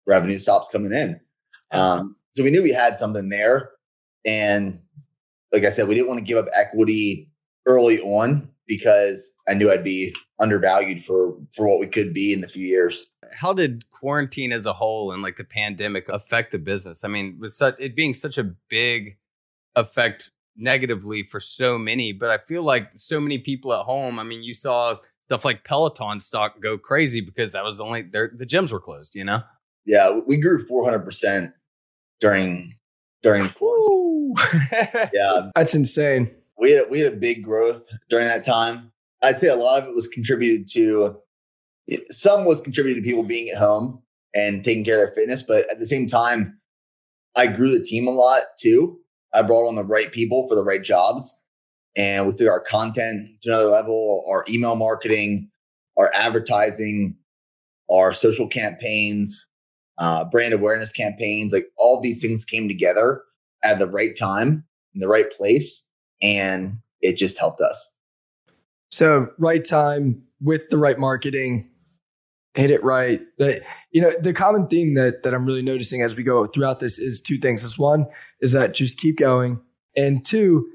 revenue 0.06 0.38
stops 0.38 0.68
coming 0.70 0.92
in. 0.92 1.20
Um, 1.72 2.16
so 2.30 2.44
we 2.44 2.50
knew 2.50 2.62
we 2.62 2.72
had 2.72 2.98
something 2.98 3.28
there, 3.28 3.70
and 4.24 4.78
like 5.52 5.64
I 5.64 5.70
said, 5.70 5.88
we 5.88 5.94
didn't 5.94 6.08
want 6.08 6.18
to 6.18 6.24
give 6.24 6.38
up 6.38 6.46
equity 6.54 7.30
early 7.66 8.00
on 8.00 8.48
because 8.66 9.34
I 9.48 9.54
knew 9.54 9.70
I'd 9.70 9.84
be 9.84 10.14
undervalued 10.40 11.04
for 11.04 11.36
for 11.54 11.66
what 11.66 11.80
we 11.80 11.86
could 11.86 12.12
be 12.12 12.32
in 12.32 12.40
the 12.40 12.48
few 12.48 12.66
years. 12.66 13.06
How 13.34 13.52
did 13.52 13.88
quarantine 13.90 14.52
as 14.52 14.66
a 14.66 14.72
whole 14.72 15.12
and 15.12 15.22
like 15.22 15.36
the 15.36 15.44
pandemic 15.44 16.08
affect 16.08 16.52
the 16.52 16.58
business? 16.58 17.04
I 17.04 17.08
mean, 17.08 17.38
with 17.40 17.52
such 17.54 17.76
it 17.78 17.96
being 17.96 18.14
such 18.14 18.38
a 18.38 18.44
big 18.68 19.16
effect 19.74 20.30
negatively 20.56 21.22
for 21.22 21.40
so 21.40 21.78
many, 21.78 22.12
but 22.12 22.30
I 22.30 22.38
feel 22.38 22.62
like 22.62 22.90
so 22.96 23.20
many 23.20 23.38
people 23.38 23.72
at 23.72 23.84
home. 23.84 24.18
I 24.18 24.24
mean, 24.24 24.42
you 24.42 24.54
saw 24.54 24.96
stuff 25.24 25.44
like 25.44 25.64
Peloton 25.64 26.20
stock 26.20 26.60
go 26.60 26.78
crazy 26.78 27.20
because 27.20 27.52
that 27.52 27.64
was 27.64 27.76
the 27.76 27.84
only 27.84 28.02
the 28.02 28.46
gyms 28.46 28.72
were 28.72 28.80
closed. 28.80 29.14
You 29.14 29.24
know? 29.24 29.42
Yeah, 29.86 30.20
we 30.26 30.36
grew 30.36 30.64
four 30.64 30.84
hundred 30.84 31.04
percent 31.04 31.52
during 32.20 32.74
during 33.22 33.48
yeah, 35.14 35.50
that's 35.54 35.74
insane. 35.74 36.30
We 36.58 36.72
had 36.72 36.86
we 36.90 37.00
had 37.00 37.12
a 37.12 37.16
big 37.16 37.42
growth 37.42 37.82
during 38.08 38.26
that 38.26 38.44
time. 38.44 38.92
I'd 39.22 39.38
say 39.38 39.48
a 39.48 39.56
lot 39.56 39.82
of 39.82 39.88
it 39.88 39.94
was 39.94 40.08
contributed 40.08 40.68
to. 40.72 41.16
Some 42.10 42.44
was 42.44 42.60
contributed 42.60 43.02
to 43.02 43.08
people 43.08 43.22
being 43.22 43.48
at 43.48 43.58
home 43.58 44.02
and 44.34 44.62
taking 44.62 44.84
care 44.84 44.94
of 44.94 45.08
their 45.08 45.14
fitness, 45.14 45.42
but 45.42 45.70
at 45.70 45.78
the 45.78 45.86
same 45.86 46.06
time, 46.06 46.58
I 47.34 47.46
grew 47.46 47.70
the 47.70 47.82
team 47.82 48.06
a 48.06 48.10
lot 48.10 48.42
too. 48.60 48.98
I 49.32 49.42
brought 49.42 49.68
on 49.68 49.74
the 49.74 49.84
right 49.84 50.12
people 50.12 50.46
for 50.48 50.54
the 50.54 50.64
right 50.64 50.82
jobs, 50.82 51.32
and 51.96 52.26
we 52.26 52.34
took 52.34 52.48
our 52.48 52.60
content 52.60 53.28
to 53.42 53.50
another 53.50 53.70
level. 53.70 54.24
Our 54.28 54.44
email 54.48 54.76
marketing, 54.76 55.50
our 55.96 56.12
advertising, 56.14 57.16
our 57.90 58.12
social 58.12 58.48
campaigns, 58.48 59.46
uh, 59.98 60.24
brand 60.24 60.52
awareness 60.52 60.92
campaigns, 60.92 61.52
like 61.52 61.68
all 61.78 62.00
these 62.00 62.20
things 62.20 62.44
came 62.44 62.68
together 62.68 63.22
at 63.64 63.78
the 63.78 63.86
right 63.86 64.16
time 64.16 64.64
in 64.94 65.00
the 65.00 65.08
right 65.08 65.30
place 65.30 65.82
and 66.22 66.78
it 67.00 67.16
just 67.16 67.38
helped 67.38 67.60
us. 67.60 67.88
So 68.90 69.28
right 69.38 69.64
time 69.64 70.22
with 70.40 70.70
the 70.70 70.78
right 70.78 70.98
marketing 70.98 71.70
hit 72.54 72.70
it 72.70 72.82
right. 72.82 73.20
But 73.38 73.62
you 73.92 74.02
know 74.02 74.12
the 74.20 74.32
common 74.32 74.66
theme 74.66 74.94
that 74.94 75.22
that 75.22 75.34
i'm 75.34 75.46
really 75.46 75.62
noticing 75.62 76.02
as 76.02 76.16
we 76.16 76.22
go 76.22 76.46
throughout 76.46 76.80
this 76.80 76.98
is 76.98 77.20
two 77.20 77.38
things. 77.38 77.62
Is 77.62 77.78
one 77.78 78.06
is 78.40 78.52
that 78.52 78.74
just 78.74 78.98
keep 78.98 79.18
going 79.18 79.60
and 79.96 80.24
two 80.24 80.68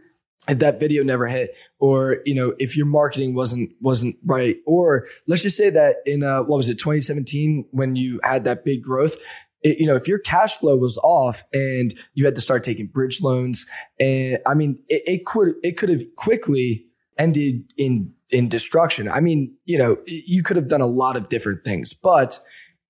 if 0.47 0.59
that 0.59 0.79
video 0.79 1.03
never 1.03 1.27
hit 1.27 1.55
or 1.79 2.17
you 2.25 2.35
know 2.35 2.53
if 2.59 2.75
your 2.75 2.85
marketing 2.85 3.33
wasn't 3.33 3.71
wasn't 3.81 4.15
right 4.25 4.57
or 4.65 5.07
let's 5.27 5.41
just 5.41 5.57
say 5.57 5.69
that 5.69 5.97
in 6.05 6.23
uh, 6.23 6.41
what 6.41 6.57
was 6.57 6.69
it 6.69 6.77
2017 6.77 7.65
when 7.71 7.95
you 7.95 8.19
had 8.23 8.43
that 8.43 8.65
big 8.65 8.83
growth 8.83 9.15
it, 9.63 9.79
you 9.79 9.87
know, 9.87 9.95
if 9.95 10.07
your 10.07 10.19
cash 10.19 10.57
flow 10.57 10.75
was 10.75 10.97
off 10.99 11.43
and 11.53 11.93
you 12.13 12.25
had 12.25 12.35
to 12.35 12.41
start 12.41 12.63
taking 12.63 12.87
bridge 12.87 13.21
loans, 13.21 13.65
and 13.99 14.37
I 14.45 14.53
mean, 14.53 14.79
it, 14.89 15.01
it 15.05 15.25
could 15.25 15.55
it 15.63 15.77
could 15.77 15.89
have 15.89 16.03
quickly 16.17 16.85
ended 17.17 17.71
in 17.77 18.13
in 18.29 18.49
destruction. 18.49 19.09
I 19.09 19.19
mean, 19.19 19.55
you 19.65 19.77
know, 19.77 19.97
you 20.05 20.43
could 20.43 20.57
have 20.57 20.67
done 20.67 20.81
a 20.81 20.87
lot 20.87 21.15
of 21.15 21.29
different 21.29 21.63
things, 21.63 21.93
but 21.93 22.39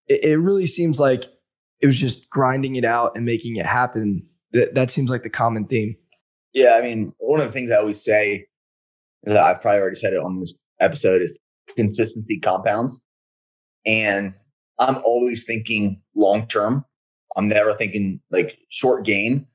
it, 0.08 0.24
it 0.24 0.38
really 0.38 0.68
seems 0.68 1.00
like 1.00 1.26
it 1.82 1.88
was 1.88 2.00
just 2.00 2.30
grinding 2.30 2.76
it 2.76 2.86
out 2.86 3.16
and 3.16 3.26
making 3.26 3.58
it 3.58 3.66
happen. 3.66 4.26
That 4.52 4.76
that 4.76 4.92
seems 4.92 5.10
like 5.10 5.24
the 5.24 5.30
common 5.30 5.66
theme. 5.66 5.96
Yeah, 6.54 6.76
I 6.80 6.82
mean, 6.82 7.14
one 7.18 7.40
of 7.40 7.48
the 7.48 7.52
things 7.52 7.72
I 7.72 7.78
always 7.78 8.04
say 8.04 8.46
is 9.24 9.34
I've 9.34 9.62
probably 9.62 9.82
already 9.82 9.96
said 9.96 10.14
it 10.14 10.18
on 10.18 10.40
this 10.40 10.54
episode 10.80 11.22
is 11.22 11.40
consistency 11.76 12.40
compounds. 12.40 13.00
And 13.86 14.34
I'm 14.80 14.98
always 15.04 15.46
thinking 15.46 16.02
long 16.16 16.48
term. 16.48 16.86
I'm 17.36 17.48
never 17.48 17.74
thinking 17.74 18.20
like 18.32 18.58
short 18.70 19.06
gain. 19.06 19.48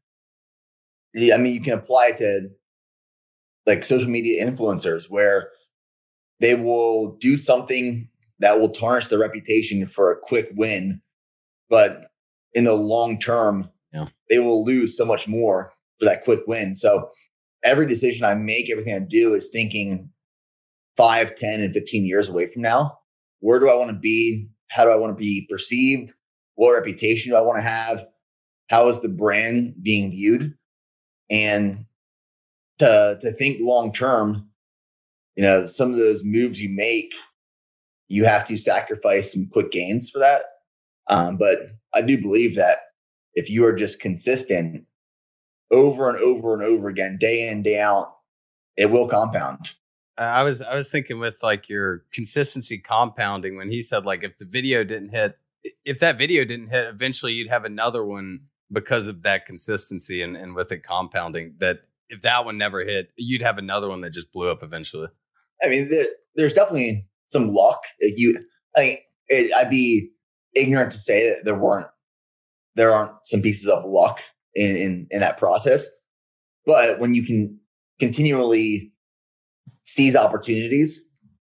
I 1.17 1.37
mean, 1.37 1.55
you 1.55 1.61
can 1.61 1.75
apply 1.75 2.09
it 2.09 2.17
to 2.19 2.51
like 3.67 3.85
social 3.85 4.09
media 4.09 4.45
influencers 4.45 5.11
where 5.11 5.51
they 6.41 6.55
will 6.55 7.17
do 7.21 7.37
something 7.37 8.09
that 8.41 8.61
will 8.61 8.71
tarnish 8.71 9.09
their 9.09 9.19
reputation 9.19 9.87
for 9.87 10.13
a 10.13 10.19
quick 10.19 10.49
win, 10.55 11.01
but 11.69 12.11
in 12.55 12.65
the 12.65 12.75
long 12.75 13.19
term, 13.19 13.69
yeah. 13.93 14.07
they 14.31 14.39
will 14.39 14.65
lose 14.65 14.97
so 14.97 15.05
much 15.05 15.27
more 15.27 15.73
for 15.99 16.05
that 16.07 16.25
quick 16.25 16.41
win. 16.47 16.75
So 16.75 17.11
every 17.65 17.87
decision 17.87 18.25
I 18.25 18.35
make, 18.35 18.71
everything 18.71 18.95
I 18.95 19.01
do 19.01 19.35
is 19.35 19.49
thinking 19.49 20.11
five, 20.97 21.35
10, 21.37 21.61
and 21.61 21.75
15 21.75 22.05
years 22.05 22.29
away 22.29 22.47
from 22.47 22.63
now. 22.63 22.99
Where 23.41 23.61
do 23.61 23.69
I 23.69 23.75
want 23.75 23.91
to 23.91 23.97
be 23.97 24.49
how 24.69 24.85
do 24.85 24.91
I 24.91 24.97
want 24.97 25.17
to 25.17 25.21
be 25.21 25.47
perceived? 25.51 26.13
What 26.55 26.73
reputation 26.73 27.31
do 27.31 27.37
I 27.37 27.41
want 27.41 27.59
to 27.59 27.69
have? 27.69 28.07
How 28.69 28.89
is 28.89 29.01
the 29.01 29.09
brand 29.09 29.75
being 29.83 30.11
viewed? 30.11 30.55
And 31.31 31.85
to 32.79 33.19
to 33.21 33.33
think 33.33 33.59
long 33.61 33.93
term, 33.93 34.49
you 35.37 35.43
know, 35.43 35.67
some 35.67 35.91
of 35.91 35.97
those 35.97 36.25
moves 36.25 36.61
you 36.61 36.71
make, 36.71 37.13
you 38.09 38.25
have 38.25 38.47
to 38.49 38.57
sacrifice 38.57 39.33
some 39.33 39.47
quick 39.47 39.71
gains 39.71 40.11
for 40.11 40.19
that. 40.19 40.43
Um, 41.09 41.37
but 41.37 41.59
I 41.95 42.03
do 42.03 42.21
believe 42.21 42.57
that 42.57 42.79
if 43.35 43.49
you 43.49 43.65
are 43.65 43.75
just 43.75 44.01
consistent 44.01 44.85
over 45.71 46.09
and 46.09 46.19
over 46.19 46.55
and 46.55 46.63
over 46.63 46.89
again, 46.89 47.19
day 47.19 47.49
in, 47.49 47.63
day 47.63 47.79
out, 47.79 48.15
it 48.77 48.91
will 48.91 49.09
compound. 49.09 49.71
I 50.19 50.43
was 50.43 50.61
I 50.61 50.75
was 50.75 50.91
thinking 50.91 51.21
with 51.21 51.37
like 51.43 51.69
your 51.69 52.05
consistency 52.13 52.79
compounding 52.79 53.57
when 53.57 53.71
he 53.71 53.83
said 53.83 54.05
like 54.05 54.25
if 54.25 54.37
the 54.39 54.45
video 54.45 54.83
didn't 54.85 55.11
hit 55.11 55.39
if 55.85 55.99
that 56.01 56.19
video 56.19 56.45
didn't 56.45 56.69
hit, 56.69 56.87
eventually 56.87 57.33
you'd 57.33 57.51
have 57.51 57.65
another 57.65 58.05
one 58.05 58.41
because 58.71 59.07
of 59.07 59.23
that 59.23 59.47
consistency 59.47 60.23
and, 60.23 60.37
and 60.37 60.55
with 60.55 60.73
it 60.73 60.83
compounding. 60.83 61.55
That 61.59 61.81
if 62.09 62.23
that 62.23 62.45
one 62.45 62.59
never 62.59 62.85
hit, 62.85 63.11
you'd 63.17 63.43
have 63.43 63.59
another 63.59 63.89
one 63.89 64.01
that 64.03 64.11
just 64.11 64.33
blew 64.33 64.51
up 64.51 64.63
eventually. 64.63 65.09
I 65.63 65.69
mean, 65.69 65.89
there, 65.91 66.07
there's 66.37 66.55
definitely 66.55 67.07
some 67.31 67.53
luck. 67.53 67.83
You, 68.01 68.45
I 68.77 68.81
think 68.81 69.01
it, 69.29 69.53
I'd 69.57 69.71
be 69.71 70.11
ignorant 70.55 70.93
to 70.93 70.99
say 70.99 71.31
that 71.31 71.45
there 71.45 71.59
weren't, 71.59 71.89
there 72.77 72.93
aren't 72.93 73.13
some 73.25 73.43
pieces 73.43 73.69
of 73.69 73.85
luck 73.85 74.21
in, 74.55 74.77
in, 74.77 75.07
in 75.11 75.21
that 75.21 75.39
process. 75.39 75.87
But 76.65 76.99
when 77.01 77.15
you 77.15 77.25
can 77.25 77.59
continually 77.99 78.93
seize 79.89 80.15
opportunities, 80.15 81.01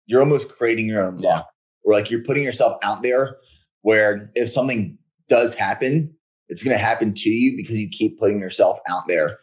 you're 0.06 0.22
almost 0.22 0.50
creating 0.50 0.86
your 0.86 1.04
own 1.04 1.18
luck. 1.18 1.48
Or 1.84 1.94
like 1.94 2.12
you're 2.12 2.24
putting 2.24 2.44
yourself 2.44 2.78
out 2.84 3.02
there 3.02 3.38
where 3.82 4.30
if 4.36 4.52
something 4.52 4.98
does 5.28 5.54
happen, 5.54 6.14
it's 6.50 6.64
going 6.64 6.78
to 6.78 6.84
happen 6.84 7.14
to 7.14 7.30
you 7.30 7.58
because 7.58 7.78
you 7.78 7.90
keep 7.90 8.20
putting 8.20 8.40
yourself 8.40 8.78
out 8.90 9.04
there. 9.08 9.38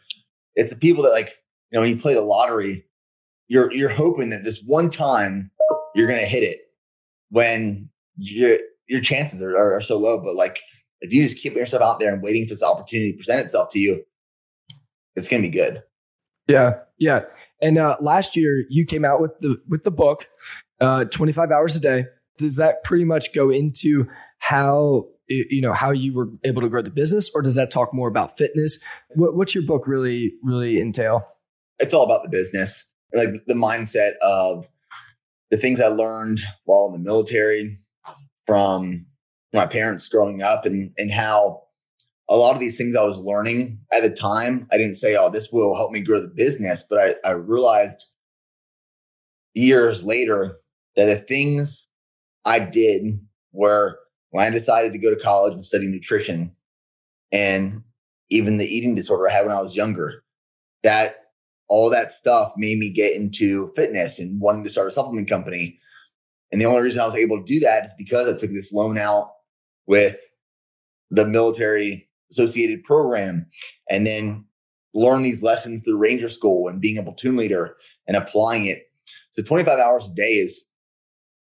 It's 0.55 0.71
the 0.71 0.79
people 0.79 1.03
that 1.03 1.11
like, 1.11 1.35
you 1.71 1.77
know, 1.77 1.81
when 1.81 1.89
you 1.89 1.97
play 1.97 2.13
the 2.13 2.21
lottery, 2.21 2.85
you're 3.47 3.71
you're 3.73 3.89
hoping 3.89 4.29
that 4.29 4.43
this 4.43 4.63
one 4.65 4.89
time 4.89 5.51
you're 5.93 6.07
going 6.07 6.19
to 6.19 6.25
hit 6.25 6.43
it 6.43 6.59
when 7.29 7.89
your 8.17 8.57
your 8.87 9.01
chances 9.01 9.41
are, 9.41 9.55
are, 9.55 9.75
are 9.75 9.81
so 9.81 9.97
low. 9.97 10.19
But 10.23 10.35
like, 10.35 10.59
if 11.01 11.11
you 11.11 11.21
just 11.21 11.41
keep 11.41 11.55
yourself 11.55 11.83
out 11.83 11.99
there 11.99 12.13
and 12.13 12.23
waiting 12.23 12.47
for 12.47 12.53
this 12.53 12.63
opportunity 12.63 13.11
to 13.11 13.17
present 13.17 13.41
itself 13.41 13.69
to 13.71 13.79
you, 13.79 14.03
it's 15.15 15.27
going 15.27 15.43
to 15.43 15.49
be 15.49 15.55
good. 15.55 15.83
Yeah, 16.47 16.75
yeah. 16.97 17.21
And 17.65 17.79
uh, 17.79 17.97
last 17.99 18.35
year 18.35 18.63
you 18.69 18.85
came 18.85 19.03
out 19.03 19.19
with 19.19 19.39
the 19.39 19.57
with 19.67 19.83
the 19.83 19.91
book, 19.91 20.27
uh, 20.79 21.05
25 21.05 21.49
hours 21.49 21.75
a 21.75 21.79
day. 21.79 22.05
Does 22.37 22.57
that 22.57 22.83
pretty 22.83 23.05
much 23.05 23.33
go 23.33 23.49
into 23.49 24.07
how 24.37 25.07
you 25.27 25.61
know 25.61 25.73
how 25.73 25.89
you 25.89 26.13
were 26.13 26.29
able 26.43 26.61
to 26.61 26.69
grow 26.69 26.83
the 26.83 26.91
business, 26.91 27.31
or 27.33 27.41
does 27.41 27.55
that 27.55 27.71
talk 27.71 27.91
more 27.91 28.07
about 28.07 28.37
fitness? 28.37 28.77
What, 29.15 29.35
what's 29.35 29.55
your 29.55 29.63
book 29.63 29.87
really 29.87 30.33
really 30.43 30.79
entail? 30.79 31.27
It's 31.79 31.91
all 31.91 32.03
about 32.03 32.21
the 32.21 32.29
business, 32.29 32.87
like 33.15 33.29
the 33.47 33.55
mindset 33.55 34.11
of 34.21 34.69
the 35.49 35.57
things 35.57 35.79
I 35.79 35.87
learned 35.87 36.41
while 36.65 36.85
in 36.85 36.93
the 36.93 36.99
military 36.99 37.79
from 38.45 39.07
my 39.53 39.65
parents 39.65 40.07
growing 40.07 40.43
up, 40.43 40.67
and 40.67 40.91
and 40.99 41.11
how 41.11 41.63
a 42.29 42.35
lot 42.35 42.55
of 42.55 42.59
these 42.59 42.77
things 42.77 42.95
I 42.95 43.03
was 43.03 43.19
learning 43.19 43.79
at 43.93 44.01
the 44.01 44.09
time, 44.09 44.67
I 44.71 44.77
didn't 44.77 44.95
say, 44.95 45.15
oh, 45.15 45.29
this 45.29 45.51
will 45.51 45.75
help 45.75 45.91
me 45.91 46.01
grow 46.01 46.19
the 46.19 46.27
business. 46.27 46.83
But 46.89 47.17
I, 47.25 47.29
I 47.29 47.31
realized 47.33 48.03
years 49.53 50.03
later 50.03 50.57
that 50.95 51.05
the 51.05 51.17
things 51.17 51.87
I 52.43 52.59
did 52.59 53.19
were 53.51 53.99
when 54.31 54.45
I 54.45 54.49
decided 54.49 54.91
to 54.93 54.99
go 54.99 55.13
to 55.13 55.21
college 55.21 55.53
and 55.53 55.65
study 55.65 55.87
nutrition 55.87 56.51
and 57.31 57.83
even 58.29 58.57
the 58.57 58.65
eating 58.65 58.95
disorder 58.95 59.29
I 59.29 59.33
had 59.33 59.45
when 59.45 59.55
I 59.55 59.61
was 59.61 59.75
younger, 59.75 60.23
that 60.83 61.17
all 61.67 61.89
that 61.89 62.11
stuff 62.11 62.53
made 62.57 62.77
me 62.77 62.89
get 62.89 63.15
into 63.15 63.71
fitness 63.75 64.19
and 64.19 64.39
wanting 64.39 64.63
to 64.63 64.69
start 64.69 64.87
a 64.87 64.91
supplement 64.91 65.29
company. 65.29 65.79
And 66.51 66.59
the 66.59 66.65
only 66.65 66.81
reason 66.81 67.01
I 67.01 67.05
was 67.05 67.15
able 67.15 67.37
to 67.37 67.45
do 67.45 67.59
that 67.61 67.85
is 67.85 67.91
because 67.97 68.27
I 68.27 68.37
took 68.37 68.51
this 68.51 68.73
loan 68.73 68.97
out 68.97 69.31
with 69.87 70.17
the 71.09 71.25
military 71.25 72.04
associated 72.31 72.83
program 72.83 73.45
and 73.89 74.05
then 74.05 74.45
learn 74.93 75.23
these 75.23 75.43
lessons 75.43 75.81
through 75.81 75.97
ranger 75.97 76.29
school 76.29 76.67
and 76.67 76.81
being 76.81 76.97
a 76.97 77.03
platoon 77.03 77.35
leader 77.35 77.75
and 78.07 78.15
applying 78.15 78.65
it. 78.65 78.83
So 79.31 79.43
25 79.43 79.79
hours 79.79 80.09
a 80.09 80.13
day 80.15 80.35
is 80.35 80.67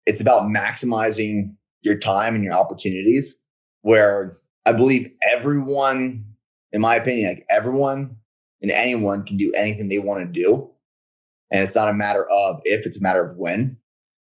it's 0.05 0.21
about 0.21 0.43
maximizing 0.43 1.53
your 1.81 1.97
time 1.97 2.33
and 2.33 2.43
your 2.43 2.53
opportunities 2.53 3.35
where 3.81 4.35
i 4.65 4.71
believe 4.73 5.07
everyone 5.31 6.25
in 6.71 6.81
my 6.81 6.95
opinion 6.95 7.29
like 7.29 7.45
everyone 7.49 8.15
and 8.61 8.71
anyone 8.71 9.23
can 9.23 9.37
do 9.37 9.51
anything 9.55 9.87
they 9.87 9.99
want 9.99 10.19
to 10.19 10.41
do. 10.41 10.67
And 11.51 11.63
it's 11.63 11.75
not 11.75 11.87
a 11.87 11.93
matter 11.93 12.25
of 12.31 12.59
if 12.63 12.87
it's 12.87 12.97
a 12.97 13.03
matter 13.03 13.23
of 13.23 13.37
when. 13.37 13.77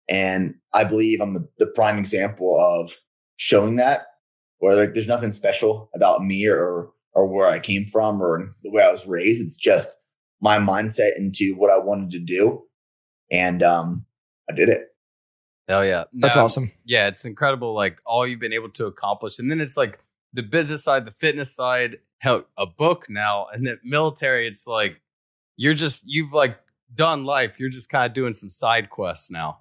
And 0.09 0.55
i 0.72 0.84
believe 0.84 1.20
i'm 1.20 1.34
the, 1.34 1.49
the 1.59 1.66
prime 1.66 1.99
example 1.99 2.59
of 2.59 2.93
showing 3.36 3.76
that 3.76 4.07
where 4.61 4.77
like 4.77 4.95
there's 4.95 5.09
nothing 5.09 5.33
special 5.33 5.91
about 5.95 6.25
me 6.25 6.47
or 6.47 6.91
or 7.13 7.27
where 7.27 7.49
I 7.49 7.59
came 7.59 7.87
from 7.87 8.23
or 8.23 8.55
the 8.63 8.71
way 8.71 8.85
I 8.85 8.93
was 8.93 9.07
raised. 9.07 9.43
It's 9.43 9.57
just 9.57 9.91
my 10.41 10.59
mindset 10.59 11.19
into 11.19 11.55
what 11.57 11.71
I 11.71 11.79
wanted 11.79 12.11
to 12.13 12.21
do, 12.21 12.63
and 13.31 13.63
um, 13.63 14.07
I 14.49 14.55
did 14.55 14.69
it. 14.69 14.87
Hell 15.69 15.85
yeah, 15.85 16.05
that's 16.13 16.37
No, 16.37 16.45
awesome. 16.45 16.73
Yeah, 16.85 17.09
it's 17.09 17.25
incredible. 17.25 17.75
Like 17.75 17.99
all 18.07 18.27
you've 18.27 18.41
been 18.41 18.53
able 18.53 18.71
to 18.71 18.87
accomplish, 18.87 19.39
and 19.39 19.51
then 19.51 19.61
it's 19.61 19.77
like 19.77 19.99
the 20.33 20.43
business 20.43 20.85
side, 20.85 21.05
the 21.05 21.13
fitness 21.13 21.55
side, 21.55 21.99
hell, 22.19 22.45
a 22.57 22.67
book 22.67 23.07
now, 23.09 23.47
and 23.53 23.67
then 23.67 23.79
military. 23.83 24.47
It's 24.47 24.67
like 24.67 25.01
you're 25.57 25.75
just 25.75 26.03
you've 26.07 26.33
like 26.33 26.59
done 26.95 27.25
life. 27.25 27.59
You're 27.59 27.71
just 27.71 27.89
kind 27.89 28.07
of 28.07 28.15
doing 28.15 28.33
some 28.33 28.51
side 28.51 28.91
quests 28.91 29.31
now. 29.31 29.61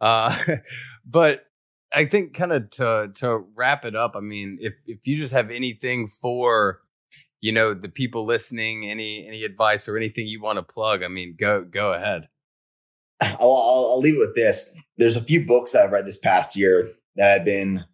Uh, 0.00 0.36
but 1.06 1.46
I 1.94 2.06
think 2.06 2.34
kind 2.34 2.52
of 2.52 2.70
to 2.70 3.10
to 3.16 3.44
wrap 3.54 3.84
it 3.84 3.94
up. 3.94 4.16
I 4.16 4.20
mean, 4.20 4.58
if 4.60 4.74
if 4.86 5.06
you 5.06 5.16
just 5.16 5.32
have 5.32 5.50
anything 5.50 6.08
for 6.08 6.80
you 7.40 7.52
know 7.52 7.74
the 7.74 7.88
people 7.88 8.24
listening, 8.24 8.90
any 8.90 9.26
any 9.26 9.44
advice 9.44 9.88
or 9.88 9.96
anything 9.96 10.26
you 10.26 10.40
want 10.40 10.58
to 10.58 10.62
plug, 10.62 11.02
I 11.02 11.08
mean, 11.08 11.34
go 11.38 11.62
go 11.62 11.92
ahead. 11.92 12.28
I'll, 13.20 13.36
I'll, 13.40 13.88
I'll 13.90 14.00
leave 14.00 14.14
it 14.14 14.26
with 14.26 14.34
this. 14.34 14.74
There's 14.98 15.16
a 15.16 15.22
few 15.22 15.44
books 15.44 15.72
that 15.72 15.84
I've 15.84 15.92
read 15.92 16.06
this 16.06 16.18
past 16.18 16.56
year 16.56 16.90
that 17.16 17.38
have 17.38 17.44
been 17.44 17.84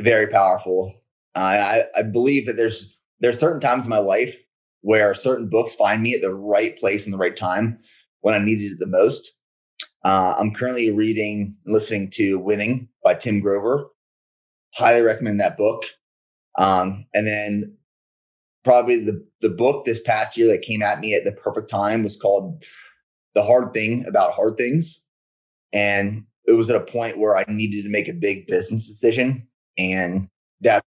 very 0.00 0.28
powerful. 0.28 0.94
Uh, 1.34 1.38
I, 1.38 1.84
I 1.96 2.02
believe 2.02 2.46
that 2.46 2.56
there's 2.56 2.98
there's 3.20 3.38
certain 3.38 3.60
times 3.60 3.84
in 3.84 3.90
my 3.90 3.98
life 3.98 4.36
where 4.82 5.14
certain 5.14 5.48
books 5.48 5.74
find 5.74 6.02
me 6.02 6.14
at 6.14 6.20
the 6.20 6.34
right 6.34 6.78
place 6.78 7.06
in 7.06 7.12
the 7.12 7.18
right 7.18 7.36
time 7.36 7.78
when 8.20 8.34
I 8.34 8.38
needed 8.38 8.72
it 8.72 8.78
the 8.78 8.86
most. 8.86 9.32
Uh, 10.04 10.34
I'm 10.38 10.54
currently 10.54 10.90
reading 10.90 11.56
and 11.64 11.74
listening 11.74 12.10
to 12.10 12.38
Winning 12.38 12.88
by 13.02 13.14
Tim 13.14 13.40
Grover. 13.40 13.86
Highly 14.74 15.02
recommend 15.02 15.40
that 15.40 15.56
book. 15.56 15.84
Um, 16.58 17.06
and 17.14 17.26
then 17.26 17.76
probably 18.64 19.02
the, 19.02 19.26
the 19.40 19.48
book 19.48 19.84
this 19.84 20.00
past 20.00 20.36
year 20.36 20.48
that 20.48 20.62
came 20.62 20.82
at 20.82 21.00
me 21.00 21.14
at 21.14 21.24
the 21.24 21.32
perfect 21.32 21.70
time 21.70 22.02
was 22.02 22.16
called 22.16 22.64
The 23.34 23.42
Hard 23.42 23.72
Thing 23.72 24.06
About 24.06 24.32
Hard 24.32 24.56
Things. 24.56 25.00
And 25.72 26.24
it 26.46 26.52
was 26.52 26.68
at 26.68 26.76
a 26.76 26.84
point 26.84 27.18
where 27.18 27.36
I 27.36 27.44
needed 27.48 27.82
to 27.82 27.88
make 27.88 28.08
a 28.08 28.12
big 28.12 28.46
business 28.46 28.86
decision. 28.86 29.48
And 29.78 30.28
that 30.60 30.84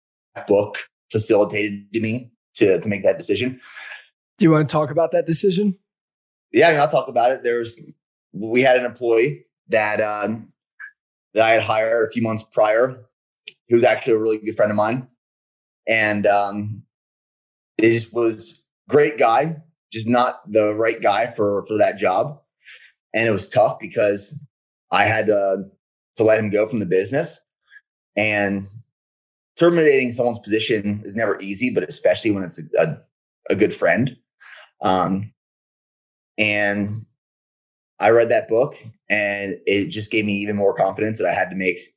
book 0.49 0.79
facilitated 1.13 1.87
me 1.93 2.33
to, 2.55 2.81
to 2.81 2.89
make 2.89 3.05
that 3.05 3.19
decision. 3.19 3.61
Do 4.39 4.45
you 4.45 4.51
want 4.51 4.69
to 4.69 4.73
talk 4.73 4.91
about 4.91 5.13
that 5.13 5.27
decision? 5.27 5.79
Yeah, 6.53 6.71
I'll 6.71 6.89
talk 6.89 7.09
about 7.09 7.31
it. 7.31 7.43
There's 7.45 7.81
we 8.35 8.63
had 8.63 8.77
an 8.77 8.85
employee 8.85 9.47
that 9.69 10.01
um, 10.01 10.53
that 11.33 11.45
I 11.45 11.51
had 11.51 11.63
hired 11.63 12.09
a 12.09 12.13
few 12.13 12.23
months 12.23 12.43
prior. 12.43 13.05
He 13.67 13.75
was 13.75 13.85
actually 13.85 14.15
a 14.15 14.19
really 14.19 14.39
good 14.39 14.57
friend 14.57 14.71
of 14.71 14.77
mine, 14.77 15.07
and 15.87 16.27
um, 16.27 16.83
it 17.79 17.93
just 17.93 18.13
was 18.13 18.67
great 18.89 19.19
guy, 19.19 19.57
just 19.93 20.09
not 20.09 20.41
the 20.51 20.75
right 20.75 21.01
guy 21.01 21.33
for 21.33 21.65
for 21.67 21.79
that 21.79 21.99
job. 21.99 22.41
And 23.15 23.29
it 23.29 23.31
was 23.31 23.49
tough 23.49 23.79
because 23.79 24.39
I 24.91 25.05
had 25.05 25.27
to 25.29 25.65
to 26.17 26.25
let 26.25 26.39
him 26.39 26.51
go 26.51 26.69
from 26.69 26.81
the 26.81 26.87
business, 26.87 27.41
and 28.17 28.67
terminating 29.57 30.11
someone's 30.11 30.41
position 30.41 31.03
is 31.05 31.15
never 31.15 31.41
easy, 31.41 31.71
but 31.71 31.89
especially 31.89 32.33
when 32.33 32.43
it's 32.43 32.61
a, 32.61 32.83
a, 32.83 32.97
a 33.51 33.57
good 33.57 33.73
friend. 33.73 34.17
Um, 34.83 35.33
and 36.37 37.07
I 38.05 38.11
read 38.11 38.29
that 38.29 38.49
book 38.49 38.77
and 39.09 39.59
it 39.65 39.87
just 39.87 40.11
gave 40.11 40.27
me 40.27 40.35
even 40.35 40.57
more 40.57 40.75
confidence 40.75 41.19
that 41.19 41.27
I 41.27 41.33
had 41.33 41.49
to 41.49 41.57
make 41.57 41.95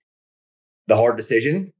the 0.87 0.95
hard 0.95 1.17
decision. 1.17 1.73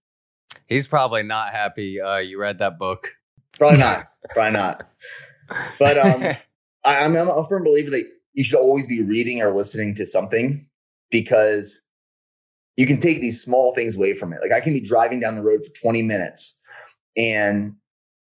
He's 0.66 0.86
probably 0.86 1.24
not 1.24 1.54
happy 1.54 2.02
uh, 2.02 2.18
you 2.18 2.38
read 2.38 2.60
that 2.60 2.78
book. 2.78 3.16
Probably 3.58 3.80
not. 3.80 4.10
Probably 4.32 4.52
not. 4.52 4.90
But 5.80 5.98
um, 5.98 6.24
I, 6.86 7.06
I'm, 7.06 7.16
I'm 7.16 7.30
a 7.30 7.48
firm 7.48 7.64
believer 7.64 7.90
that 7.92 8.04
you 8.34 8.44
should 8.44 8.60
always 8.60 8.86
be 8.86 9.02
reading 9.02 9.42
or 9.42 9.56
listening 9.56 9.96
to 9.96 10.06
something 10.06 10.68
because 11.10 11.82
you 12.76 12.86
can 12.86 13.00
take 13.00 13.22
these 13.22 13.42
small 13.42 13.74
things 13.74 13.96
away 13.96 14.14
from 14.14 14.34
it. 14.34 14.40
Like 14.42 14.52
I 14.52 14.60
can 14.60 14.74
be 14.74 14.82
driving 14.82 15.22
down 15.22 15.36
the 15.36 15.42
road 15.42 15.62
for 15.64 15.72
20 15.82 16.02
minutes 16.02 16.60
and 17.16 17.76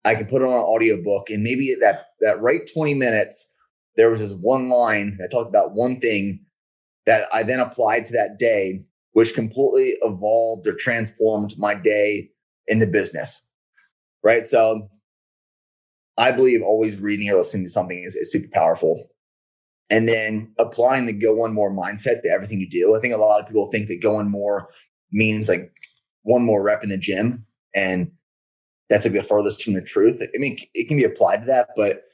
I 0.05 0.14
can 0.14 0.26
put 0.26 0.42
it 0.42 0.44
on 0.44 0.53
an 0.53 0.59
audiobook 0.59 1.30
and 1.30 1.42
maybe 1.42 1.74
that 1.80 2.09
that 2.20 2.38
right 2.42 2.68
20 2.70 2.92
minutes 2.92 3.55
there 3.97 4.11
was 4.11 4.20
this 4.20 4.32
one 4.32 4.68
line 4.68 5.16
that 5.18 5.30
talked 5.30 5.49
about 5.49 5.74
one 5.74 6.01
thing 6.01 6.40
that 7.07 7.28
I 7.32 7.42
then 7.42 7.61
applied 7.61 8.05
to 8.07 8.12
that 8.12 8.38
day, 8.38 8.82
which 9.12 9.34
completely 9.34 9.97
evolved 10.03 10.66
or 10.66 10.74
transformed 10.74 11.55
my 11.57 11.74
day 11.74 12.30
in 12.66 12.78
the 12.78 12.86
business. 12.86 13.49
Right. 14.22 14.47
So 14.47 14.90
I 16.18 16.32
believe 16.32 16.62
always 16.62 17.01
reading 17.01 17.30
or 17.30 17.38
listening 17.38 17.64
to 17.64 17.70
something 17.70 18.03
is, 18.03 18.14
is 18.14 18.32
super 18.32 18.49
powerful. 18.53 19.09
And 19.88 20.09
then 20.09 20.53
applying 20.59 21.07
the 21.07 21.12
go 21.12 21.32
one 21.32 21.53
more 21.53 21.70
mindset 21.70 22.22
to 22.22 22.28
everything 22.28 22.59
you 22.59 22.68
do. 22.68 22.97
I 22.97 23.01
think 23.01 23.14
a 23.14 23.18
lot 23.18 23.40
of 23.40 23.47
people 23.47 23.70
think 23.70 23.88
that 23.88 24.03
going 24.03 24.28
more 24.28 24.68
means 25.12 25.49
like 25.49 25.72
one 26.22 26.42
more 26.42 26.62
rep 26.62 26.82
in 26.82 26.88
the 26.88 26.99
gym. 26.99 27.47
And 27.74 28.11
that's 28.90 29.07
like 29.07 29.14
the 29.14 29.22
furthest 29.22 29.62
from 29.62 29.74
the 29.74 29.82
truth. 29.82 30.20
I 30.20 30.38
mean, 30.38 30.59
it 30.74 30.88
can 30.88 30.97
be 30.97 31.05
applied 31.05 31.38
to 31.38 31.47
that, 31.47 31.68
but 31.76 32.05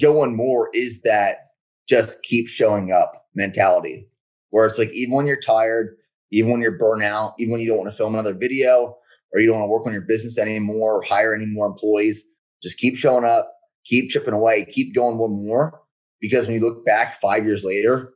go 0.00 0.12
one 0.12 0.34
more 0.34 0.70
is 0.74 1.02
that 1.02 1.48
just 1.88 2.22
keep 2.22 2.48
showing 2.48 2.92
up 2.92 3.26
mentality 3.34 4.06
where 4.50 4.66
it's 4.66 4.78
like, 4.78 4.92
even 4.92 5.14
when 5.14 5.26
you're 5.26 5.40
tired, 5.40 5.96
even 6.30 6.50
when 6.50 6.60
you're 6.60 6.78
burnt 6.78 7.02
out, 7.02 7.34
even 7.38 7.52
when 7.52 7.60
you 7.60 7.68
don't 7.68 7.78
want 7.78 7.90
to 7.90 7.96
film 7.96 8.14
another 8.14 8.34
video 8.34 8.96
or 9.32 9.40
you 9.40 9.46
don't 9.46 9.58
want 9.58 9.68
to 9.68 9.72
work 9.72 9.86
on 9.86 9.92
your 9.92 10.02
business 10.02 10.38
anymore 10.38 10.98
or 10.98 11.02
hire 11.02 11.34
any 11.34 11.46
more 11.46 11.66
employees, 11.66 12.22
just 12.62 12.78
keep 12.78 12.96
showing 12.96 13.24
up, 13.24 13.52
keep 13.84 14.10
chipping 14.10 14.34
away, 14.34 14.66
keep 14.70 14.94
going 14.94 15.18
one 15.18 15.44
more. 15.46 15.80
Because 16.20 16.46
when 16.46 16.54
you 16.54 16.60
look 16.60 16.84
back 16.84 17.20
five 17.20 17.44
years 17.44 17.64
later, 17.64 18.12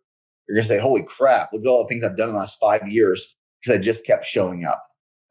you're 0.47 0.55
going 0.55 0.62
to 0.62 0.68
say, 0.68 0.79
holy 0.79 1.03
crap, 1.03 1.53
look 1.53 1.62
at 1.62 1.68
all 1.68 1.83
the 1.83 1.89
things 1.89 2.05
I've 2.05 2.16
done 2.16 2.29
in 2.29 2.35
the 2.35 2.39
last 2.41 2.59
five 2.61 2.87
years 2.87 3.37
because 3.61 3.79
I 3.79 3.83
just 3.83 4.07
kept 4.07 4.27
showing 4.27 4.64
up. 4.64 4.83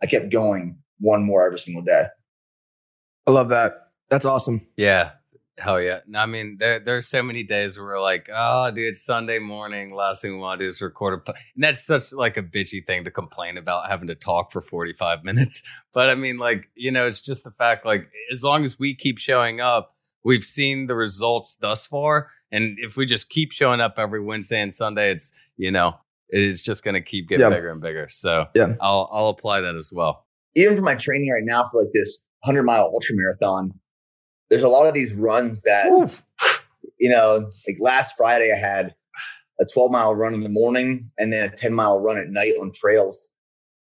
I 0.03 0.07
kept 0.07 0.31
going 0.31 0.77
one 0.99 1.23
more 1.23 1.45
every 1.45 1.59
single 1.59 1.83
day. 1.83 2.05
I 3.27 3.31
love 3.31 3.49
that. 3.49 3.73
That's 4.09 4.25
awesome. 4.25 4.67
Yeah. 4.75 5.11
Hell 5.57 5.79
yeah. 5.79 5.99
No, 6.05 6.19
I 6.19 6.25
mean, 6.25 6.57
there 6.59 6.79
there's 6.79 7.07
so 7.07 7.23
many 7.23 7.43
days 7.43 7.77
where 7.77 7.87
we're 7.87 8.01
like, 8.01 8.29
oh, 8.33 8.71
dude, 8.71 8.87
it's 8.89 9.05
Sunday 9.05 9.39
morning. 9.39 9.93
Last 9.95 10.21
thing 10.21 10.33
we 10.33 10.37
want 10.39 10.59
to 10.59 10.65
do 10.65 10.69
is 10.69 10.81
record 10.81 11.13
a. 11.13 11.17
Po-. 11.19 11.37
And 11.55 11.63
that's 11.63 11.85
such 11.85 12.11
like 12.11 12.35
a 12.35 12.43
bitchy 12.43 12.85
thing 12.85 13.05
to 13.05 13.11
complain 13.11 13.57
about 13.57 13.89
having 13.89 14.07
to 14.09 14.15
talk 14.15 14.51
for 14.51 14.61
45 14.61 15.23
minutes. 15.23 15.61
But 15.93 16.09
I 16.09 16.15
mean, 16.15 16.37
like, 16.37 16.69
you 16.75 16.91
know, 16.91 17.07
it's 17.07 17.21
just 17.21 17.45
the 17.45 17.51
fact, 17.51 17.85
like, 17.85 18.09
as 18.33 18.43
long 18.43 18.65
as 18.65 18.77
we 18.77 18.93
keep 18.95 19.17
showing 19.17 19.61
up, 19.61 19.95
we've 20.25 20.43
seen 20.43 20.87
the 20.87 20.95
results 20.95 21.55
thus 21.61 21.87
far. 21.87 22.31
And 22.51 22.77
if 22.81 22.97
we 22.97 23.05
just 23.05 23.29
keep 23.29 23.53
showing 23.53 23.79
up 23.79 23.93
every 23.97 24.19
Wednesday 24.21 24.59
and 24.59 24.73
Sunday, 24.73 25.11
it's, 25.11 25.31
you 25.55 25.71
know, 25.71 25.93
it 26.27 26.41
is 26.43 26.61
just 26.61 26.83
going 26.83 26.95
to 26.95 27.01
keep 27.01 27.29
getting 27.29 27.43
Yeah. 27.49 27.49
bigger 27.55 27.71
and 27.71 27.79
bigger. 27.81 28.09
So 28.09 28.47
Yeah. 28.55 28.73
I'll, 28.81 29.07
I'll 29.09 29.29
apply 29.29 29.61
that 29.61 29.75
as 29.77 29.89
well. 29.93 30.25
even 30.57 30.75
for 30.75 30.81
my 30.83 30.95
training 30.95 31.31
right 31.31 31.43
now 31.45 31.63
for 31.71 31.81
like 31.83 31.93
this 31.93 32.19
100 32.43 32.63
mile 32.63 32.83
ultra 32.93 33.15
marathon, 33.15 33.71
there's 34.49 34.63
a 34.63 34.67
lot 34.67 34.87
of 34.87 34.93
these 34.93 35.13
runs 35.13 35.63
that, 35.63 35.87
you 36.99 37.09
know, 37.09 37.49
like 37.67 37.77
last 37.79 38.15
Friday 38.17 38.53
I 38.53 38.59
had 38.59 38.93
a 39.59 39.65
12 39.65 39.91
mile 39.91 40.13
run 40.13 40.33
in 40.33 40.41
the 40.41 40.49
morning 40.49 41.11
and 41.17 41.31
then 41.31 41.45
a 41.45 41.55
10 41.55 41.73
mile 41.73 41.99
run 41.99 42.17
at 42.17 42.29
night 42.29 42.53
on 42.61 42.71
trails. 42.73 43.27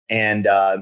And 0.09 0.47
uh, 0.47 0.79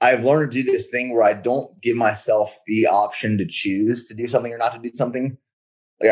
I've 0.00 0.24
learned 0.24 0.52
to 0.52 0.62
do 0.62 0.70
this 0.70 0.88
thing 0.90 1.14
where 1.14 1.22
I 1.22 1.34
don't 1.34 1.80
give 1.80 1.96
myself 1.96 2.56
the 2.66 2.86
option 2.86 3.38
to 3.38 3.46
choose 3.46 4.06
to 4.06 4.14
do 4.14 4.26
something 4.26 4.52
or 4.52 4.58
not 4.58 4.72
to 4.72 4.78
do 4.78 4.94
something. 4.94 5.36
Like 6.00 6.10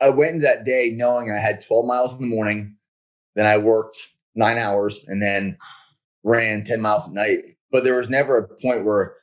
I, 0.00 0.06
I 0.06 0.10
went 0.10 0.34
into 0.34 0.42
that 0.42 0.64
day 0.64 0.90
knowing 0.94 1.30
I 1.30 1.38
had 1.38 1.64
12 1.66 1.86
miles 1.86 2.14
in 2.14 2.20
the 2.20 2.34
morning, 2.34 2.76
then 3.34 3.46
I 3.46 3.58
worked 3.58 3.96
nine 4.34 4.58
hours 4.58 5.04
and 5.08 5.20
then 5.20 5.56
ran 6.22 6.64
10 6.64 6.80
miles 6.80 7.08
at 7.08 7.14
night. 7.14 7.38
But 7.72 7.84
there 7.84 7.96
was 7.96 8.08
never 8.08 8.38
a 8.38 8.48
point 8.48 8.84
where 8.84 9.16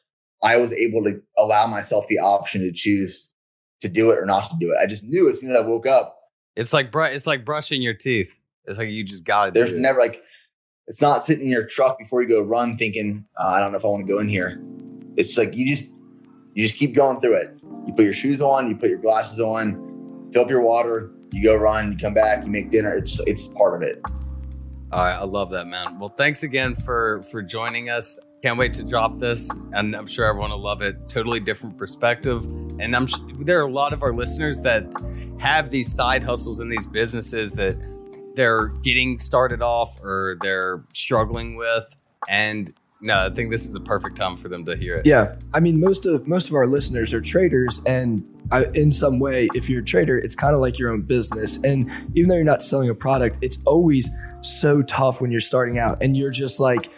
I 0.44 0.58
was 0.58 0.72
able 0.74 1.04
to 1.04 1.22
allow 1.38 1.68
myself 1.68 2.08
the 2.08 2.20
option 2.20 2.62
to 2.62 2.72
choose 2.72 3.30
to 3.82 3.90
do 3.90 4.12
it 4.12 4.20
or 4.20 4.26
not 4.26 4.50
to 4.50 4.56
do 4.60 4.72
it. 4.72 4.78
I 4.82 4.86
just 4.86 5.04
knew 5.04 5.30
as 5.30 5.42
soon 5.42 5.52
as 5.52 5.58
I 5.58 5.62
woke 5.62 5.86
up, 5.88 6.16
It's 6.56 6.74
like, 6.74 6.92
br- 6.92 7.06
it's 7.06 7.28
like 7.28 7.46
brushing 7.46 7.82
your 7.82 7.94
teeth. 7.94 8.36
It's 8.66 8.78
like 8.78 8.90
you 8.90 9.04
just 9.04 9.24
got 9.24 9.46
to 9.46 9.52
there's 9.52 9.70
do 9.72 9.78
it. 9.78 9.82
never 9.82 10.00
like, 10.00 10.22
it's 10.88 11.02
not 11.02 11.24
sitting 11.26 11.46
in 11.46 11.52
your 11.52 11.66
truck 11.66 11.98
before 11.98 12.22
you 12.22 12.30
go 12.30 12.42
run 12.42 12.78
thinking, 12.78 13.26
uh, 13.40 13.48
I 13.48 13.60
don't 13.60 13.72
know 13.72 13.78
if 13.78 13.86
I 13.86 13.88
want 13.88 14.06
to 14.06 14.12
go 14.14 14.20
in 14.20 14.28
here. 14.30 14.62
It's 15.18 15.38
like 15.38 15.54
you 15.54 15.68
just, 15.68 15.92
you 16.54 16.66
just 16.66 16.78
keep 16.78 16.96
going 16.96 17.20
through 17.20 17.36
it. 17.36 17.58
You 17.86 17.94
put 17.94 18.04
your 18.04 18.14
shoes 18.14 18.42
on, 18.42 18.68
you 18.68 18.76
put 18.76 18.90
your 18.90 19.00
glasses 19.00 19.40
on, 19.40 20.30
fill 20.34 20.44
up 20.44 20.50
your 20.50 20.62
water, 20.62 21.12
you 21.32 21.44
go 21.44 21.56
run, 21.56 21.92
you 21.92 21.98
come 21.98 22.14
back, 22.14 22.44
you 22.44 22.52
make 22.52 22.70
dinner. 22.72 22.96
It's, 22.96 23.20
it's 23.28 23.48
part 23.50 23.76
of 23.76 23.82
it. 23.88 24.02
All 24.92 25.04
right, 25.04 25.16
I 25.16 25.24
love 25.24 25.50
that, 25.52 25.66
man. 25.66 26.00
Well, 26.00 26.10
thanks 26.10 26.44
again 26.44 26.74
for 26.76 27.22
for 27.24 27.44
joining 27.44 27.90
us. 27.90 28.18
Can't 28.44 28.60
wait 28.60 28.74
to 28.76 28.84
drop 28.84 29.18
this, 29.18 29.50
and 29.74 29.96
I'm 29.96 30.06
sure 30.06 30.26
everyone 30.26 30.52
will 30.52 30.62
love 30.62 30.84
it. 30.84 31.10
Totally 31.10 31.40
different 31.40 31.76
perspective, 31.78 32.44
and 32.80 32.96
I'm 32.96 33.08
sh- 33.08 33.16
there 33.40 33.60
are 33.60 33.68
a 33.68 33.72
lot 33.72 33.94
of 33.94 34.04
our 34.04 34.14
listeners 34.14 34.62
that 34.62 34.86
have 35.40 35.72
these 35.72 35.92
side 35.92 36.24
hustles 36.24 36.60
in 36.60 36.70
these 36.70 36.86
businesses 36.86 37.54
that 37.54 37.76
they're 38.36 38.68
getting 38.84 39.18
started 39.18 39.64
off 39.64 40.00
or 40.04 40.38
they're 40.42 40.84
struggling 40.94 41.56
with, 41.56 41.96
and 42.30 42.72
no, 43.02 43.26
I 43.26 43.30
think 43.32 43.50
this 43.50 43.66
is 43.66 43.72
the 43.72 43.80
perfect 43.80 44.18
time 44.18 44.38
for 44.38 44.50
them 44.50 44.66
to 44.66 44.76
hear 44.76 44.96
it. 44.96 45.06
Yeah, 45.08 45.36
I 45.56 45.60
mean, 45.60 45.80
most 45.80 46.06
of 46.06 46.28
most 46.28 46.48
of 46.48 46.54
our 46.54 46.68
listeners 46.68 47.16
are 47.16 47.22
traders, 47.22 47.82
and 47.88 48.24
I, 48.52 48.66
in 48.76 48.92
some 48.92 49.20
way, 49.20 49.50
if 49.56 49.68
you're 49.68 49.82
a 49.82 49.86
trader, 49.86 50.18
it's 50.18 50.36
kind 50.36 50.54
of 50.54 50.62
like 50.62 50.78
your 50.78 50.92
own 50.92 51.02
business. 51.02 51.58
And 51.64 51.90
even 52.16 52.30
though 52.30 52.36
you're 52.36 52.44
not 52.44 52.62
selling 52.62 52.90
a 52.90 52.96
product, 52.96 53.40
it's 53.42 53.58
always 53.66 54.08
so 54.42 54.84
tough 54.84 55.22
when 55.22 55.32
you're 55.32 55.42
starting 55.42 55.80
out, 55.80 56.02
and 56.02 56.16
you're 56.16 56.30
just 56.30 56.60
like, 56.60 56.90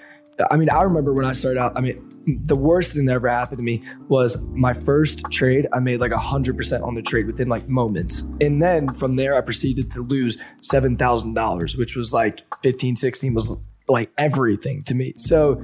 I 0.52 0.58
mean, 0.58 0.70
I 0.70 0.82
remember 0.82 1.14
when 1.14 1.26
I 1.26 1.34
started 1.34 1.60
out. 1.60 1.74
I 1.76 1.82
mean, 1.82 2.06
the 2.46 2.56
worst 2.56 2.94
thing 2.94 3.06
that 3.06 3.14
ever 3.14 3.30
happened 3.30 3.58
to 3.58 3.64
me 3.64 3.84
was 4.08 4.38
my 4.48 4.74
first 4.74 5.24
trade. 5.32 5.68
I 5.74 5.80
made 5.80 6.00
like 6.00 6.12
hundred 6.12 6.58
percent 6.58 6.84
on 6.84 6.96
the 6.96 7.02
trade 7.02 7.28
within 7.28 7.48
like 7.48 7.68
moments, 7.68 8.22
and 8.42 8.62
then 8.62 8.94
from 8.94 9.16
there, 9.16 9.36
I 9.36 9.42
proceeded 9.42 9.92
to 9.92 10.02
lose 10.02 10.38
seven 10.62 10.98
thousand 10.98 11.34
dollars, 11.34 11.78
which 11.78 11.96
was 11.96 12.14
like 12.14 12.42
15, 12.64 12.96
16 12.96 13.34
was 13.34 13.56
like 13.88 14.12
everything 14.18 14.84
to 14.84 14.94
me. 14.94 15.14
So, 15.18 15.64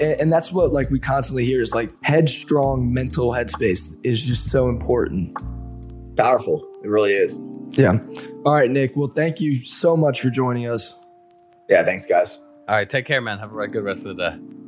and 0.00 0.32
that's 0.32 0.52
what 0.52 0.72
like 0.72 0.90
we 0.90 0.98
constantly 0.98 1.44
hear 1.46 1.62
is 1.62 1.74
like 1.74 1.92
headstrong 2.02 2.92
mental 2.92 3.30
headspace 3.30 3.90
is 4.04 4.26
just 4.26 4.50
so 4.50 4.68
important. 4.68 5.36
Powerful. 6.16 6.62
It 6.82 6.88
really 6.88 7.12
is. 7.12 7.40
Yeah. 7.70 7.98
All 8.44 8.54
right, 8.54 8.70
Nick. 8.70 8.92
Well, 8.94 9.08
thank 9.08 9.40
you 9.40 9.64
so 9.64 9.96
much 9.96 10.20
for 10.20 10.30
joining 10.30 10.68
us. 10.68 10.94
Yeah. 11.68 11.82
Thanks 11.82 12.06
guys. 12.06 12.38
All 12.66 12.76
right, 12.76 12.88
take 12.88 13.04
care, 13.04 13.20
man. 13.20 13.38
Have 13.40 13.54
a 13.54 13.68
good 13.68 13.84
rest 13.84 14.06
of 14.06 14.16
the 14.16 14.30
day. 14.30 14.63